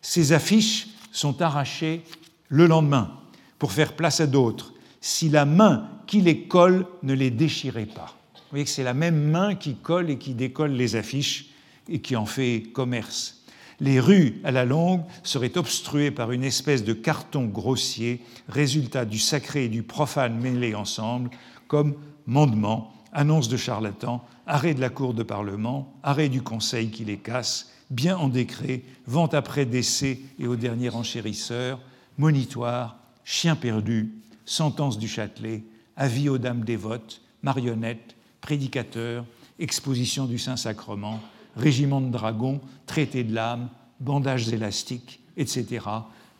Ces 0.00 0.32
affiches 0.32 0.86
sont 1.10 1.42
arrachées 1.42 2.04
le 2.46 2.68
lendemain 2.68 3.18
pour 3.58 3.72
faire 3.72 3.96
place 3.96 4.20
à 4.20 4.28
d'autres, 4.28 4.72
si 5.00 5.28
la 5.28 5.46
main 5.46 5.90
qui 6.06 6.20
les 6.20 6.46
colle 6.46 6.86
ne 7.02 7.12
les 7.12 7.32
déchirait 7.32 7.86
pas. 7.86 8.16
Vous 8.34 8.50
voyez 8.50 8.64
que 8.64 8.70
c'est 8.70 8.84
la 8.84 8.94
même 8.94 9.20
main 9.20 9.56
qui 9.56 9.74
colle 9.74 10.10
et 10.10 10.18
qui 10.18 10.34
décolle 10.34 10.74
les 10.74 10.94
affiches 10.94 11.46
et 11.88 12.00
qui 12.00 12.14
en 12.14 12.24
fait 12.24 12.68
commerce. 12.72 13.42
Les 13.80 13.98
rues, 13.98 14.40
à 14.44 14.52
la 14.52 14.64
longue, 14.64 15.02
seraient 15.24 15.58
obstruées 15.58 16.12
par 16.12 16.30
une 16.30 16.44
espèce 16.44 16.84
de 16.84 16.92
carton 16.92 17.46
grossier, 17.46 18.22
résultat 18.48 19.04
du 19.06 19.18
sacré 19.18 19.64
et 19.64 19.68
du 19.68 19.82
profane 19.82 20.38
mêlés 20.38 20.76
ensemble, 20.76 21.30
comme 21.66 21.96
mandement, 22.26 22.92
annonce 23.12 23.48
de 23.48 23.56
charlatan, 23.56 24.24
arrêt 24.46 24.74
de 24.74 24.80
la 24.80 24.88
Cour 24.88 25.14
de 25.14 25.22
Parlement, 25.22 25.94
arrêt 26.02 26.28
du 26.28 26.42
Conseil 26.42 26.90
qui 26.90 27.04
les 27.04 27.18
casse, 27.18 27.70
bien 27.90 28.16
en 28.16 28.28
décret, 28.28 28.82
vente 29.06 29.34
après 29.34 29.66
décès 29.66 30.20
et 30.38 30.46
au 30.46 30.56
dernier 30.56 30.90
enchérisseur, 30.90 31.78
monitoire, 32.18 32.96
chien 33.24 33.54
perdu, 33.54 34.12
sentence 34.44 34.98
du 34.98 35.08
Châtelet, 35.08 35.62
avis 35.96 36.28
aux 36.28 36.38
dames 36.38 36.64
dévotes, 36.64 37.20
marionnettes, 37.42 38.16
prédicateurs, 38.40 39.24
exposition 39.58 40.24
du 40.24 40.38
Saint-Sacrement, 40.38 41.20
régiment 41.56 42.00
de 42.00 42.10
dragons, 42.10 42.60
traité 42.86 43.24
de 43.24 43.34
l'âme, 43.34 43.68
bandages 44.00 44.48
élastiques, 44.48 45.20
etc. 45.36 45.86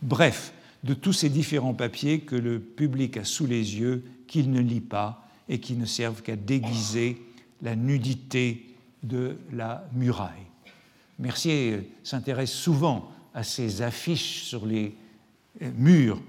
Bref, 0.00 0.52
de 0.84 0.94
tous 0.94 1.12
ces 1.12 1.28
différents 1.28 1.74
papiers 1.74 2.20
que 2.20 2.34
le 2.34 2.58
public 2.58 3.16
a 3.18 3.24
sous 3.24 3.46
les 3.46 3.78
yeux, 3.78 4.04
qu'il 4.26 4.50
ne 4.50 4.60
lit 4.60 4.80
pas 4.80 5.28
et 5.48 5.58
qui 5.58 5.74
ne 5.74 5.86
servent 5.86 6.22
qu'à 6.22 6.36
déguiser 6.36 7.20
la 7.62 7.76
nudité 7.76 8.66
de 9.02 9.36
la 9.52 9.84
muraille. 9.92 10.46
Mercier 11.18 11.90
s'intéresse 12.02 12.52
souvent 12.52 13.10
à 13.34 13.42
ces 13.42 13.82
affiches 13.82 14.42
sur 14.42 14.66
les 14.66 14.94
euh, 15.62 15.70
murs 15.76 16.20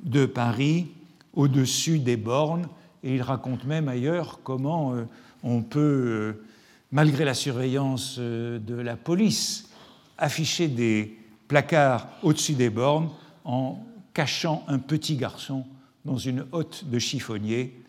de 0.00 0.26
Paris 0.26 0.88
au-dessus 1.34 1.98
des 1.98 2.16
bornes 2.16 2.68
et 3.02 3.14
il 3.14 3.22
raconte 3.22 3.64
même 3.64 3.88
ailleurs 3.88 4.40
comment 4.42 4.94
euh, 4.94 5.04
on 5.42 5.62
peut, 5.62 5.80
euh, 5.80 6.44
malgré 6.90 7.24
la 7.24 7.34
surveillance 7.34 8.18
de 8.18 8.74
la 8.74 8.96
police, 8.96 9.70
afficher 10.18 10.68
des 10.68 11.16
placards 11.48 12.08
au-dessus 12.22 12.54
des 12.54 12.70
bornes 12.70 13.10
en 13.44 13.78
cachant 14.14 14.64
un 14.68 14.78
petit 14.78 15.16
garçon 15.16 15.64
dans 16.04 16.18
une 16.18 16.46
hotte 16.52 16.84
de 16.86 16.98
chiffonnier. 16.98 17.81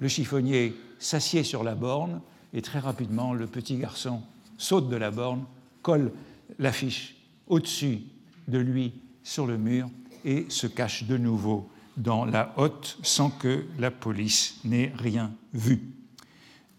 Le 0.00 0.08
chiffonnier 0.08 0.74
s'assied 0.98 1.44
sur 1.44 1.62
la 1.62 1.74
borne 1.74 2.20
et 2.52 2.62
très 2.62 2.78
rapidement 2.78 3.32
le 3.32 3.46
petit 3.46 3.76
garçon 3.76 4.22
saute 4.58 4.88
de 4.88 4.96
la 4.96 5.10
borne 5.10 5.44
colle 5.82 6.12
l'affiche 6.58 7.16
au-dessus 7.48 8.00
de 8.48 8.58
lui 8.58 8.92
sur 9.22 9.46
le 9.46 9.56
mur 9.56 9.88
et 10.24 10.46
se 10.48 10.66
cache 10.66 11.04
de 11.04 11.16
nouveau 11.16 11.68
dans 11.96 12.24
la 12.24 12.52
hotte 12.56 12.98
sans 13.02 13.30
que 13.30 13.64
la 13.78 13.90
police 13.90 14.58
n'ait 14.64 14.92
rien 14.96 15.32
vu. 15.52 15.82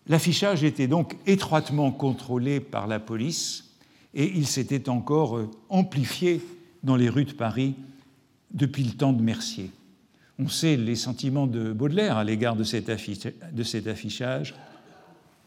L'affichage 0.08 0.64
était 0.64 0.88
donc 0.88 1.16
étroitement 1.28 1.92
contrôlé 1.92 2.60
par 2.60 2.88
la 2.88 3.00
police 3.00 3.72
et 4.14 4.26
il 4.36 4.48
s'était 4.48 4.90
encore 4.90 5.38
euh, 5.38 5.50
amplifié 5.70 6.42
dans 6.84 6.96
les 6.96 7.10
rues 7.10 7.26
de 7.26 7.34
Paris 7.34 7.76
depuis 8.52 8.84
le 8.84 8.92
temps 8.92 9.14
de 9.14 9.22
Mercier. 9.22 9.72
On 10.44 10.48
sait 10.48 10.76
les 10.76 10.96
sentiments 10.96 11.46
de 11.46 11.72
Baudelaire 11.72 12.18
à 12.18 12.24
l'égard 12.24 12.56
de, 12.56 12.64
cet 12.64 12.90
affichage. 12.90 14.56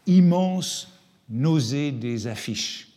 Immense 0.07 0.87
nausée 1.29 1.91
des 1.91 2.27
affiches 2.27 2.87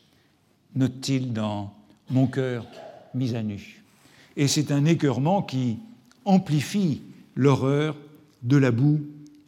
note-t-il 0.77 1.33
dans 1.33 1.75
Mon 2.11 2.29
cœur 2.29 2.69
mis 3.15 3.35
à 3.35 3.43
nu. 3.43 3.83
Et 4.37 4.47
c'est 4.47 4.71
un 4.71 4.85
écœurement 4.85 5.43
qui 5.43 5.79
amplifie 6.25 7.03
l'horreur 7.35 7.97
de 8.45 8.57
la 8.57 8.71
boue 8.71 9.01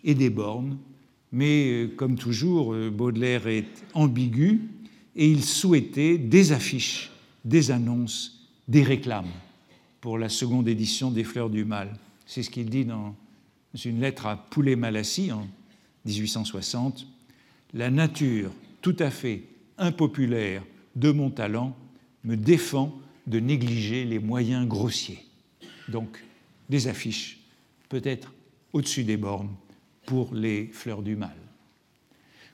et 0.02 0.16
des 0.16 0.30
bornes, 0.30 0.76
mais 1.30 1.70
euh, 1.70 1.86
comme 1.96 2.16
toujours, 2.16 2.74
euh, 2.74 2.90
Baudelaire 2.90 3.46
est 3.46 3.84
ambigu 3.94 4.62
et 5.14 5.30
il 5.30 5.44
souhaitait 5.44 6.18
des 6.18 6.50
affiches, 6.50 7.12
des 7.44 7.70
annonces, 7.70 8.48
des 8.66 8.82
réclames 8.82 9.30
pour 10.00 10.18
la 10.18 10.28
seconde 10.28 10.66
édition 10.66 11.12
des 11.12 11.22
Fleurs 11.22 11.50
du 11.50 11.64
Mal. 11.64 11.90
C'est 12.30 12.44
ce 12.44 12.50
qu'il 12.50 12.70
dit 12.70 12.84
dans 12.84 13.16
une 13.84 14.00
lettre 14.00 14.26
à 14.26 14.36
Poulet-Malassis 14.36 15.32
en 15.32 15.48
1860. 16.04 17.04
La 17.74 17.90
nature 17.90 18.52
tout 18.82 18.94
à 19.00 19.10
fait 19.10 19.42
impopulaire 19.78 20.62
de 20.94 21.10
mon 21.10 21.30
talent 21.30 21.76
me 22.22 22.36
défend 22.36 22.96
de 23.26 23.40
négliger 23.40 24.04
les 24.04 24.20
moyens 24.20 24.64
grossiers. 24.68 25.26
Donc, 25.88 26.22
des 26.68 26.86
affiches, 26.86 27.40
peut-être 27.88 28.32
au-dessus 28.72 29.02
des 29.02 29.16
bornes, 29.16 29.50
pour 30.06 30.32
les 30.32 30.66
fleurs 30.66 31.02
du 31.02 31.16
mal. 31.16 31.36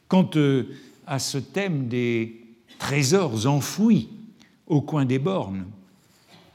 Quant 0.08 0.30
euh, 0.36 0.74
à 1.06 1.18
ce 1.18 1.36
thème 1.36 1.86
des 1.86 2.40
trésors 2.78 3.46
enfouis 3.46 4.08
au 4.68 4.80
coin 4.80 5.04
des 5.04 5.18
bornes, 5.18 5.66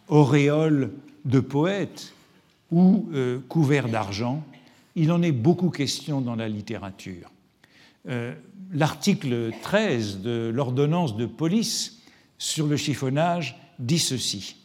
auréoles 0.07 0.91
de 1.23 1.39
poètes 1.39 2.15
ou 2.71 3.09
euh, 3.13 3.39
couverts 3.47 3.89
d'argent, 3.89 4.43
il 4.95 5.11
en 5.11 5.21
est 5.21 5.31
beaucoup 5.31 5.69
question 5.69 6.21
dans 6.21 6.35
la 6.35 6.49
littérature. 6.49 7.31
Euh, 8.09 8.33
l'article 8.73 9.51
13 9.61 10.21
de 10.21 10.51
l'ordonnance 10.53 11.15
de 11.15 11.25
police 11.25 11.99
sur 12.37 12.67
le 12.67 12.77
chiffonnage 12.77 13.57
dit 13.79 13.99
ceci. 13.99 14.55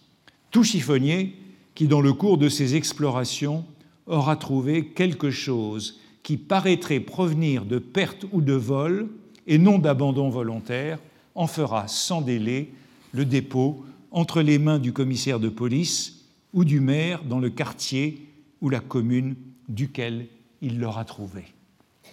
Tout 0.50 0.64
chiffonnier 0.64 1.36
qui, 1.74 1.86
dans 1.88 2.00
le 2.00 2.12
cours 2.12 2.38
de 2.38 2.48
ses 2.48 2.76
explorations, 2.76 3.64
aura 4.06 4.36
trouvé 4.36 4.86
quelque 4.86 5.30
chose 5.30 6.00
qui 6.22 6.36
paraîtrait 6.36 7.00
provenir 7.00 7.64
de 7.64 7.78
perte 7.78 8.24
ou 8.32 8.40
de 8.40 8.52
vol 8.52 9.08
et 9.46 9.58
non 9.58 9.78
d'abandon 9.78 10.28
volontaire, 10.28 10.98
en 11.34 11.46
fera 11.46 11.86
sans 11.86 12.22
délai 12.22 12.72
le 13.12 13.24
dépôt 13.24 13.84
entre 14.10 14.40
les 14.40 14.58
mains 14.58 14.78
du 14.78 14.92
commissaire 14.92 15.38
de 15.38 15.48
police 15.48 16.15
ou 16.56 16.64
du 16.64 16.80
maire 16.80 17.22
dans 17.22 17.38
le 17.38 17.50
quartier 17.50 18.26
ou 18.62 18.70
la 18.70 18.80
commune 18.80 19.36
duquel 19.68 20.26
il 20.62 20.80
l'aura 20.80 21.04
trouvé. 21.04 21.44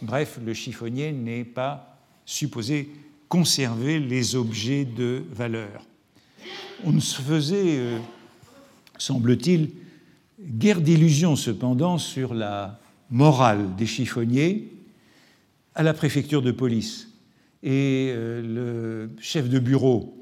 Bref, 0.01 0.37
le 0.45 0.53
chiffonnier 0.53 1.13
n'est 1.13 1.45
pas 1.45 1.97
supposé 2.25 2.89
conserver 3.29 3.99
les 3.99 4.35
objets 4.35 4.83
de 4.83 5.23
valeur. 5.31 5.87
On 6.83 6.91
ne 6.91 6.99
se 6.99 7.21
faisait, 7.21 7.77
euh, 7.77 7.99
semble-t-il, 8.97 9.71
guère 10.41 10.81
d'illusions 10.81 11.37
cependant 11.37 11.97
sur 11.97 12.33
la 12.33 12.81
morale 13.09 13.75
des 13.77 13.85
chiffonniers 13.85 14.73
à 15.73 15.83
la 15.83 15.93
préfecture 15.93 16.41
de 16.41 16.51
police. 16.51 17.07
Et 17.63 18.11
euh, 18.11 18.41
le 18.41 19.21
chef 19.21 19.47
de 19.47 19.59
bureau, 19.59 20.19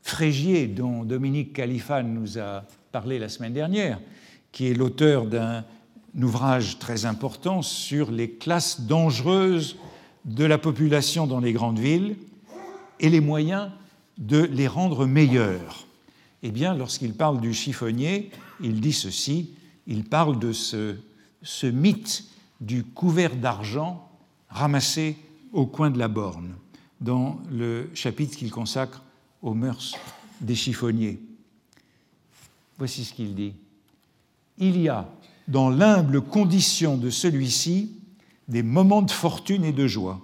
Frégier, 0.00 0.66
dont 0.66 1.04
Dominique 1.04 1.52
Califane 1.52 2.14
nous 2.14 2.38
a 2.38 2.64
parlé 2.94 3.18
la 3.18 3.28
semaine 3.28 3.52
dernière, 3.52 3.98
qui 4.52 4.68
est 4.68 4.72
l'auteur 4.74 5.26
d'un 5.26 5.64
ouvrage 6.16 6.78
très 6.78 7.06
important 7.06 7.60
sur 7.60 8.12
les 8.12 8.30
classes 8.30 8.82
dangereuses 8.82 9.74
de 10.24 10.44
la 10.44 10.58
population 10.58 11.26
dans 11.26 11.40
les 11.40 11.52
grandes 11.52 11.80
villes 11.80 12.14
et 13.00 13.08
les 13.08 13.20
moyens 13.20 13.72
de 14.16 14.44
les 14.44 14.68
rendre 14.68 15.06
meilleures. 15.06 15.88
Eh 16.44 16.52
bien, 16.52 16.72
lorsqu'il 16.72 17.14
parle 17.14 17.40
du 17.40 17.52
chiffonnier, 17.52 18.30
il 18.60 18.80
dit 18.80 18.92
ceci, 18.92 19.50
il 19.88 20.04
parle 20.04 20.38
de 20.38 20.52
ce, 20.52 20.94
mythe 21.64 22.26
du 22.60 22.84
couvert 22.84 23.34
d'argent 23.34 24.08
ramassé 24.50 25.16
au 25.52 25.66
coin 25.66 25.90
de 25.90 25.98
la 25.98 26.06
borne, 26.06 26.54
dans 27.00 27.40
le 27.50 27.90
chapitre 27.92 28.36
qu'il 28.36 28.52
consacre 28.52 29.02
aux 29.42 29.54
mœurs 29.54 29.96
des 30.40 30.54
chiffonniers. 30.54 31.18
Voici 32.78 33.04
ce 33.04 33.12
qu'il 33.12 33.34
dit. 33.34 33.54
il 34.58 34.80
y 34.80 34.88
a 34.88 35.08
dans 35.46 35.70
l'humble 35.70 36.22
condition 36.22 36.96
de 36.96 37.10
celui-ci 37.10 37.92
des 38.48 38.62
moments 38.62 39.02
de 39.02 39.10
fortune 39.10 39.64
et 39.64 39.72
de 39.72 39.86
joie. 39.86 40.20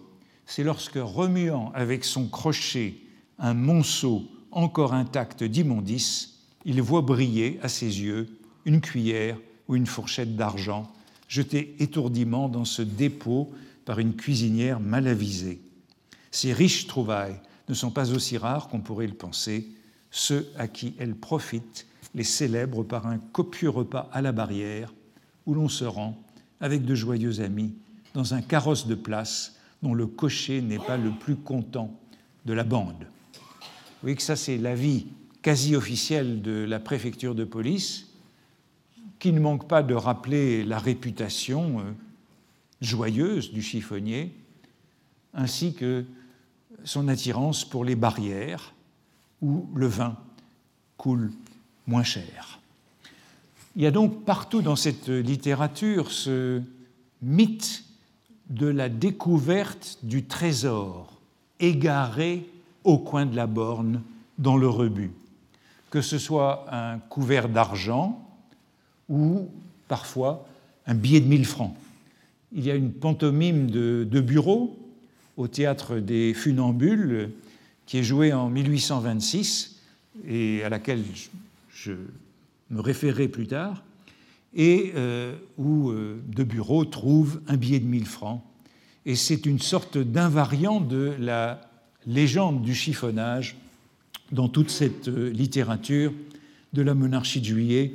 C'est 0.46 0.64
lorsque, 0.64 0.98
remuant 1.00 1.70
avec 1.74 2.04
son 2.04 2.26
crochet 2.26 2.94
un 3.38 3.54
monceau 3.54 4.24
encore 4.50 4.94
intact 4.94 5.44
d'immondice, 5.44 6.38
il 6.64 6.82
voit 6.82 7.02
briller 7.02 7.58
à 7.62 7.68
ses 7.68 8.02
yeux 8.02 8.28
une 8.64 8.80
cuillère 8.80 9.38
ou 9.68 9.76
une 9.76 9.86
fourchette 9.86 10.36
d'argent 10.36 10.90
jetée 11.28 11.76
étourdiment 11.78 12.48
dans 12.48 12.64
ce 12.64 12.82
dépôt 12.82 13.52
par 13.84 14.00
une 14.00 14.16
cuisinière 14.16 14.80
mal 14.80 15.06
avisée. 15.06 15.60
Ces 16.30 16.52
riches 16.52 16.86
trouvailles 16.86 17.40
ne 17.68 17.74
sont 17.74 17.90
pas 17.90 18.10
aussi 18.12 18.36
rares 18.36 18.68
qu'on 18.68 18.80
pourrait 18.80 19.06
le 19.06 19.14
penser. 19.14 19.68
Ceux 20.10 20.50
à 20.56 20.68
qui 20.68 20.94
elles 20.98 21.14
profitent 21.14 21.86
les 22.14 22.24
célèbrent 22.24 22.84
par 22.84 23.06
un 23.06 23.18
copieux 23.18 23.70
repas 23.70 24.08
à 24.12 24.22
la 24.22 24.32
barrière 24.32 24.92
où 25.46 25.54
l'on 25.54 25.68
se 25.68 25.84
rend 25.84 26.20
avec 26.60 26.84
de 26.84 26.94
joyeux 26.94 27.40
amis 27.40 27.74
dans 28.14 28.34
un 28.34 28.42
carrosse 28.42 28.86
de 28.86 28.94
place 28.94 29.56
dont 29.82 29.94
le 29.94 30.06
cocher 30.06 30.60
n'est 30.60 30.78
pas 30.78 30.96
le 30.96 31.10
plus 31.10 31.36
content 31.36 31.98
de 32.44 32.52
la 32.52 32.64
bande. 32.64 33.06
Vous 33.30 34.02
voyez 34.02 34.16
que 34.16 34.22
ça, 34.22 34.36
c'est 34.36 34.58
l'avis 34.58 35.06
quasi 35.42 35.76
officiel 35.76 36.42
de 36.42 36.64
la 36.64 36.80
préfecture 36.80 37.34
de 37.34 37.44
police, 37.44 38.08
qui 39.18 39.32
ne 39.32 39.40
manque 39.40 39.68
pas 39.68 39.82
de 39.82 39.94
rappeler 39.94 40.64
la 40.64 40.78
réputation 40.78 41.80
euh, 41.80 41.92
joyeuse 42.80 43.52
du 43.52 43.62
chiffonnier, 43.62 44.34
ainsi 45.34 45.74
que 45.74 46.04
son 46.84 47.08
attirance 47.08 47.64
pour 47.64 47.84
les 47.84 47.96
barrières 47.96 48.72
où 49.42 49.66
le 49.74 49.86
vin 49.86 50.16
coule 50.96 51.30
moins 51.86 52.02
cher. 52.02 52.60
Il 53.76 53.82
y 53.82 53.86
a 53.86 53.90
donc 53.90 54.24
partout 54.24 54.62
dans 54.62 54.76
cette 54.76 55.08
littérature 55.08 56.10
ce 56.10 56.60
mythe 57.22 57.84
de 58.48 58.66
la 58.66 58.88
découverte 58.88 59.98
du 60.02 60.24
trésor 60.24 61.20
égaré 61.60 62.46
au 62.84 62.98
coin 62.98 63.26
de 63.26 63.36
la 63.36 63.46
borne 63.46 64.02
dans 64.38 64.56
le 64.56 64.68
rebut, 64.68 65.12
que 65.90 66.00
ce 66.00 66.18
soit 66.18 66.66
un 66.72 66.98
couvert 66.98 67.48
d'argent 67.48 68.20
ou 69.08 69.48
parfois 69.86 70.46
un 70.86 70.94
billet 70.94 71.20
de 71.20 71.26
1000 71.26 71.44
francs. 71.44 71.74
Il 72.52 72.64
y 72.64 72.70
a 72.70 72.74
une 72.74 72.92
pantomime 72.92 73.70
de, 73.70 74.06
de 74.10 74.20
bureau 74.20 74.76
au 75.36 75.46
théâtre 75.46 75.96
des 75.96 76.34
Funambules 76.34 77.30
qui 77.90 77.98
est 77.98 78.04
jouée 78.04 78.32
en 78.32 78.48
1826 78.48 79.80
et 80.24 80.62
à 80.62 80.68
laquelle 80.68 81.02
je 81.74 81.90
me 82.70 82.80
référerai 82.80 83.26
plus 83.26 83.48
tard, 83.48 83.82
et 84.54 84.92
euh, 84.94 85.34
où 85.58 85.90
euh, 85.90 86.22
De 86.28 86.44
Bureau 86.44 86.84
trouve 86.84 87.40
un 87.48 87.56
billet 87.56 87.80
de 87.80 87.86
1000 87.86 88.06
francs. 88.06 88.44
Et 89.06 89.16
c'est 89.16 89.44
une 89.44 89.58
sorte 89.58 89.98
d'invariant 89.98 90.80
de 90.80 91.16
la 91.18 91.68
légende 92.06 92.62
du 92.62 92.76
chiffonnage 92.76 93.56
dans 94.30 94.48
toute 94.48 94.70
cette 94.70 95.08
euh, 95.08 95.28
littérature 95.30 96.12
de 96.72 96.82
la 96.82 96.94
monarchie 96.94 97.40
de 97.40 97.46
Juillet 97.46 97.94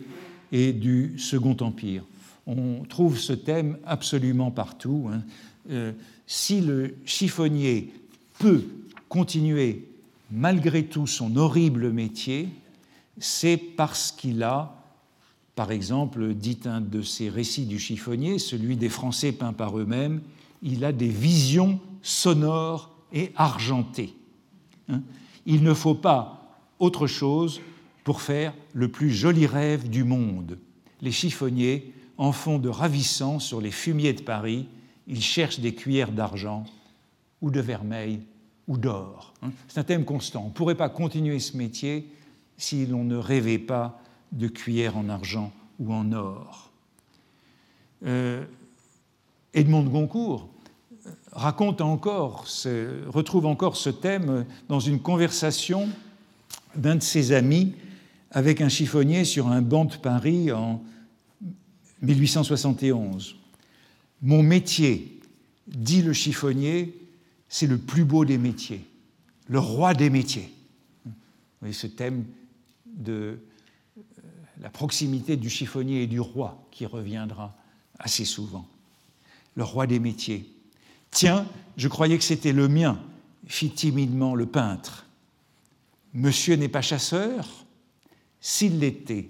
et 0.51 0.73
du 0.73 1.17
Second 1.17 1.55
Empire. 1.61 2.03
On 2.47 2.83
trouve 2.83 3.17
ce 3.17 3.31
thème 3.31 3.77
absolument 3.85 4.51
partout. 4.51 5.09
Hein. 5.09 5.93
si 6.27 6.59
le 6.59 6.95
chiffonnier 7.05 7.93
peut 8.39 8.65
continuer 9.09 9.87
malgré 10.31 10.85
tout 10.85 11.07
son 11.07 11.35
horrible 11.37 11.91
métier, 11.91 12.49
c'est 13.19 13.57
parce 13.57 14.11
qu'il 14.11 14.43
a 14.43 14.75
par 15.55 15.71
exemple, 15.71 16.33
dit 16.33 16.59
un 16.65 16.81
de 16.81 17.01
ses 17.01 17.29
récits 17.29 17.65
du 17.65 17.79
chiffonnier, 17.79 18.39
celui 18.39 18.75
des 18.75 18.89
Français 18.89 19.31
peints 19.31 19.53
par 19.53 19.79
eux-mêmes, 19.79 20.21
il 20.61 20.83
a 20.83 20.91
des 20.91 21.07
visions 21.07 21.79
sonores 22.01 22.91
et 23.13 23.31
argentées. 23.35 24.13
Hein. 24.89 25.01
il 25.47 25.63
ne 25.63 25.73
faut 25.73 25.95
pas 25.95 26.59
autre 26.77 27.07
chose 27.07 27.59
pour 28.03 28.21
faire 28.21 28.53
le 28.73 28.89
plus 28.89 29.11
joli 29.11 29.47
rêve 29.47 29.89
du 29.89 30.03
monde. 30.03 30.59
Les 31.01 31.11
chiffonniers 31.11 31.91
en 32.17 32.31
font 32.31 32.59
de 32.59 32.69
ravissants 32.69 33.39
sur 33.39 33.61
les 33.61 33.71
fumiers 33.71 34.13
de 34.13 34.21
Paris. 34.21 34.67
Ils 35.07 35.23
cherchent 35.23 35.59
des 35.59 35.73
cuillères 35.73 36.11
d'argent 36.11 36.65
ou 37.41 37.49
de 37.49 37.61
vermeil 37.61 38.19
ou 38.67 38.77
d'or. 38.77 39.33
Hein? 39.41 39.51
C'est 39.67 39.79
un 39.79 39.83
thème 39.83 40.05
constant. 40.05 40.43
On 40.45 40.49
ne 40.49 40.53
pourrait 40.53 40.75
pas 40.75 40.89
continuer 40.89 41.39
ce 41.39 41.57
métier 41.57 42.09
si 42.57 42.85
l'on 42.85 43.03
ne 43.03 43.15
rêvait 43.15 43.59
pas 43.59 44.01
de 44.31 44.47
cuillères 44.47 44.97
en 44.97 45.09
argent 45.09 45.51
ou 45.79 45.93
en 45.93 46.11
or. 46.11 46.71
Euh, 48.05 48.43
Edmond 49.53 49.83
de 49.83 49.89
Goncourt 49.89 50.49
raconte 51.31 51.81
encore, 51.81 52.45
retrouve 53.07 53.45
encore 53.45 53.75
ce 53.75 53.89
thème 53.89 54.45
dans 54.69 54.79
une 54.79 54.99
conversation 54.99 55.87
d'un 56.75 56.95
de 56.95 57.03
ses 57.03 57.31
amis 57.31 57.75
avec 58.31 58.61
un 58.61 58.69
chiffonnier 58.69 59.23
sur 59.23 59.47
un 59.47 59.61
banc 59.61 59.85
de 59.85 59.95
Paris 59.95 60.51
en 60.51 60.81
1871. 62.01 63.35
Mon 64.21 64.43
métier, 64.43 65.19
dit 65.67 66.01
le 66.01 66.13
chiffonnier, 66.13 66.95
c'est 67.49 67.67
le 67.67 67.77
plus 67.77 68.05
beau 68.05 68.25
des 68.25 68.37
métiers, 68.37 68.85
le 69.47 69.59
roi 69.59 69.93
des 69.93 70.09
métiers. 70.09 70.51
Vous 71.61 71.73
ce 71.73 71.87
thème 71.87 72.25
de 72.85 73.39
la 74.61 74.69
proximité 74.69 75.35
du 75.35 75.49
chiffonnier 75.49 76.03
et 76.03 76.07
du 76.07 76.19
roi 76.19 76.63
qui 76.71 76.85
reviendra 76.85 77.55
assez 77.99 78.25
souvent. 78.25 78.67
Le 79.55 79.63
roi 79.63 79.87
des 79.87 79.99
métiers. 79.99 80.49
Tiens, 81.11 81.47
je 81.77 81.87
croyais 81.87 82.17
que 82.17 82.23
c'était 82.23 82.53
le 82.53 82.67
mien, 82.67 82.99
fit 83.47 83.71
timidement 83.71 84.35
le 84.35 84.45
peintre. 84.45 85.05
Monsieur 86.13 86.55
n'est 86.55 86.69
pas 86.69 86.81
chasseur? 86.81 87.47
S'il 88.41 88.79
l'était, 88.79 89.29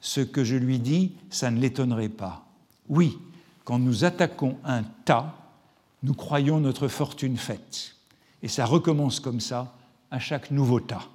ce 0.00 0.20
que 0.20 0.44
je 0.44 0.56
lui 0.56 0.78
dis, 0.78 1.12
ça 1.30 1.50
ne 1.50 1.60
l'étonnerait 1.60 2.08
pas. 2.08 2.48
Oui, 2.88 3.18
quand 3.64 3.78
nous 3.78 4.04
attaquons 4.04 4.56
un 4.64 4.82
tas, 5.04 5.45
nous 6.06 6.14
croyons 6.14 6.60
notre 6.60 6.86
fortune 6.86 7.36
faite. 7.36 7.96
Et 8.40 8.46
ça 8.46 8.64
recommence 8.64 9.18
comme 9.18 9.40
ça 9.40 9.74
à 10.12 10.20
chaque 10.20 10.52
nouveau 10.52 10.78
tas. 10.78 11.08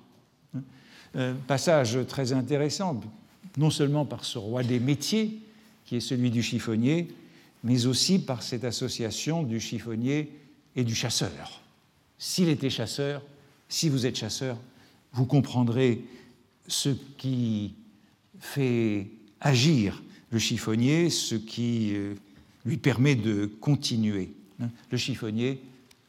Euh, 1.16 1.34
passage 1.48 1.98
très 2.10 2.34
intéressant, 2.34 3.00
non 3.58 3.70
seulement 3.70 4.06
par 4.06 4.26
ce 4.26 4.38
roi 4.38 4.64
des 4.64 4.82
métiers, 4.82 5.40
qui 5.86 5.96
est 5.96 6.02
celui 6.02 6.30
du 6.30 6.44
chiffonnier, 6.44 7.08
mais 7.64 7.86
aussi 7.86 8.20
par 8.20 8.44
cette 8.44 8.66
association 8.66 9.44
du 9.44 9.62
chiffonnier 9.62 10.30
et 10.76 10.84
du 10.84 10.94
chasseur. 10.94 11.62
S'il 12.18 12.50
était 12.50 12.70
chasseur, 12.70 13.22
si 13.70 13.88
vous 13.88 14.06
êtes 14.06 14.18
chasseur, 14.18 14.58
vous 15.14 15.26
comprendrez 15.26 16.04
ce 16.68 16.90
qui 17.18 17.76
fait 18.42 19.08
agir 19.40 20.04
le 20.32 20.40
chiffonnier, 20.40 21.10
ce 21.10 21.36
qui 21.36 21.94
euh, 21.94 22.16
lui 22.66 22.76
permet 22.76 23.16
de 23.16 23.46
continuer. 23.46 24.34
Le 24.90 24.98
chiffonnier, 24.98 25.62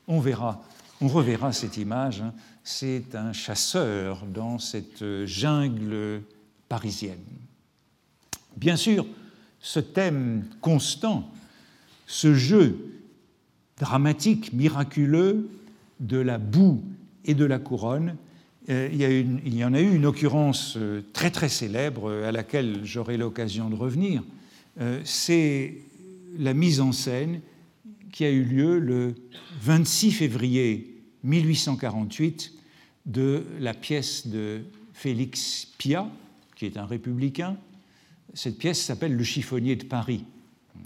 on 0.09 0.21
verra, 0.21 0.65
on 1.01 1.09
reverra 1.09 1.53
cette 1.53 1.77
image, 1.77 2.21
hein. 2.21 2.35
c'est 2.65 3.15
un 3.15 3.33
chasseur 3.33 4.25
dans 4.27 4.59
cette 4.59 5.05
jungle 5.25 6.23
parisienne. 6.69 7.19
Bien 8.57 8.77
sûr, 8.77 9.07
ce 9.61 9.81
thème 9.81 10.45
constant, 10.61 11.31
ce 12.07 12.35
jeu 12.35 12.93
dramatique, 13.79 14.53
miraculeux 14.53 15.49
de 16.01 16.19
la 16.19 16.39
boue 16.39 16.83
et 17.25 17.35
de 17.35 17.45
la 17.45 17.59
couronne, 17.59 18.17
euh, 18.69 18.89
il, 18.93 19.01
y 19.01 19.21
il, 19.45 19.55
y 19.55 19.65
en 19.65 19.75
a 19.75 19.81
eu 19.81 19.95
une 19.95 20.07
occurrence 20.07 20.75
euh, 20.77 21.03
très 21.13 21.31
très 21.31 21.49
célèbre 21.49 22.09
euh, 22.09 22.29
à 22.29 22.33
laquelle 22.33 22.81
j'aurai 22.85 23.17
l'occasion 23.17 23.69
de 23.69 23.75
revenir. 23.75 24.23
C'est 25.05 25.75
la 26.39 26.55
mise 26.55 26.81
en 26.81 26.93
scène 26.93 27.43
qui 28.13 28.25
a 28.25 28.31
eu 28.31 28.45
lieu 28.45 28.79
le 28.79 29.15
26 29.63 30.13
février 30.13 31.03
1848 31.25 32.53
de 33.07 33.45
la 33.59 33.75
pièce 33.75 34.29
de 34.29 34.61
Félix 34.93 35.67
Pia, 35.79 36.09
qui 36.55 36.67
est 36.67 36.77
un 36.77 36.87
républicain. 36.87 37.57
Cette 38.35 38.59
pièce 38.59 38.81
s'appelle 38.81 39.17
Le 39.17 39.25
chiffonnier 39.25 39.77
de 39.77 39.85
Paris. 39.85 40.25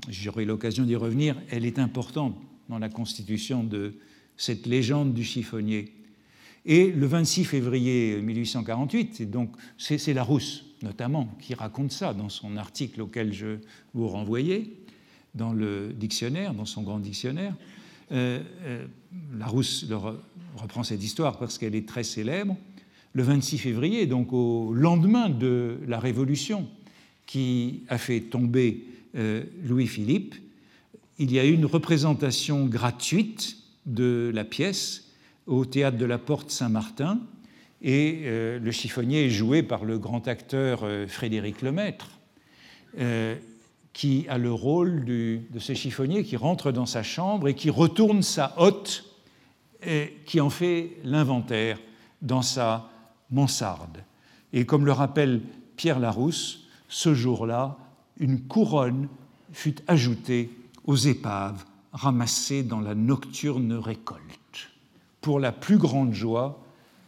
J'aurai 0.08 0.44
l'occasion 0.44 0.84
d'y 0.84 0.96
revenir. 0.96 1.36
Elle 1.50 1.66
est 1.66 1.78
importante 1.78 2.36
dans 2.68 2.78
la 2.78 2.88
constitution 2.88 3.64
de 3.64 3.98
cette 4.36 4.66
légende 4.66 5.12
du 5.12 5.24
chiffonnier. 5.24 5.92
Et 6.64 6.90
le 6.90 7.06
26 7.06 7.44
février 7.44 8.20
1848, 8.22 9.20
et 9.20 9.26
donc 9.26 9.50
c'est 9.78 10.14
Larousse 10.14 10.64
notamment 10.82 11.28
qui 11.40 11.54
raconte 11.54 11.92
ça 11.92 12.12
dans 12.12 12.28
son 12.28 12.56
article 12.56 13.00
auquel 13.02 13.32
je 13.32 13.58
vous 13.94 14.08
renvoyais, 14.08 14.70
dans 15.37 15.53
le 15.53 15.93
dictionnaire, 15.93 16.55
dans 16.55 16.64
son 16.64 16.82
grand 16.82 16.99
dictionnaire. 16.99 17.55
Euh, 18.12 18.41
euh, 18.64 18.87
Larousse 19.39 19.87
reprend 20.57 20.82
cette 20.82 21.03
histoire 21.03 21.39
parce 21.39 21.59
qu'elle 21.59 21.74
est 21.74 21.89
très 21.89 22.05
célèbre 22.05 22.57
le 23.12 23.22
26 23.22 23.59
février, 23.59 24.07
donc 24.07 24.32
au 24.32 24.74
lendemain 24.74 25.30
de 25.30 25.78
la 25.87 25.99
Révolution, 25.99 26.68
qui 27.24 27.82
a 27.89 27.97
fait 27.97 28.20
tomber 28.20 28.84
euh, 29.16 29.43
Louis-Philippe, 29.64 30.34
il 31.18 31.32
y 31.32 31.39
a 31.39 31.47
eu 31.47 31.53
une 31.53 31.64
représentation 31.64 32.66
gratuite 32.66 33.57
de 33.87 34.30
la 34.34 34.45
pièce 34.45 35.09
au 35.47 35.64
théâtre 35.64 35.97
de 35.97 36.05
la 36.05 36.18
Porte 36.18 36.51
Saint-Martin, 36.51 37.20
et 37.80 38.24
le 38.26 38.70
chiffonnier 38.70 39.26
est 39.26 39.30
joué 39.30 39.62
par 39.62 39.84
le 39.84 39.99
grand 39.99 40.28
acteur 40.28 40.84
Frédéric 41.07 41.62
Lemaître, 41.62 42.11
qui 43.97 44.26
a 44.28 44.36
le 44.36 44.53
rôle 44.53 45.07
de 45.07 45.59
ce 45.59 45.72
chiffonnier 45.72 46.22
qui 46.22 46.36
rentre 46.36 46.70
dans 46.70 46.84
sa 46.84 47.03
chambre 47.03 47.49
et 47.49 47.55
qui 47.55 47.70
retourne 47.70 48.22
sa 48.22 48.53
hotte, 48.59 49.07
et 49.82 50.18
qui 50.26 50.38
en 50.42 50.51
fait 50.51 50.99
l'inventaire 51.03 51.78
dans 52.20 52.42
sa 52.42 52.90
mansarde. 53.30 54.05
Et 54.53 54.66
comme 54.66 54.84
le 54.84 54.92
rappelle 54.92 55.40
Pierre 55.76 55.99
Larousse, 55.99 56.66
ce 56.90 57.14
jour-là, 57.14 57.78
une 58.20 58.42
couronne 58.42 59.09
fut 59.55 59.76
ajoutée 59.86 60.51
aux 60.84 60.97
épaves 60.97 61.64
ramassées 61.94 62.64
dans 62.64 62.80
la 62.80 62.94
nocturne 62.94 63.72
récolte, 63.72 64.68
pour 65.22 65.40
la 65.40 65.53
plus 65.53 65.78
grande 65.78 66.12
joie 66.12 66.62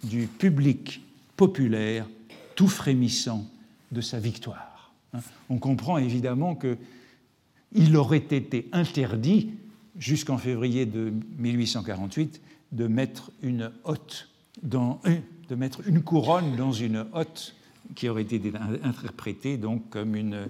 du 0.04 0.26
public 0.26 1.02
populaire 1.36 2.06
tout 2.54 2.66
frémissant 2.66 3.44
de 3.92 4.00
sa 4.00 4.18
victoire. 4.18 4.77
Hein, 5.12 5.20
on 5.48 5.58
comprend 5.58 5.98
évidemment 5.98 6.56
qu'il 6.56 7.96
aurait 7.96 8.18
été 8.18 8.68
interdit, 8.72 9.50
jusqu'en 9.98 10.38
février 10.38 10.86
de 10.86 11.12
1848, 11.38 12.40
de 12.72 12.86
mettre 12.86 13.30
une 13.42 13.72
hotte 13.84 14.28
dans, 14.62 15.00
euh, 15.06 15.18
de 15.48 15.54
mettre 15.54 15.86
une 15.86 16.02
couronne 16.02 16.56
dans 16.56 16.72
une 16.72 17.06
hotte 17.12 17.54
qui 17.94 18.08
aurait 18.08 18.22
été 18.22 18.40
interprétée 18.82 19.56
donc 19.56 19.88
comme 19.90 20.14
une 20.14 20.48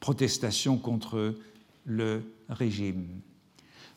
protestation 0.00 0.76
contre 0.76 1.36
le 1.84 2.22
régime. 2.48 3.06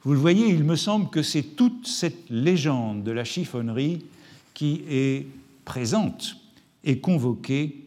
Vous 0.04 0.14
le 0.14 0.20
voyez, 0.20 0.50
il 0.50 0.64
me 0.64 0.76
semble 0.76 1.10
que 1.10 1.24
c'est 1.24 1.56
toute 1.56 1.88
cette 1.88 2.30
légende 2.30 3.04
de 3.04 3.12
la 3.12 3.24
chiffonnerie 3.24 4.06
qui 4.54 4.84
est 4.90 5.26
présente 5.66 6.36
et 6.84 7.00
convoquée 7.00 7.86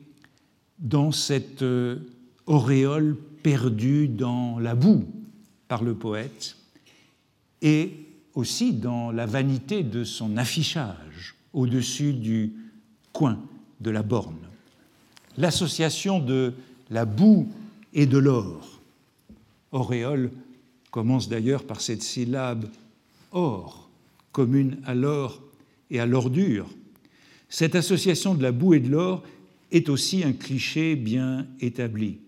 dans 0.79 1.12
cette 1.12 1.62
euh, 1.62 1.99
auréole 2.47 3.17
perdue 3.43 4.09
dans 4.09 4.59
la 4.59 4.75
boue 4.75 5.05
par 5.69 5.83
le 5.83 5.95
poète 5.95 6.57
et 7.63 7.93
aussi 8.35 8.73
dans 8.73 9.11
la 9.11 9.27
vanité 9.27 9.83
de 9.83 10.05
son 10.05 10.37
affichage 10.37 11.35
au-dessus 11.53 12.13
du 12.13 12.53
coin 13.13 13.39
de 13.81 13.91
la 13.91 14.03
borne. 14.03 14.37
L'association 15.39 16.19
de 16.21 16.55
la 16.91 17.05
boue 17.05 17.49
et 17.93 18.07
de 18.07 18.19
l'or. 18.19 18.81
Auréole 19.73 20.31
commence 20.91 21.29
d'ailleurs 21.29 21.65
par 21.65 21.81
cette 21.81 22.03
syllabe 22.03 22.69
or, 23.33 23.89
commune 24.33 24.79
à 24.85 24.95
l'or 24.95 25.43
et 25.91 25.99
à 26.01 26.07
l'ordure. 26.07 26.69
Cette 27.49 27.75
association 27.75 28.35
de 28.35 28.43
la 28.43 28.53
boue 28.53 28.75
et 28.75 28.81
de 28.81 28.89
l'or 28.89 29.23
est 29.73 29.89
aussi 29.89 30.25
un 30.25 30.33
cliché 30.33 30.97
bien 30.97 31.47
établi. 31.61 32.19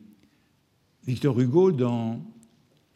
Victor 1.09 1.40
Hugo, 1.40 1.72
dans 1.72 2.20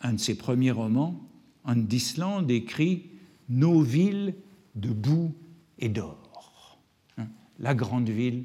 un 0.03 0.13
de 0.13 0.21
ses 0.21 0.35
premiers 0.35 0.71
romans, 0.71 1.19
En 1.65 1.77
d'Islande, 1.77 2.51
écrit 2.51 3.05
Nos 3.49 3.81
villes 3.81 4.35
de 4.75 4.91
boue 4.91 5.33
et 5.79 5.89
d'or. 5.89 6.79
Hein, 7.17 7.29
la 7.59 7.75
grande 7.75 8.11
ville, 8.11 8.45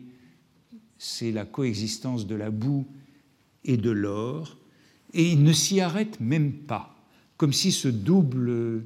c'est 0.98 1.34
la 1.34 1.44
coexistence 1.44 2.28
de 2.28 2.36
la 2.36 2.50
boue 2.50 2.88
et 3.66 3.76
de 3.76 3.92
l'or, 3.92 4.58
et 5.14 5.34
il 5.34 5.44
ne 5.44 5.52
s'y 5.52 5.82
arrête 5.82 6.22
même 6.22 6.54
pas, 6.54 6.96
comme 7.36 7.52
si 7.52 7.74
ce 7.74 7.90
double 7.90 8.86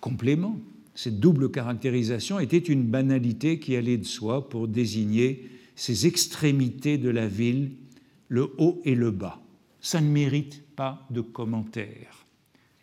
complément, 0.00 0.58
cette 0.96 1.20
double 1.20 1.52
caractérisation 1.52 2.40
était 2.40 2.58
une 2.58 2.82
banalité 2.82 3.60
qui 3.60 3.76
allait 3.76 3.98
de 3.98 4.04
soi 4.04 4.48
pour 4.48 4.66
désigner 4.66 5.48
ces 5.76 6.08
extrémités 6.08 6.98
de 6.98 7.08
la 7.08 7.28
ville, 7.28 7.70
le 8.28 8.54
haut 8.58 8.80
et 8.84 8.94
le 8.94 9.10
bas. 9.10 9.40
Ça 9.80 10.00
ne 10.00 10.08
mérite 10.08 10.64
pas 10.76 11.06
de 11.10 11.20
commentaire 11.20 12.26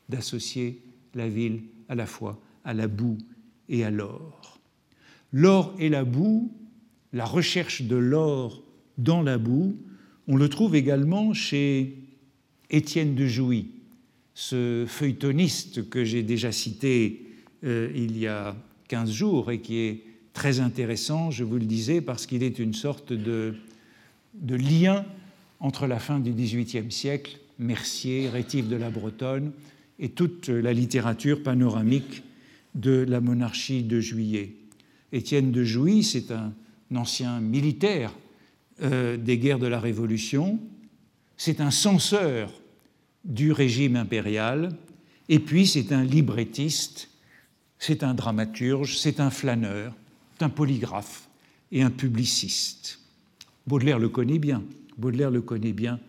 d'associer 0.09 0.81
la 1.13 1.27
ville 1.27 1.63
à 1.89 1.95
la 1.95 2.05
fois 2.05 2.39
à 2.63 2.73
la 2.73 2.87
boue 2.87 3.17
et 3.69 3.85
à 3.85 3.91
l'or. 3.91 4.59
L'or 5.31 5.75
et 5.79 5.89
la 5.89 6.03
boue, 6.03 6.51
la 7.13 7.25
recherche 7.25 7.83
de 7.83 7.95
l'or 7.95 8.63
dans 8.97 9.21
la 9.21 9.37
boue, 9.37 9.77
on 10.27 10.35
le 10.35 10.49
trouve 10.49 10.75
également 10.75 11.33
chez 11.33 11.97
Étienne 12.69 13.15
de 13.15 13.27
Jouy, 13.27 13.69
ce 14.33 14.85
feuilletoniste 14.87 15.89
que 15.89 16.03
j'ai 16.03 16.23
déjà 16.23 16.51
cité 16.51 17.27
euh, 17.63 17.91
il 17.95 18.17
y 18.17 18.27
a 18.27 18.55
15 18.87 19.11
jours 19.11 19.51
et 19.51 19.61
qui 19.61 19.77
est 19.77 20.03
très 20.33 20.59
intéressant, 20.59 21.31
je 21.31 21.43
vous 21.43 21.55
le 21.55 21.65
disais, 21.65 22.01
parce 22.01 22.25
qu'il 22.25 22.43
est 22.43 22.59
une 22.59 22.73
sorte 22.73 23.13
de, 23.13 23.55
de 24.33 24.55
lien 24.55 25.05
entre 25.59 25.87
la 25.87 25.99
fin 25.99 26.19
du 26.19 26.31
XVIIIe 26.31 26.91
siècle, 26.91 27.39
Mercier, 27.59 28.29
Rétif 28.29 28.67
de 28.67 28.75
la 28.75 28.89
Bretonne, 28.89 29.51
et 29.99 30.09
toute 30.09 30.49
la 30.49 30.73
littérature 30.73 31.41
panoramique 31.41 32.23
de 32.73 33.05
la 33.07 33.21
monarchie 33.21 33.83
de 33.83 33.99
Juillet. 33.99 34.53
Étienne 35.11 35.51
de 35.51 35.63
Jouy, 35.63 36.03
c'est 36.03 36.31
un 36.31 36.53
ancien 36.93 37.39
militaire 37.39 38.13
euh, 38.81 39.15
des 39.15 39.37
guerres 39.37 39.59
de 39.59 39.67
la 39.67 39.79
Révolution, 39.79 40.59
c'est 41.37 41.61
un 41.61 41.71
censeur 41.71 42.51
du 43.23 43.51
régime 43.51 43.95
impérial, 43.95 44.75
et 45.29 45.39
puis 45.39 45.65
c'est 45.65 45.91
un 45.91 46.03
librettiste, 46.03 47.09
c'est 47.79 48.03
un 48.03 48.13
dramaturge, 48.13 48.97
c'est 48.97 49.19
un 49.19 49.29
flâneur, 49.29 49.93
un 50.41 50.49
polygraphe 50.49 51.29
et 51.71 51.81
un 51.81 51.89
publiciste. 51.89 52.99
Baudelaire 53.65 53.99
le 53.99 54.09
connaît 54.09 54.39
bien, 54.39 54.63
Baudelaire 54.97 55.31
le 55.31 55.41
connaît 55.41 55.73
bien, 55.73 55.99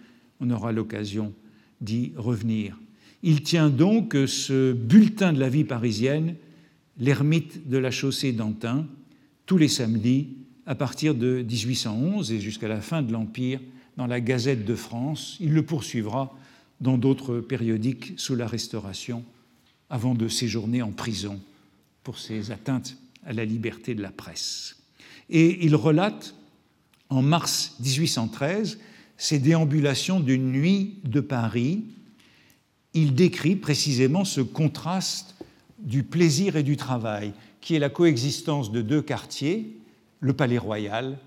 on 0.40 0.50
aura 0.50 0.72
l'occasion 0.72 1.32
d'y 1.80 2.12
revenir. 2.16 2.78
Il 3.22 3.42
tient 3.42 3.70
donc 3.70 4.16
ce 4.26 4.72
bulletin 4.72 5.32
de 5.32 5.40
la 5.40 5.48
vie 5.48 5.64
parisienne, 5.64 6.36
l'ermite 6.98 7.68
de 7.68 7.78
la 7.78 7.90
chaussée 7.90 8.32
d'Antin, 8.32 8.86
tous 9.46 9.58
les 9.58 9.68
samedis 9.68 10.28
à 10.66 10.74
partir 10.74 11.14
de 11.14 11.42
1811 11.42 12.32
et 12.32 12.40
jusqu'à 12.40 12.68
la 12.68 12.80
fin 12.80 13.02
de 13.02 13.12
l'Empire 13.12 13.60
dans 13.96 14.06
la 14.06 14.20
Gazette 14.20 14.64
de 14.64 14.74
France. 14.74 15.36
Il 15.40 15.52
le 15.52 15.62
poursuivra 15.62 16.36
dans 16.80 16.98
d'autres 16.98 17.40
périodiques 17.40 18.14
sous 18.16 18.34
la 18.34 18.46
Restauration 18.46 19.24
avant 19.88 20.14
de 20.14 20.28
séjourner 20.28 20.82
en 20.82 20.92
prison 20.92 21.40
pour 22.02 22.18
ses 22.18 22.50
atteintes 22.50 22.96
à 23.24 23.32
la 23.32 23.44
liberté 23.44 23.94
de 23.94 24.02
la 24.02 24.10
presse. 24.10 24.76
Et 25.30 25.64
il 25.64 25.74
relate 25.74 26.34
en 27.08 27.22
mars 27.22 27.76
1813 27.80 28.78
ses 29.16 29.38
déambulations 29.38 30.20
d'une 30.20 30.52
nuit 30.52 30.98
de 31.04 31.20
Paris. 31.20 31.84
Il 32.94 33.14
décrit 33.14 33.56
précisément 33.56 34.24
ce 34.24 34.40
contraste 34.40 35.36
du 35.78 36.02
plaisir 36.02 36.56
et 36.56 36.62
du 36.62 36.76
travail, 36.76 37.32
qui 37.60 37.74
est 37.74 37.78
la 37.78 37.88
coexistence 37.88 38.70
de 38.72 38.82
deux 38.82 39.02
quartiers, 39.02 39.78
le 40.20 40.32
Palais 40.32 40.58
Royal, 40.58 41.18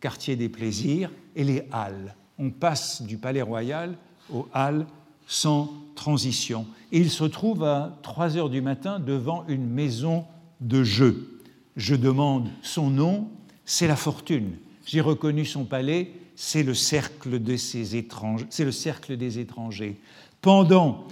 quartier 0.00 0.36
des 0.36 0.48
plaisirs, 0.48 1.10
et 1.36 1.44
les 1.44 1.62
Halles. 1.72 2.14
On 2.38 2.50
passe 2.50 3.02
du 3.02 3.16
Palais 3.16 3.42
Royal 3.42 3.96
aux 4.32 4.48
Halles 4.52 4.86
sans 5.26 5.72
transition. 5.94 6.66
Et 6.92 6.98
il 6.98 7.10
se 7.10 7.24
trouve 7.24 7.64
à 7.64 7.98
3 8.02 8.36
heures 8.36 8.50
du 8.50 8.60
matin 8.60 8.98
devant 8.98 9.44
une 9.48 9.66
maison 9.66 10.24
de 10.60 10.84
jeu. 10.84 11.40
Je 11.76 11.94
demande 11.94 12.48
son 12.62 12.90
nom, 12.90 13.28
c'est 13.64 13.88
la 13.88 13.96
fortune. 13.96 14.52
J'ai 14.84 15.00
reconnu 15.00 15.44
son 15.44 15.64
palais, 15.64 16.12
c'est 16.36 16.62
le 16.62 16.74
cercle 16.74 17.42
de 17.42 17.56
ces 17.56 17.96
étrangers, 17.96 18.46
c'est 18.50 18.64
le 18.64 18.72
cercle 18.72 19.16
des 19.16 19.38
étrangers. 19.38 19.96
Pendant 20.40 21.06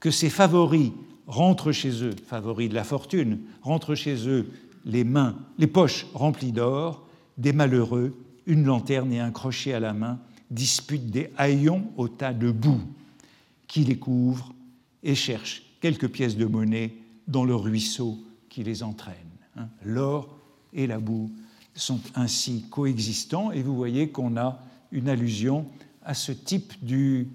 que 0.00 0.10
ses 0.10 0.30
favoris 0.30 0.92
rentrent 1.26 1.72
chez 1.72 2.02
eux, 2.02 2.14
favoris 2.26 2.68
de 2.68 2.74
la 2.74 2.84
fortune, 2.84 3.38
rentrent 3.62 3.94
chez 3.94 4.28
eux 4.28 4.50
les 4.84 5.04
mains, 5.04 5.36
les 5.58 5.66
poches 5.66 6.06
remplies 6.14 6.52
d'or, 6.52 7.06
des 7.38 7.52
malheureux, 7.52 8.16
une 8.46 8.64
lanterne 8.64 9.12
et 9.12 9.20
un 9.20 9.30
crochet 9.30 9.72
à 9.72 9.80
la 9.80 9.92
main, 9.92 10.18
disputent 10.50 11.10
des 11.10 11.30
haillons 11.36 11.84
au 11.96 12.08
tas 12.08 12.32
de 12.32 12.50
boue, 12.50 12.82
qui 13.68 13.84
les 13.84 13.96
couvrent 13.96 14.52
et 15.02 15.14
cherchent 15.14 15.62
quelques 15.80 16.08
pièces 16.08 16.36
de 16.36 16.44
monnaie 16.44 16.94
dans 17.28 17.44
le 17.44 17.54
ruisseau 17.54 18.18
qui 18.48 18.62
les 18.64 18.82
entraîne. 18.82 19.14
Hein. 19.56 19.68
L'or 19.84 20.36
et 20.72 20.86
la 20.86 20.98
boue 20.98 21.30
sont 21.74 22.00
ainsi 22.14 22.66
coexistants 22.70 23.50
et 23.52 23.62
vous 23.62 23.74
voyez 23.76 24.10
qu'on 24.10 24.36
a 24.36 24.60
une 24.90 25.08
allusion 25.08 25.66
à 26.04 26.14
ce 26.14 26.32
type 26.32 26.72
du 26.84 27.28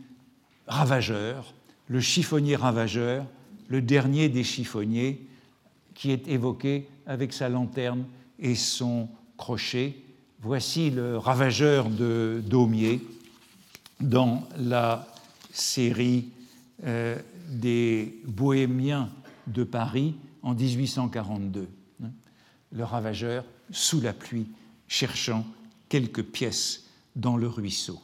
ravageur, 0.68 1.54
le 1.88 2.00
chiffonnier 2.00 2.56
ravageur, 2.56 3.26
le 3.70 3.82
dernier 3.82 4.30
des 4.30 4.44
chiffonniers, 4.44 5.26
qui 5.94 6.12
est 6.12 6.28
évoqué 6.28 6.88
avec 7.08 7.34
sa 7.34 7.50
lanterne 7.50 8.06
et 8.40 8.56
son 8.56 9.10
crochet. 9.38 9.96
Voici 10.42 10.92
le 10.92 11.18
ravageur 11.18 11.90
de 11.90 12.44
Daumier, 12.46 13.02
dans 14.00 14.44
la 14.60 15.08
série 15.52 16.30
euh, 16.86 17.18
des 17.50 18.22
Bohémiens 18.28 19.10
de 19.48 19.64
Paris 19.64 20.16
en 20.44 20.54
1842. 20.54 21.68
Le 22.72 22.84
ravageur, 22.84 23.46
sous 23.72 24.02
la 24.02 24.14
pluie, 24.14 24.48
cherchant 24.88 25.46
quelques 25.90 26.24
pièces 26.24 26.86
dans 27.16 27.38
le 27.38 27.48
ruisseau. 27.48 28.02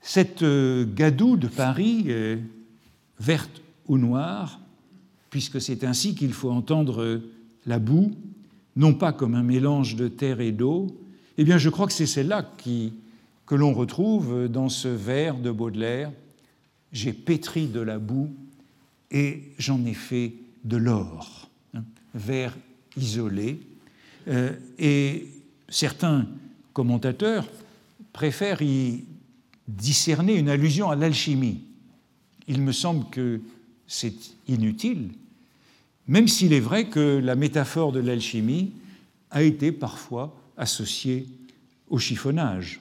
Cette 0.00 0.42
euh, 0.42 0.86
gadoue 0.86 1.36
de 1.36 1.48
Paris, 1.48 2.04
euh, 2.08 2.36
verte 3.18 3.62
ou 3.88 3.98
noire, 3.98 4.60
puisque 5.30 5.60
c'est 5.60 5.84
ainsi 5.84 6.14
qu'il 6.14 6.32
faut 6.32 6.50
entendre 6.50 7.20
la 7.66 7.78
boue, 7.78 8.14
non 8.76 8.94
pas 8.94 9.12
comme 9.12 9.34
un 9.34 9.42
mélange 9.42 9.96
de 9.96 10.08
terre 10.08 10.40
et 10.40 10.52
d'eau, 10.52 10.96
eh 11.38 11.44
bien 11.44 11.58
je 11.58 11.68
crois 11.68 11.86
que 11.86 11.92
c'est 11.92 12.06
celle-là 12.06 12.50
que 13.46 13.54
l'on 13.54 13.72
retrouve 13.72 14.48
dans 14.48 14.68
ce 14.68 14.88
vers 14.88 15.36
de 15.36 15.50
Baudelaire. 15.50 16.12
J'ai 16.92 17.12
pétri 17.12 17.66
de 17.66 17.80
la 17.80 17.98
boue 17.98 18.34
et 19.10 19.42
j'en 19.58 19.84
ai 19.84 19.94
fait 19.94 20.34
de 20.64 20.76
l'or. 20.76 21.48
Hein, 21.74 21.84
isolé. 22.96 23.60
Euh, 24.28 24.52
et 24.78 25.28
certains 25.68 26.26
commentateurs 26.72 27.46
préfèrent 28.12 28.62
y 28.62 29.04
discerner 29.68 30.36
une 30.36 30.48
allusion 30.48 30.90
à 30.90 30.96
l'alchimie. 30.96 31.60
Il 32.48 32.60
me 32.60 32.72
semble 32.72 33.08
que 33.10 33.40
c'est 33.86 34.14
inutile, 34.48 35.10
même 36.08 36.28
s'il 36.28 36.52
est 36.52 36.60
vrai 36.60 36.86
que 36.86 37.20
la 37.22 37.34
métaphore 37.34 37.92
de 37.92 38.00
l'alchimie 38.00 38.72
a 39.30 39.42
été 39.42 39.72
parfois 39.72 40.36
associée 40.56 41.26
au 41.88 41.98
chiffonnage. 41.98 42.80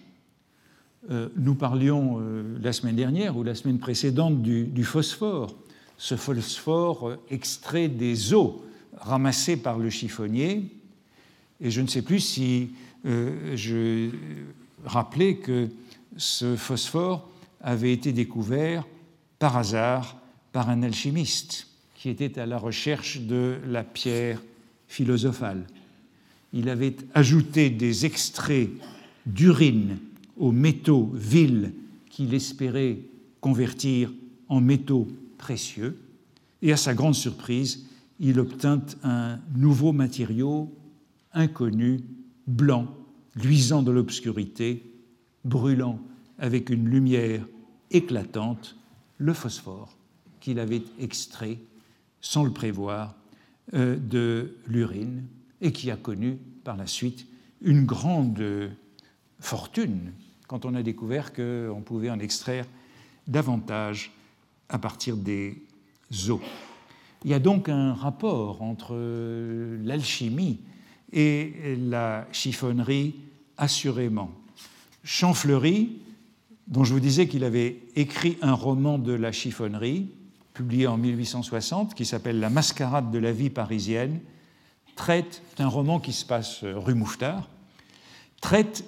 Euh, 1.12 1.30
nous 1.36 1.56
parlions 1.56 2.18
euh, 2.20 2.58
la 2.62 2.74
semaine 2.74 2.96
dernière 2.96 3.38
ou 3.38 3.44
la 3.44 3.56
semaine 3.56 3.78
précédente 3.78 4.42
du, 4.42 4.84
phosphore. 4.84 5.56
Ce 5.98 6.16
phosphore 6.16 7.14
extrait 7.30 7.88
des 7.88 8.34
eaux 8.34 8.66
ramassées 8.98 9.58
par 9.58 9.78
le 9.78 9.90
chiffonnier. 9.90 10.66
Et 11.62 11.72
je 11.72 11.82
ne 11.82 11.88
sais 11.88 12.02
plus 12.02 12.20
si 12.20 12.70
je 13.04 14.10
rappelais 14.86 15.38
que 15.38 15.70
ce 16.18 16.56
phosphore 16.56 17.30
avait 17.62 17.94
été 17.94 18.12
découvert 18.12 18.86
par 19.40 19.58
hasard 19.58 20.18
par 20.52 20.70
un 20.70 20.84
alchimiste 20.84 21.68
qui 21.96 22.10
était 22.10 22.40
à 22.40 22.46
la 22.46 22.58
recherche 22.58 23.22
de 23.22 23.58
la 23.68 23.84
pierre 23.84 24.42
philosophale. 24.88 25.66
Il 26.54 26.70
avait 26.70 26.96
ajouté 27.14 27.70
des 27.70 28.06
extraits 28.06 28.70
d'urine 29.26 29.98
aux 30.38 30.52
métaux 30.52 31.12
vils 31.14 31.74
qu'il 32.10 32.34
espérait 32.34 33.00
convertir 33.42 34.12
en 34.48 34.62
métaux 34.62 35.08
précieux, 35.38 35.98
et 36.62 36.72
à 36.72 36.78
sa 36.78 36.94
grande 36.94 37.16
surprise, 37.16 37.85
il 38.20 38.40
obtint 38.40 38.84
un 39.04 39.40
nouveau 39.56 39.92
matériau 39.92 40.74
inconnu, 41.34 42.02
blanc, 42.48 42.88
luisant 43.36 43.84
de 43.84 43.92
l'obscurité, 43.92 44.84
brûlant 45.44 46.00
avec 46.40 46.70
une 46.70 46.90
lumière 46.90 47.46
éclatante, 47.92 48.78
le 49.18 49.34
phosphore 49.34 49.98
qu'il 50.40 50.60
avait 50.60 50.84
extrait, 51.00 51.60
sans 52.22 52.44
le 52.44 52.52
prévoir, 52.52 53.16
euh, 53.74 53.98
de 53.98 54.58
l'urine 54.68 55.26
et 55.62 55.72
qui 55.72 55.90
a 55.92 55.98
connu 55.98 56.38
par 56.64 56.78
la 56.78 56.88
suite 56.88 57.28
une 57.62 57.86
grande 57.86 58.72
fortune 59.40 60.12
quand 60.48 60.66
on 60.66 60.76
a 60.76 60.84
découvert 60.84 61.34
qu'on 61.34 61.82
pouvait 61.84 62.10
en 62.10 62.20
extraire 62.20 62.66
davantage 63.28 64.12
à 64.70 64.78
partir 64.78 65.18
des 65.18 65.64
eaux. 66.30 66.42
Il 67.26 67.32
y 67.32 67.34
a 67.34 67.40
donc 67.40 67.70
un 67.70 67.92
rapport 67.96 68.62
entre 68.62 68.96
l'alchimie 69.84 70.60
et 71.12 71.76
la 71.76 72.28
chiffonnerie, 72.32 73.16
assurément. 73.58 74.30
Champfleury, 75.04 75.98
dont 76.68 76.84
je 76.84 76.94
vous 76.94 77.00
disais 77.00 77.28
qu'il 77.28 77.44
avait 77.44 77.80
écrit 77.96 78.38
un 78.44 78.54
roman 78.54 79.00
de 79.00 79.12
la 79.12 79.32
chiffonnerie, 79.32 80.06
publié 80.54 80.86
en 80.86 80.98
1860, 80.98 81.96
qui 81.96 82.06
s'appelle 82.06 82.40
La 82.40 82.52
mascarade 82.52 83.10
de 83.10 83.18
la 83.18 83.32
vie 83.32 83.50
parisienne, 83.50 84.20
traite, 84.96 85.42
d'un 85.58 85.68
roman 85.68 86.00
qui 86.00 86.14
se 86.14 86.26
passe 86.26 86.64
rue 86.64 86.94
Mouffetard, 86.94 87.50
traite, 88.40 88.86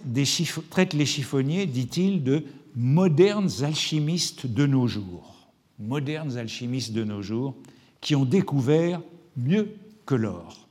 traite 0.69 0.93
les 0.93 1.07
chiffonniers, 1.07 1.65
dit-il, 1.65 2.23
de 2.23 2.45
modernes 2.75 3.49
alchimistes 3.63 4.45
de 4.45 4.67
nos 4.67 4.85
jours. 4.85 5.49
Modernes 5.79 6.37
alchimistes 6.37 6.93
de 6.93 7.03
nos 7.03 7.23
jours 7.23 7.55
qui 8.01 8.15
ont 8.15 8.25
découvert 8.25 9.01
mieux 9.35 9.75
que 10.05 10.15
l'or, 10.15 10.67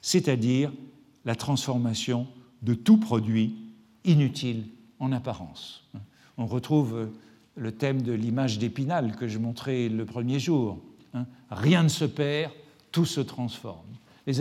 c'est-à-dire 0.00 0.72
la 1.24 1.34
transformation 1.34 2.26
de 2.62 2.74
tout 2.74 2.96
produit 2.96 3.54
inutile 4.04 4.64
en 4.98 5.12
apparence. 5.12 5.88
On 6.36 6.46
retrouve 6.46 7.10
le 7.56 7.72
thème 7.72 8.02
de 8.02 8.12
l'image 8.12 8.58
d'Épinal 8.58 9.16
que 9.16 9.28
je 9.28 9.38
montrais 9.38 9.88
le 9.88 10.04
premier 10.04 10.38
jour. 10.38 10.78
Hein. 11.14 11.26
Rien 11.50 11.82
ne 11.82 11.88
se 11.88 12.04
perd, 12.04 12.52
tout 12.92 13.04
se 13.04 13.20
transforme. 13.20 13.86
Les, 14.26 14.34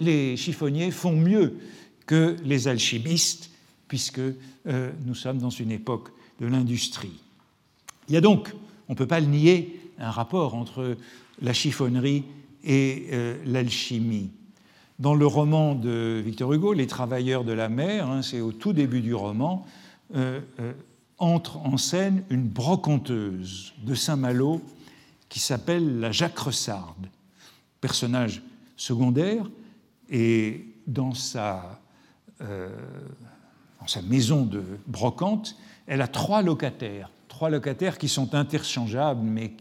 les 0.00 0.36
chiffonniers 0.36 0.90
font 0.90 1.16
mieux 1.16 1.58
que 2.06 2.36
les 2.44 2.68
alchimistes, 2.68 3.50
puisque 3.88 4.20
euh, 4.66 4.90
nous 5.04 5.14
sommes 5.14 5.38
dans 5.38 5.50
une 5.50 5.70
époque 5.70 6.10
de 6.40 6.46
l'industrie. 6.46 7.20
Il 8.08 8.14
y 8.14 8.16
a 8.16 8.20
donc, 8.20 8.52
on 8.88 8.92
ne 8.92 8.98
peut 8.98 9.06
pas 9.06 9.20
le 9.20 9.26
nier, 9.26 9.80
un 9.98 10.10
rapport 10.10 10.54
entre 10.54 10.96
la 11.40 11.52
chiffonnerie 11.52 12.24
et 12.62 13.08
euh, 13.12 13.36
l'alchimie. 13.44 14.30
Dans 14.98 15.14
le 15.14 15.26
roman 15.26 15.74
de 15.74 16.22
Victor 16.24 16.52
Hugo, 16.52 16.72
Les 16.72 16.86
Travailleurs 16.86 17.44
de 17.44 17.52
la 17.52 17.68
mer, 17.68 18.08
hein, 18.08 18.22
c'est 18.22 18.40
au 18.40 18.52
tout 18.52 18.72
début 18.72 19.00
du 19.00 19.14
roman, 19.14 19.66
euh, 20.14 20.40
entre 21.18 21.58
en 21.58 21.76
scène 21.76 22.24
une 22.30 22.46
brocanteuse 22.46 23.74
de 23.82 23.94
Saint-Malo 23.94 24.60
qui 25.28 25.40
s'appelle 25.40 25.98
la 26.00 26.12
Jacques 26.12 26.38
Ressarde, 26.38 27.08
personnage 27.80 28.42
secondaire, 28.76 29.50
et 30.10 30.66
dans 30.86 31.14
sa 31.14 31.80
euh, 32.40 32.68
dans 33.80 33.86
sa 33.86 34.00
maison 34.00 34.46
de 34.46 34.62
brocante, 34.86 35.56
elle 35.86 36.00
a 36.00 36.08
trois 36.08 36.40
locataires, 36.40 37.10
trois 37.28 37.50
locataires 37.50 37.98
qui 37.98 38.08
sont 38.08 38.34
interchangeables, 38.34 39.20
mais 39.22 39.52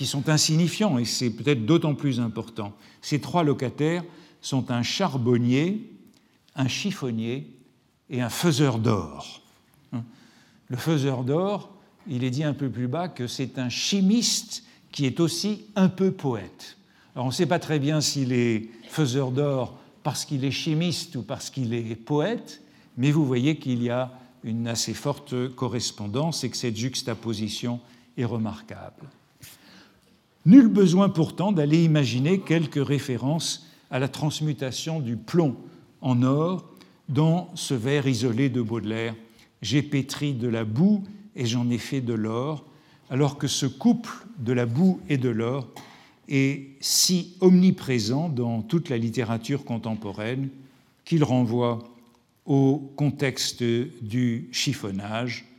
qui 0.00 0.06
sont 0.06 0.30
insignifiants, 0.30 0.96
et 0.96 1.04
c'est 1.04 1.28
peut-être 1.28 1.66
d'autant 1.66 1.94
plus 1.94 2.20
important. 2.20 2.72
Ces 3.02 3.20
trois 3.20 3.44
locataires 3.44 4.02
sont 4.40 4.70
un 4.70 4.82
charbonnier, 4.82 5.92
un 6.56 6.68
chiffonnier 6.68 7.46
et 8.08 8.22
un 8.22 8.30
faiseur 8.30 8.78
d'or. 8.78 9.42
Hein? 9.92 10.02
Le 10.68 10.78
faiseur 10.78 11.22
d'or, 11.22 11.76
il 12.08 12.24
est 12.24 12.30
dit 12.30 12.44
un 12.44 12.54
peu 12.54 12.70
plus 12.70 12.88
bas 12.88 13.08
que 13.08 13.26
c'est 13.26 13.58
un 13.58 13.68
chimiste 13.68 14.64
qui 14.90 15.04
est 15.04 15.20
aussi 15.20 15.66
un 15.76 15.90
peu 15.90 16.12
poète. 16.12 16.78
Alors 17.14 17.26
on 17.26 17.28
ne 17.28 17.34
sait 17.34 17.44
pas 17.44 17.58
très 17.58 17.78
bien 17.78 18.00
s'il 18.00 18.32
est 18.32 18.70
faiseur 18.88 19.30
d'or 19.30 19.76
parce 20.02 20.24
qu'il 20.24 20.46
est 20.46 20.50
chimiste 20.50 21.14
ou 21.16 21.22
parce 21.22 21.50
qu'il 21.50 21.74
est 21.74 21.94
poète, 21.94 22.62
mais 22.96 23.10
vous 23.10 23.26
voyez 23.26 23.58
qu'il 23.58 23.82
y 23.82 23.90
a 23.90 24.18
une 24.44 24.66
assez 24.66 24.94
forte 24.94 25.50
correspondance 25.50 26.42
et 26.42 26.48
que 26.48 26.56
cette 26.56 26.78
juxtaposition 26.78 27.80
est 28.16 28.24
remarquable. 28.24 29.10
Nul 30.46 30.68
besoin 30.68 31.10
pourtant 31.10 31.52
d'aller 31.52 31.84
imaginer 31.84 32.40
quelques 32.40 32.84
références 32.84 33.66
à 33.90 33.98
la 33.98 34.08
transmutation 34.08 35.00
du 35.00 35.16
plomb 35.16 35.56
en 36.00 36.22
or 36.22 36.64
dans 37.10 37.50
ce 37.54 37.74
vers 37.74 38.06
isolé 38.06 38.48
de 38.48 38.62
Baudelaire. 38.62 39.14
J'ai 39.60 39.82
pétri 39.82 40.32
de 40.32 40.48
la 40.48 40.64
boue 40.64 41.04
et 41.36 41.44
j'en 41.44 41.68
ai 41.68 41.76
fait 41.76 42.00
de 42.00 42.14
l'or, 42.14 42.64
alors 43.10 43.36
que 43.36 43.48
ce 43.48 43.66
couple 43.66 44.10
de 44.38 44.52
la 44.52 44.64
boue 44.64 45.00
et 45.08 45.18
de 45.18 45.28
l'or 45.28 45.68
est 46.28 46.68
si 46.80 47.36
omniprésent 47.40 48.28
dans 48.28 48.62
toute 48.62 48.88
la 48.88 48.96
littérature 48.96 49.64
contemporaine 49.64 50.48
qu'il 51.04 51.24
renvoie 51.24 51.80
au 52.46 52.92
contexte 52.96 53.62
du 53.62 54.48
chiffonnage, 54.52 55.49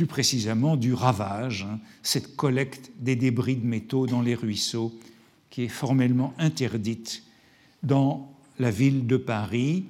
plus 0.00 0.06
précisément 0.06 0.78
du 0.78 0.94
ravage, 0.94 1.66
hein, 1.70 1.78
cette 2.02 2.34
collecte 2.34 2.90
des 3.00 3.16
débris 3.16 3.56
de 3.56 3.66
métaux 3.66 4.06
dans 4.06 4.22
les 4.22 4.34
ruisseaux 4.34 4.98
qui 5.50 5.64
est 5.64 5.68
formellement 5.68 6.32
interdite 6.38 7.22
dans 7.82 8.32
la 8.58 8.70
ville 8.70 9.06
de 9.06 9.18
Paris 9.18 9.84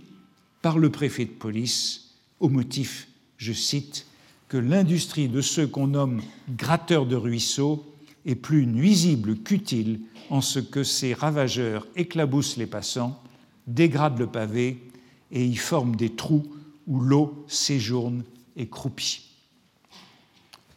par 0.62 0.78
le 0.78 0.90
préfet 0.90 1.26
de 1.26 1.30
police 1.30 2.16
au 2.40 2.48
motif, 2.48 3.06
je 3.36 3.52
cite, 3.52 4.06
que 4.48 4.56
l'industrie 4.56 5.28
de 5.28 5.40
ceux 5.40 5.68
qu'on 5.68 5.86
nomme 5.86 6.22
gratteurs 6.56 7.06
de 7.06 7.14
ruisseaux 7.14 7.86
est 8.26 8.34
plus 8.34 8.66
nuisible 8.66 9.36
qu'utile 9.36 10.00
en 10.28 10.40
ce 10.40 10.58
que 10.58 10.82
ces 10.82 11.14
ravageurs 11.14 11.86
éclaboussent 11.94 12.56
les 12.56 12.66
passants, 12.66 13.22
dégradent 13.68 14.18
le 14.18 14.26
pavé 14.26 14.82
et 15.30 15.46
y 15.46 15.54
forment 15.54 15.94
des 15.94 16.10
trous 16.10 16.50
où 16.88 16.98
l'eau 16.98 17.44
séjourne 17.46 18.24
et 18.56 18.66
croupit. 18.66 19.29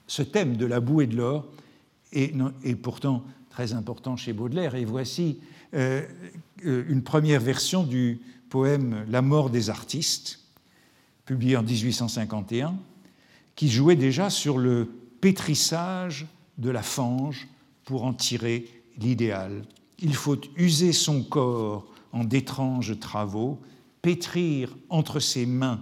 Ce 0.07 0.21
thème 0.21 0.57
de 0.57 0.65
la 0.65 0.79
boue 0.79 1.01
et 1.01 1.07
de 1.07 1.15
l'or 1.15 1.45
est, 2.11 2.75
pourtant 2.75 3.23
très 3.49 3.73
important 3.73 4.15
chez 4.15 4.33
Baudelaire. 4.33 4.75
Et 4.75 4.85
voici 4.85 5.39
euh, 5.73 6.03
euh, 6.65 6.83
une 6.89 7.03
première 7.03 7.39
version 7.39 7.83
du 7.83 8.21
poème 8.49 9.05
La 9.09 9.21
mort 9.21 9.49
des 9.49 9.69
artistes, 9.69 10.39
publié 11.25 11.57
en 11.57 11.63
1851, 11.63 12.75
qui 13.55 13.69
jouait 13.69 13.95
déjà 13.95 14.29
sur 14.29 14.57
le 14.57 14.89
pétrissage 15.21 16.27
de 16.57 16.69
la 16.69 16.83
fange 16.83 17.47
pour 17.85 18.03
en 18.03 18.13
tirer 18.13 18.67
l'idéal. 18.97 19.63
Il 19.99 20.13
faut 20.13 20.39
user 20.57 20.93
son 20.93 21.23
corps 21.23 21.87
en 22.11 22.23
d'étranges 22.23 22.99
travaux, 22.99 23.59
pétrir 24.01 24.75
entre 24.89 25.19
ses 25.19 25.45
mains 25.45 25.79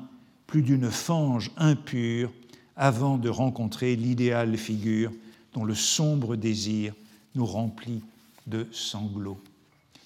plus 0.48 0.62
d'une 0.62 0.92
fange 0.92 1.52
impure 1.58 2.32
avant 2.76 3.18
de 3.18 3.30
rencontrer 3.30 3.96
l'idéale 3.96 4.58
figure 4.58 5.12
dont 5.54 5.64
le 5.64 5.76
sombre 5.76 6.36
désir 6.36 6.94
nous 7.36 7.46
remplit 7.46 8.02
de 8.48 8.68
sanglots. 8.72 9.40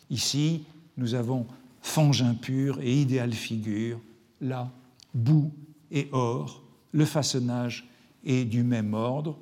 Ici, 0.09 0.63
nous 0.97 1.13
avons 1.13 1.45
fange 1.81 2.21
impure 2.21 2.79
et 2.81 3.01
idéale 3.01 3.33
figure, 3.33 3.99
là, 4.41 4.71
boue 5.13 5.51
et 5.91 6.09
or, 6.11 6.63
le 6.91 7.05
façonnage 7.05 7.87
est 8.25 8.45
du 8.45 8.63
même 8.63 8.93
ordre. 8.93 9.37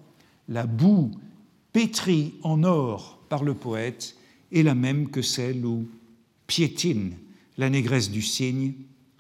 La 0.50 0.66
boue 0.66 1.12
pétrie 1.72 2.34
en 2.44 2.64
or 2.64 3.20
par 3.30 3.44
le 3.44 3.54
poète 3.54 4.16
est 4.52 4.64
la 4.64 4.76
même 4.76 5.10
que 5.10 5.22
celle 5.22 5.66
où 5.66 5.88
piétine 6.48 7.16
la 7.58 7.70
négresse 7.70 8.12
du 8.12 8.22
cygne, 8.22 8.74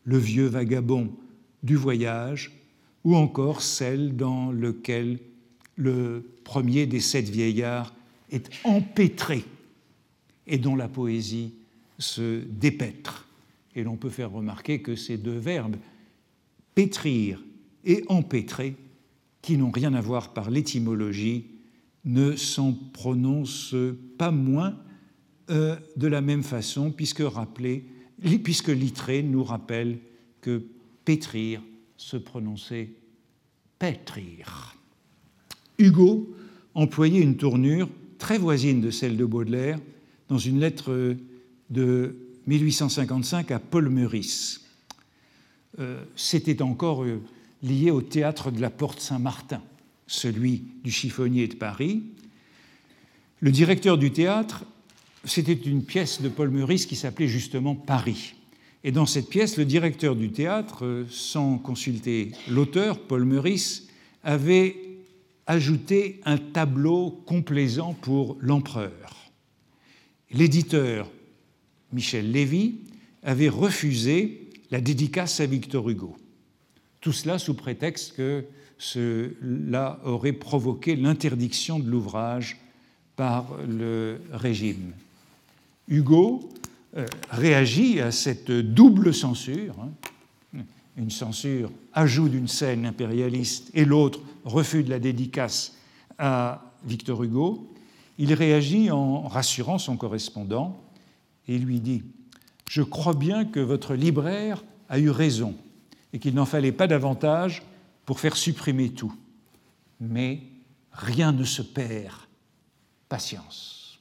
le 0.03 0.17
vieux 0.17 0.47
vagabond 0.47 1.09
du 1.61 1.75
voyage, 1.75 2.51
ou 3.03 3.15
encore 3.15 3.61
celle 3.61 4.15
dans 4.15 4.51
laquelle 4.51 5.19
le 5.75 6.23
premier 6.43 6.85
des 6.85 6.99
sept 6.99 7.29
vieillards 7.29 7.93
est 8.31 8.49
empêtré 8.63 9.43
et 10.47 10.57
dont 10.57 10.75
la 10.75 10.87
poésie 10.87 11.53
se 11.99 12.41
dépêtre. 12.43 13.27
Et 13.75 13.83
l'on 13.83 13.95
peut 13.95 14.09
faire 14.09 14.31
remarquer 14.31 14.81
que 14.81 14.95
ces 14.95 15.17
deux 15.17 15.37
verbes, 15.37 15.77
pétrir 16.75 17.41
et 17.85 18.03
empêtrer, 18.07 18.75
qui 19.41 19.57
n'ont 19.57 19.71
rien 19.71 19.93
à 19.93 20.01
voir 20.01 20.33
par 20.33 20.49
l'étymologie, 20.49 21.45
ne 22.05 22.35
s'en 22.35 22.73
prononcent 22.73 23.75
pas 24.17 24.31
moins 24.31 24.75
euh, 25.49 25.75
de 25.97 26.07
la 26.07 26.21
même 26.21 26.43
façon, 26.43 26.91
puisque, 26.91 27.21
rappeler, 27.21 27.85
puisque 28.43 28.69
Littré 28.69 29.23
nous 29.23 29.43
rappelle 29.43 29.99
que 30.41 30.63
pétrir 31.03 31.61
se 32.03 32.17
prononçait 32.17 32.89
pétrir. 33.79 34.75
Hugo 35.77 36.35
employait 36.73 37.21
une 37.21 37.37
tournure 37.37 37.89
très 38.17 38.37
voisine 38.37 38.81
de 38.81 38.91
celle 38.91 39.15
de 39.15 39.25
Baudelaire 39.25 39.79
dans 40.27 40.37
une 40.37 40.59
lettre 40.59 41.15
de 41.69 42.15
1855 42.47 43.51
à 43.51 43.59
Paul 43.59 43.89
Meurice. 43.89 44.65
Euh, 45.79 46.03
c'était 46.15 46.61
encore 46.61 47.03
euh, 47.03 47.21
lié 47.63 47.89
au 47.89 48.01
théâtre 48.01 48.51
de 48.51 48.59
la 48.59 48.69
Porte 48.69 48.99
Saint-Martin, 48.99 49.61
celui 50.05 50.63
du 50.83 50.91
chiffonnier 50.91 51.47
de 51.47 51.55
Paris. 51.55 52.03
Le 53.39 53.51
directeur 53.51 53.97
du 53.97 54.11
théâtre, 54.11 54.65
c'était 55.23 55.53
une 55.53 55.83
pièce 55.83 56.21
de 56.21 56.27
Paul 56.29 56.49
Meurice 56.49 56.85
qui 56.85 56.97
s'appelait 56.97 57.27
justement 57.27 57.75
Paris. 57.75 58.35
Et 58.84 58.91
dans 58.91 59.05
cette 59.05 59.29
pièce, 59.29 59.57
le 59.57 59.65
directeur 59.65 60.15
du 60.15 60.31
théâtre, 60.31 61.05
sans 61.09 61.57
consulter 61.57 62.31
l'auteur, 62.49 62.99
Paul 62.99 63.23
Meurice, 63.23 63.88
avait 64.23 64.75
ajouté 65.47 66.19
un 66.25 66.38
tableau 66.38 67.11
complaisant 67.25 67.93
pour 67.93 68.38
l'empereur. 68.39 69.31
L'éditeur, 70.31 71.09
Michel 71.93 72.31
Lévy, 72.31 72.75
avait 73.23 73.49
refusé 73.49 74.49
la 74.71 74.81
dédicace 74.81 75.39
à 75.39 75.45
Victor 75.45 75.89
Hugo. 75.89 76.17
Tout 76.99 77.13
cela 77.13 77.39
sous 77.39 77.53
prétexte 77.53 78.15
que 78.15 78.45
cela 78.77 79.99
aurait 80.03 80.34
provoqué 80.34 80.95
l'interdiction 80.95 81.79
de 81.79 81.89
l'ouvrage 81.89 82.57
par 83.15 83.57
le 83.67 84.19
régime. 84.31 84.91
Hugo 85.88 86.49
réagit 87.31 87.99
à 87.99 88.11
cette 88.11 88.51
double 88.51 89.13
censure, 89.13 89.75
hein. 89.79 90.63
une 90.97 91.09
censure 91.09 91.71
ajout 91.93 92.29
d'une 92.29 92.47
scène 92.47 92.85
impérialiste 92.85 93.71
et 93.73 93.85
l'autre 93.85 94.19
refus 94.45 94.83
de 94.83 94.89
la 94.89 94.99
dédicace 94.99 95.75
à 96.17 96.73
Victor 96.85 97.23
Hugo, 97.23 97.69
il 98.17 98.33
réagit 98.33 98.91
en 98.91 99.27
rassurant 99.27 99.79
son 99.79 99.97
correspondant 99.97 100.79
et 101.47 101.57
lui 101.57 101.79
dit 101.79 102.03
Je 102.69 102.81
crois 102.81 103.15
bien 103.15 103.45
que 103.45 103.59
votre 103.59 103.95
libraire 103.95 104.63
a 104.89 104.99
eu 104.99 105.09
raison 105.09 105.55
et 106.11 106.19
qu'il 106.19 106.35
n'en 106.35 106.45
fallait 106.45 106.71
pas 106.71 106.87
davantage 106.87 107.63
pour 108.05 108.19
faire 108.19 108.37
supprimer 108.37 108.89
tout. 108.89 109.15
Mais 109.99 110.43
rien 110.91 111.31
ne 111.31 111.43
se 111.43 111.61
perd. 111.61 112.17
Patience. 113.09 113.99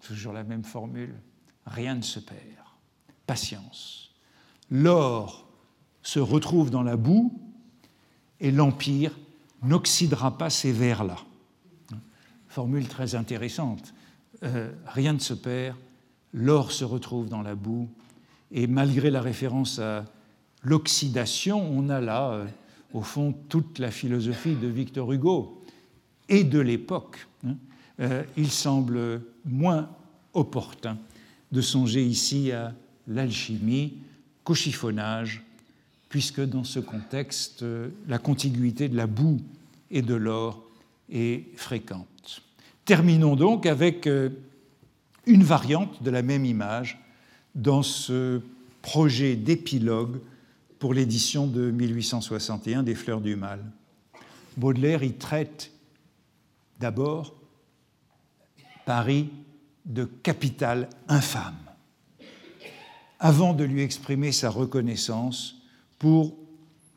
Toujours 0.00 0.32
la 0.32 0.42
même 0.42 0.64
formule 0.64 1.14
rien 1.66 1.94
ne 1.94 2.02
se 2.02 2.20
perd. 2.20 2.38
Patience. 3.26 4.10
L'or 4.70 5.46
se 6.02 6.18
retrouve 6.18 6.70
dans 6.70 6.82
la 6.82 6.96
boue 6.96 7.32
et 8.40 8.50
l'Empire 8.50 9.12
n'oxydera 9.62 10.36
pas 10.36 10.50
ces 10.50 10.72
vers-là. 10.72 11.16
Formule 12.48 12.88
très 12.88 13.14
intéressante. 13.14 13.94
Euh, 14.42 14.72
rien 14.86 15.12
ne 15.12 15.18
se 15.18 15.34
perd, 15.34 15.76
l'or 16.32 16.72
se 16.72 16.84
retrouve 16.84 17.28
dans 17.28 17.42
la 17.42 17.54
boue, 17.54 17.88
et 18.50 18.66
malgré 18.66 19.10
la 19.10 19.20
référence 19.20 19.78
à 19.78 20.04
l'oxydation, 20.62 21.62
on 21.70 21.88
a 21.88 22.00
là, 22.00 22.32
euh, 22.32 22.46
au 22.92 23.02
fond, 23.02 23.32
toute 23.48 23.78
la 23.78 23.90
philosophie 23.90 24.56
de 24.56 24.66
Victor 24.66 25.12
Hugo 25.12 25.62
et 26.28 26.44
de 26.44 26.58
l'époque. 26.58 27.26
Hein. 27.46 27.54
Euh, 28.00 28.24
il 28.36 28.50
semble 28.50 29.22
moins 29.44 29.88
opportun 30.34 30.98
de 31.52 31.60
songer 31.60 32.04
ici 32.04 32.50
à 32.52 32.74
l'alchimie, 33.06 33.94
qu'au 34.44 34.54
chiffonnage, 34.54 35.42
puisque 36.08 36.40
dans 36.40 36.64
ce 36.64 36.80
contexte, 36.80 37.64
la 38.08 38.18
contiguïté 38.18 38.88
de 38.88 38.96
la 38.96 39.06
boue 39.06 39.40
et 39.90 40.02
de 40.02 40.14
l'or 40.14 40.64
est 41.10 41.56
fréquente. 41.56 42.42
Terminons 42.84 43.36
donc 43.36 43.66
avec 43.66 44.06
euh, 44.06 44.30
une 45.26 45.44
variante 45.44 46.02
de 46.02 46.10
la 46.10 46.22
même 46.22 46.44
image 46.44 46.98
dans 47.54 47.82
ce 47.82 48.40
projet 48.80 49.36
d'épilogue 49.36 50.18
pour 50.78 50.94
l'édition 50.94 51.46
de 51.46 51.70
1861 51.70 52.82
des 52.82 52.96
Fleurs 52.96 53.20
du 53.20 53.36
Mal. 53.36 53.60
Baudelaire 54.56 55.04
y 55.04 55.12
traite 55.12 55.70
d'abord 56.80 57.34
Paris 58.84 59.30
de 59.84 60.04
capitale 60.04 60.88
infâme, 61.08 61.56
avant 63.18 63.52
de 63.52 63.64
lui 63.64 63.82
exprimer 63.82 64.32
sa 64.32 64.50
reconnaissance 64.50 65.56
pour 65.98 66.36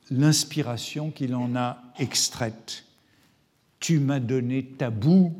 l'inspiration 0.10 1.12
qu'il 1.12 1.36
en 1.36 1.56
a 1.56 1.78
extraite. 1.98 2.86
Tu 3.80 4.00
m'as 4.00 4.20
donné 4.20 4.66
ta 4.66 4.90
boue 4.90 5.34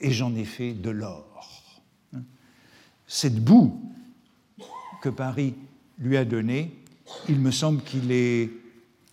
et 0.00 0.10
j'en 0.10 0.34
ai 0.34 0.44
fait 0.44 0.72
de 0.72 0.90
l'or. 0.90 1.80
Cette 3.06 3.42
boue 3.42 3.80
que 5.02 5.08
Paris 5.08 5.54
lui 5.98 6.16
a 6.16 6.24
donnée, 6.24 6.76
il 7.28 7.38
me 7.40 7.50
semble 7.50 7.82
qu'il 7.82 8.10
est 8.10 8.50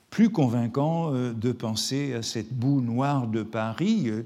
plus 0.10 0.30
convaincant 0.30 1.14
euh, 1.14 1.34
de 1.34 1.52
penser 1.52 2.14
à 2.14 2.22
cette 2.22 2.54
boue 2.54 2.82
noire 2.82 3.28
de 3.28 3.44
Paris 3.44 4.04
euh, 4.08 4.24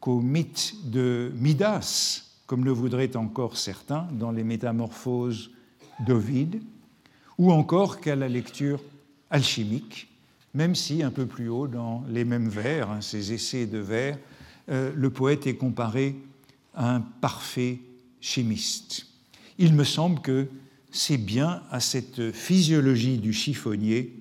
qu'au 0.00 0.20
mythe 0.20 0.74
de 0.90 1.32
Midas, 1.36 2.31
comme 2.52 2.66
le 2.66 2.70
voudraient 2.70 3.16
encore 3.16 3.56
certains 3.56 4.06
dans 4.12 4.30
les 4.30 4.44
Métamorphoses 4.44 5.52
d'Ovide, 6.06 6.60
ou 7.38 7.50
encore 7.50 7.98
qu'à 7.98 8.14
la 8.14 8.28
lecture 8.28 8.78
alchimique, 9.30 10.08
même 10.52 10.74
si 10.74 11.02
un 11.02 11.10
peu 11.10 11.24
plus 11.24 11.48
haut, 11.48 11.66
dans 11.66 12.04
les 12.10 12.26
mêmes 12.26 12.50
vers, 12.50 12.90
hein, 12.90 13.00
ces 13.00 13.32
essais 13.32 13.64
de 13.64 13.78
vers, 13.78 14.18
euh, 14.68 14.92
le 14.94 15.08
poète 15.08 15.46
est 15.46 15.54
comparé 15.54 16.14
à 16.74 16.94
un 16.94 17.00
parfait 17.00 17.78
chimiste. 18.20 19.06
Il 19.56 19.72
me 19.72 19.84
semble 19.84 20.20
que 20.20 20.46
c'est 20.90 21.16
bien 21.16 21.62
à 21.70 21.80
cette 21.80 22.32
physiologie 22.32 23.16
du 23.16 23.32
chiffonnier 23.32 24.12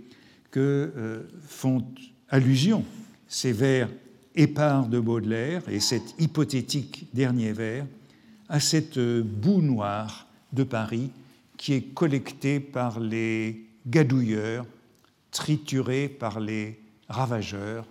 que 0.51 0.93
euh, 0.95 1.23
font 1.45 1.86
allusion 2.29 2.86
ces 3.27 3.51
vers 3.51 3.89
épars 4.36 4.88
de 4.88 5.01
Baudelaire 5.01 5.63
et 5.67 5.82
cet 5.82 6.15
hypothétique 6.17 7.07
dernier 7.13 7.51
vers 7.51 7.86
à 8.52 8.60
cette 8.60 8.99
boue 8.99 9.62
noire 9.62 10.28
de 10.52 10.66
Paris 10.66 11.10
qui 11.56 11.72
est 11.74 11.93
collectée 11.93 12.60
par 12.60 12.99
les 12.99 13.66
gadouilleurs, 13.88 14.66
triturée 15.32 16.10
par 16.10 16.41
les 16.41 16.78
ravageurs, 17.08 17.88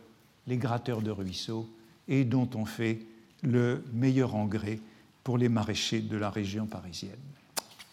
les 0.47 0.59
gratteurs 0.59 1.01
de 1.01 1.11
ruisseaux 1.11 1.67
et 2.09 2.25
dont 2.25 2.51
on 2.55 2.67
fait 2.67 2.99
le 3.43 3.83
meilleur 3.95 4.35
engrais 4.35 4.81
pour 5.25 5.39
les 5.39 5.49
maraîchers 5.49 6.03
de 6.03 6.19
la 6.19 6.29
région 6.29 6.67
parisienne. 6.67 7.17